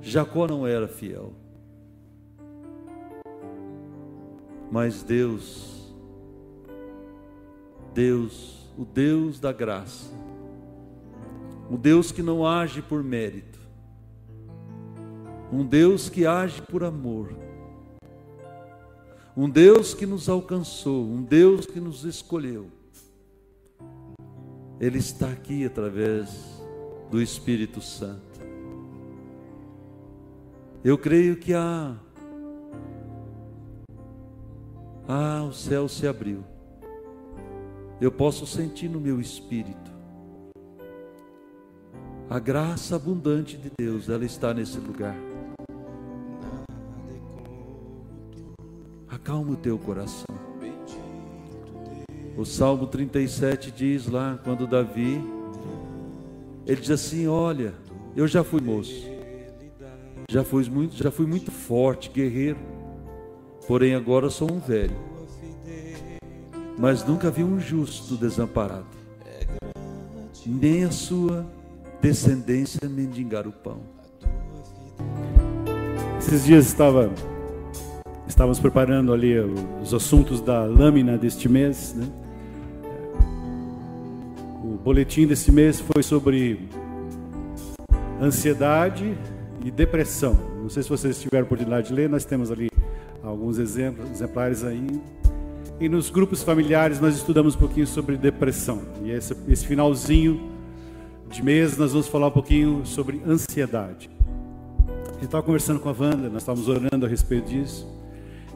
Jacó 0.00 0.46
não 0.46 0.66
era 0.66 0.86
fiel. 0.86 1.32
Mas 4.70 5.02
Deus, 5.02 5.83
Deus, 7.94 8.68
o 8.76 8.84
Deus 8.84 9.38
da 9.38 9.52
graça, 9.52 10.10
o 11.70 11.76
Deus 11.76 12.10
que 12.10 12.22
não 12.22 12.44
age 12.44 12.82
por 12.82 13.04
mérito, 13.04 13.60
um 15.52 15.64
Deus 15.64 16.08
que 16.08 16.26
age 16.26 16.60
por 16.60 16.82
amor, 16.82 17.32
um 19.36 19.48
Deus 19.48 19.94
que 19.94 20.06
nos 20.06 20.28
alcançou, 20.28 21.04
um 21.04 21.22
Deus 21.22 21.66
que 21.66 21.78
nos 21.78 22.04
escolheu. 22.04 22.66
Ele 24.80 24.98
está 24.98 25.30
aqui 25.30 25.64
através 25.64 26.28
do 27.10 27.22
Espírito 27.22 27.80
Santo. 27.80 28.40
Eu 30.82 30.98
creio 30.98 31.36
que 31.36 31.54
há. 31.54 31.96
Ah, 35.06 35.44
o 35.48 35.52
céu 35.52 35.88
se 35.88 36.06
abriu. 36.06 36.44
Eu 38.00 38.10
posso 38.10 38.46
sentir 38.46 38.88
no 38.88 39.00
meu 39.00 39.20
espírito. 39.20 39.92
A 42.28 42.38
graça 42.38 42.96
abundante 42.96 43.56
de 43.56 43.70
Deus, 43.78 44.08
ela 44.08 44.24
está 44.24 44.52
nesse 44.52 44.78
lugar. 44.78 45.16
acalma 49.24 49.52
o 49.52 49.56
teu 49.56 49.78
coração. 49.78 50.26
O 52.36 52.44
Salmo 52.44 52.86
37 52.86 53.70
diz 53.70 54.06
lá, 54.06 54.38
quando 54.44 54.66
Davi, 54.66 55.18
ele 56.66 56.80
diz 56.80 56.90
assim: 56.90 57.26
Olha, 57.26 57.72
eu 58.14 58.28
já 58.28 58.44
fui 58.44 58.60
moço, 58.60 59.02
já 60.28 60.44
fui 60.44 60.68
muito, 60.68 60.94
já 60.94 61.10
fui 61.10 61.26
muito 61.26 61.50
forte, 61.50 62.10
guerreiro, 62.10 62.58
porém 63.66 63.94
agora 63.94 64.28
sou 64.28 64.52
um 64.52 64.58
velho. 64.58 65.13
Mas 66.78 67.04
nunca 67.04 67.30
vi 67.30 67.44
um 67.44 67.60
justo 67.60 68.16
desamparado, 68.16 68.86
nem 70.44 70.84
a 70.84 70.90
sua 70.90 71.46
descendência 72.00 72.88
mendigar 72.88 73.46
o 73.46 73.52
pão. 73.52 73.80
Esses 76.18 76.44
dias 76.44 76.66
estava 76.66 77.12
Estávamos 78.34 78.58
preparando 78.58 79.12
ali 79.12 79.38
os 79.80 79.94
assuntos 79.94 80.40
da 80.40 80.64
lâmina 80.64 81.16
deste 81.16 81.48
mês. 81.48 81.94
Né? 81.94 82.04
O 84.64 84.78
boletim 84.82 85.26
desse 85.26 85.52
mês 85.52 85.78
foi 85.78 86.02
sobre 86.02 86.68
ansiedade 88.20 89.16
e 89.64 89.70
depressão. 89.70 90.36
Não 90.60 90.68
sei 90.68 90.82
se 90.82 90.88
vocês 90.88 91.20
tiveram 91.20 91.44
oportunidade 91.44 91.88
de 91.88 91.94
ler, 91.94 92.08
nós 92.08 92.24
temos 92.24 92.50
ali 92.50 92.68
alguns 93.22 93.58
exemplos, 93.58 94.10
exemplares 94.10 94.64
aí. 94.64 95.00
E 95.80 95.88
nos 95.88 96.08
grupos 96.08 96.42
familiares 96.42 97.00
nós 97.00 97.16
estudamos 97.16 97.56
um 97.56 97.58
pouquinho 97.58 97.86
sobre 97.86 98.16
depressão. 98.16 98.82
E 99.02 99.10
esse, 99.10 99.36
esse 99.48 99.66
finalzinho 99.66 100.50
de 101.28 101.42
mês 101.42 101.76
nós 101.76 101.92
vamos 101.92 102.06
falar 102.06 102.28
um 102.28 102.30
pouquinho 102.30 102.86
sobre 102.86 103.20
ansiedade. 103.26 104.08
Eu 105.18 105.24
estava 105.24 105.42
conversando 105.42 105.80
com 105.80 105.88
a 105.88 105.92
Wanda, 105.92 106.28
nós 106.28 106.42
estávamos 106.42 106.68
orando 106.68 107.04
a 107.04 107.08
respeito 107.08 107.48
disso. 107.48 107.88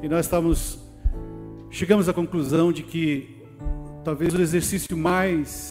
E 0.00 0.08
nós 0.08 0.26
estamos 0.26 0.78
chegamos 1.70 2.08
à 2.08 2.12
conclusão 2.12 2.72
de 2.72 2.82
que 2.84 3.42
talvez 4.04 4.32
o 4.32 4.40
exercício 4.40 4.96
mais 4.96 5.70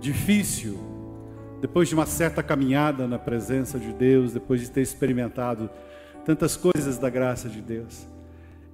difícil 0.00 0.78
depois 1.60 1.88
de 1.88 1.94
uma 1.94 2.06
certa 2.06 2.42
caminhada 2.42 3.06
na 3.06 3.18
presença 3.18 3.78
de 3.78 3.92
Deus, 3.92 4.32
depois 4.32 4.60
de 4.60 4.70
ter 4.70 4.80
experimentado 4.80 5.68
tantas 6.24 6.56
coisas 6.56 6.96
da 6.96 7.10
graça 7.10 7.48
de 7.48 7.60
Deus, 7.60 8.06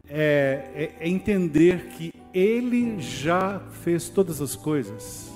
é, 0.09 0.71
é, 0.75 0.93
é, 1.01 1.09
entender 1.09 1.87
que 1.89 2.13
Ele 2.33 3.01
já 3.01 3.61
fez 3.83 4.09
todas 4.09 4.41
as 4.41 4.55
coisas 4.55 5.33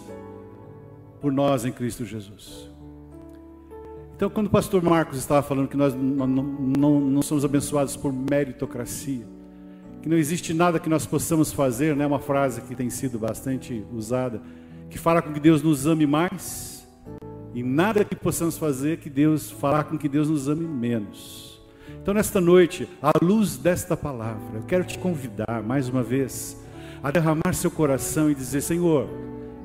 por 1.20 1.32
nós 1.32 1.64
em 1.64 1.72
Cristo 1.72 2.04
Jesus. 2.04 2.70
Então, 4.14 4.28
quando 4.28 4.46
o 4.46 4.50
pastor 4.50 4.82
Marcos 4.82 5.18
estava 5.18 5.42
falando 5.42 5.68
que 5.68 5.76
nós 5.76 5.94
não, 5.94 6.26
não, 6.26 7.00
não, 7.00 7.22
somos 7.22 7.44
abençoados 7.44 7.96
por 7.96 8.12
meritocracia, 8.12 9.26
que 10.02 10.08
não 10.08 10.16
existe 10.16 10.52
nada 10.52 10.78
que 10.78 10.88
nós 10.88 11.06
possamos 11.06 11.52
fazer, 11.52 11.96
né? 11.96 12.06
uma 12.06 12.18
frase 12.18 12.60
que 12.60 12.74
tem 12.74 12.90
sido 12.90 13.18
bastante 13.18 13.84
usada, 13.92 14.42
que 14.90 14.98
fala 14.98 15.22
com 15.22 15.32
que 15.32 15.40
Deus 15.40 15.62
nos 15.62 15.86
ame 15.86 16.06
mais, 16.06 16.86
e 17.54 17.62
nada 17.62 18.04
que 18.04 18.14
possamos 18.14 18.56
fazer 18.58 18.98
que 18.98 19.10
Deus 19.10 19.50
falar 19.50 19.84
com 19.84 19.98
que 19.98 20.08
Deus 20.08 20.28
nos 20.28 20.48
ame 20.48 20.66
menos. 20.66 21.59
Então, 22.03 22.14
nesta 22.14 22.41
noite, 22.41 22.88
à 23.03 23.12
luz 23.22 23.57
desta 23.57 23.97
palavra, 23.97 24.59
eu 24.59 24.62
quero 24.62 24.84
te 24.84 24.99
convidar 24.99 25.62
mais 25.62 25.88
uma 25.88 26.03
vez 26.03 26.57
a 27.03 27.11
derramar 27.11 27.53
seu 27.55 27.70
coração 27.70 28.30
e 28.30 28.34
dizer: 28.34 28.61
Senhor, 28.61 29.09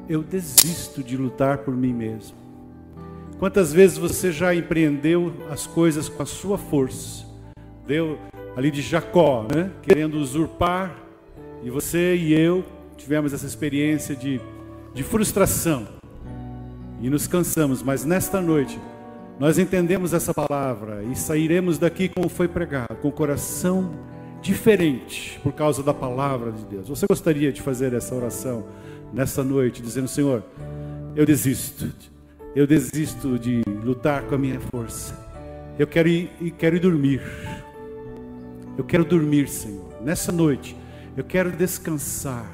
eu 0.07 0.21
desisto 0.21 1.03
de 1.03 1.17
lutar 1.17 1.59
por 1.59 1.75
mim 1.75 1.93
mesmo. 1.93 2.37
Quantas 3.39 3.73
vezes 3.73 3.97
você 3.97 4.31
já 4.31 4.55
empreendeu 4.55 5.33
as 5.49 5.67
coisas 5.67 6.07
com 6.07 6.23
a 6.23 6.25
sua 6.25 6.57
força? 6.57 7.25
Deu 7.85 8.17
ali 8.55 8.71
de 8.71 8.81
Jacó, 8.81 9.45
né? 9.53 9.71
Querendo 9.81 10.17
usurpar, 10.17 10.95
e 11.63 11.69
você 11.69 12.15
e 12.15 12.33
eu 12.33 12.63
tivemos 12.95 13.33
essa 13.33 13.45
experiência 13.45 14.15
de, 14.15 14.39
de 14.93 15.03
frustração 15.03 15.87
e 17.01 17.09
nos 17.09 17.27
cansamos, 17.27 17.83
mas 17.83 18.05
nesta 18.05 18.39
noite 18.39 18.79
nós 19.39 19.57
entendemos 19.57 20.13
essa 20.13 20.33
palavra 20.33 21.03
e 21.03 21.15
sairemos 21.15 21.77
daqui 21.77 22.09
como 22.09 22.29
foi 22.29 22.47
pregado, 22.47 22.95
com 23.01 23.09
o 23.09 23.11
coração 23.11 23.91
diferente 24.41 25.39
por 25.43 25.53
causa 25.53 25.81
da 25.83 25.93
palavra 25.93 26.51
de 26.51 26.63
Deus. 26.65 26.87
Você 26.87 27.05
gostaria 27.07 27.51
de 27.51 27.61
fazer 27.61 27.93
essa 27.93 28.15
oração 28.15 28.65
nesta 29.13 29.43
noite, 29.43 29.81
dizendo: 29.81 30.07
Senhor, 30.07 30.43
eu 31.15 31.25
desisto 31.25 31.91
eu 32.55 32.65
desisto 32.65 33.37
de 33.37 33.63
lutar 33.83 34.23
com 34.23 34.35
a 34.35 34.37
minha 34.37 34.61
força. 34.61 35.13
Eu 35.77 35.85
quero 35.85 36.07
ir, 36.07 36.29
quero 36.57 36.77
ir 36.77 36.79
dormir. 36.79 37.21
Eu 38.77 38.83
quero 38.85 39.03
dormir, 39.03 39.49
Senhor. 39.49 40.01
Nessa 40.01 40.31
noite, 40.31 40.73
eu 41.17 41.23
quero 41.25 41.51
descansar 41.51 42.49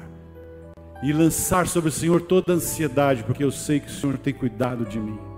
e 1.04 1.12
lançar 1.12 1.68
sobre 1.68 1.88
o 1.88 1.92
Senhor 1.92 2.20
toda 2.22 2.52
a 2.52 2.56
ansiedade, 2.56 3.22
porque 3.22 3.44
eu 3.44 3.52
sei 3.52 3.78
que 3.78 3.86
o 3.86 3.94
Senhor 3.94 4.18
tem 4.18 4.34
cuidado 4.34 4.84
de 4.84 4.98
mim. 4.98 5.31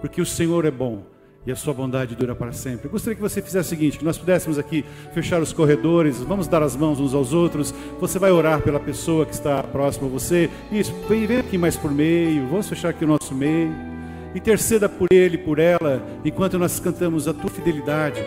Porque 0.00 0.20
o 0.20 0.26
Senhor 0.26 0.64
é 0.64 0.70
bom 0.70 1.02
e 1.46 1.52
a 1.52 1.56
sua 1.56 1.72
bondade 1.72 2.16
dura 2.16 2.34
para 2.34 2.52
sempre. 2.52 2.86
Eu 2.86 2.90
gostaria 2.90 3.14
que 3.14 3.22
você 3.22 3.40
fizesse 3.40 3.68
o 3.68 3.70
seguinte, 3.70 3.98
que 3.98 4.04
nós 4.04 4.18
pudéssemos 4.18 4.58
aqui 4.58 4.84
fechar 5.14 5.40
os 5.40 5.52
corredores, 5.52 6.18
vamos 6.18 6.48
dar 6.48 6.62
as 6.62 6.74
mãos 6.74 6.98
uns 6.98 7.14
aos 7.14 7.32
outros. 7.32 7.72
Você 8.00 8.18
vai 8.18 8.32
orar 8.32 8.60
pela 8.62 8.80
pessoa 8.80 9.24
que 9.24 9.32
está 9.32 9.62
próxima 9.62 10.08
a 10.08 10.10
você. 10.10 10.50
Isso, 10.72 10.92
vem, 11.08 11.24
vem 11.26 11.38
aqui 11.38 11.56
mais 11.56 11.76
por 11.76 11.92
meio. 11.92 12.48
Vamos 12.48 12.68
fechar 12.68 12.88
aqui 12.88 13.04
o 13.04 13.08
nosso 13.08 13.32
meio. 13.32 13.72
Interceda 14.34 14.88
por 14.88 15.08
ele, 15.10 15.38
por 15.38 15.58
ela, 15.58 16.04
enquanto 16.24 16.58
nós 16.58 16.80
cantamos 16.80 17.26
a 17.28 17.32
tua 17.32 17.48
fidelidade. 17.48 18.20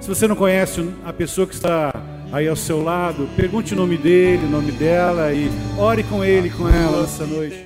Se 0.00 0.08
você 0.08 0.28
não 0.28 0.36
conhece 0.36 0.88
a 1.04 1.12
pessoa 1.12 1.46
que 1.46 1.54
está 1.54 1.92
aí 2.30 2.46
ao 2.46 2.54
seu 2.54 2.84
lado, 2.84 3.28
pergunte 3.34 3.72
o 3.72 3.76
nome 3.76 3.96
dele, 3.96 4.46
o 4.46 4.50
nome 4.50 4.70
dela 4.70 5.32
e 5.32 5.50
ore 5.78 6.04
com 6.04 6.22
ele, 6.22 6.50
com 6.50 6.68
ela 6.68 7.04
essa 7.04 7.26
noite. 7.26 7.64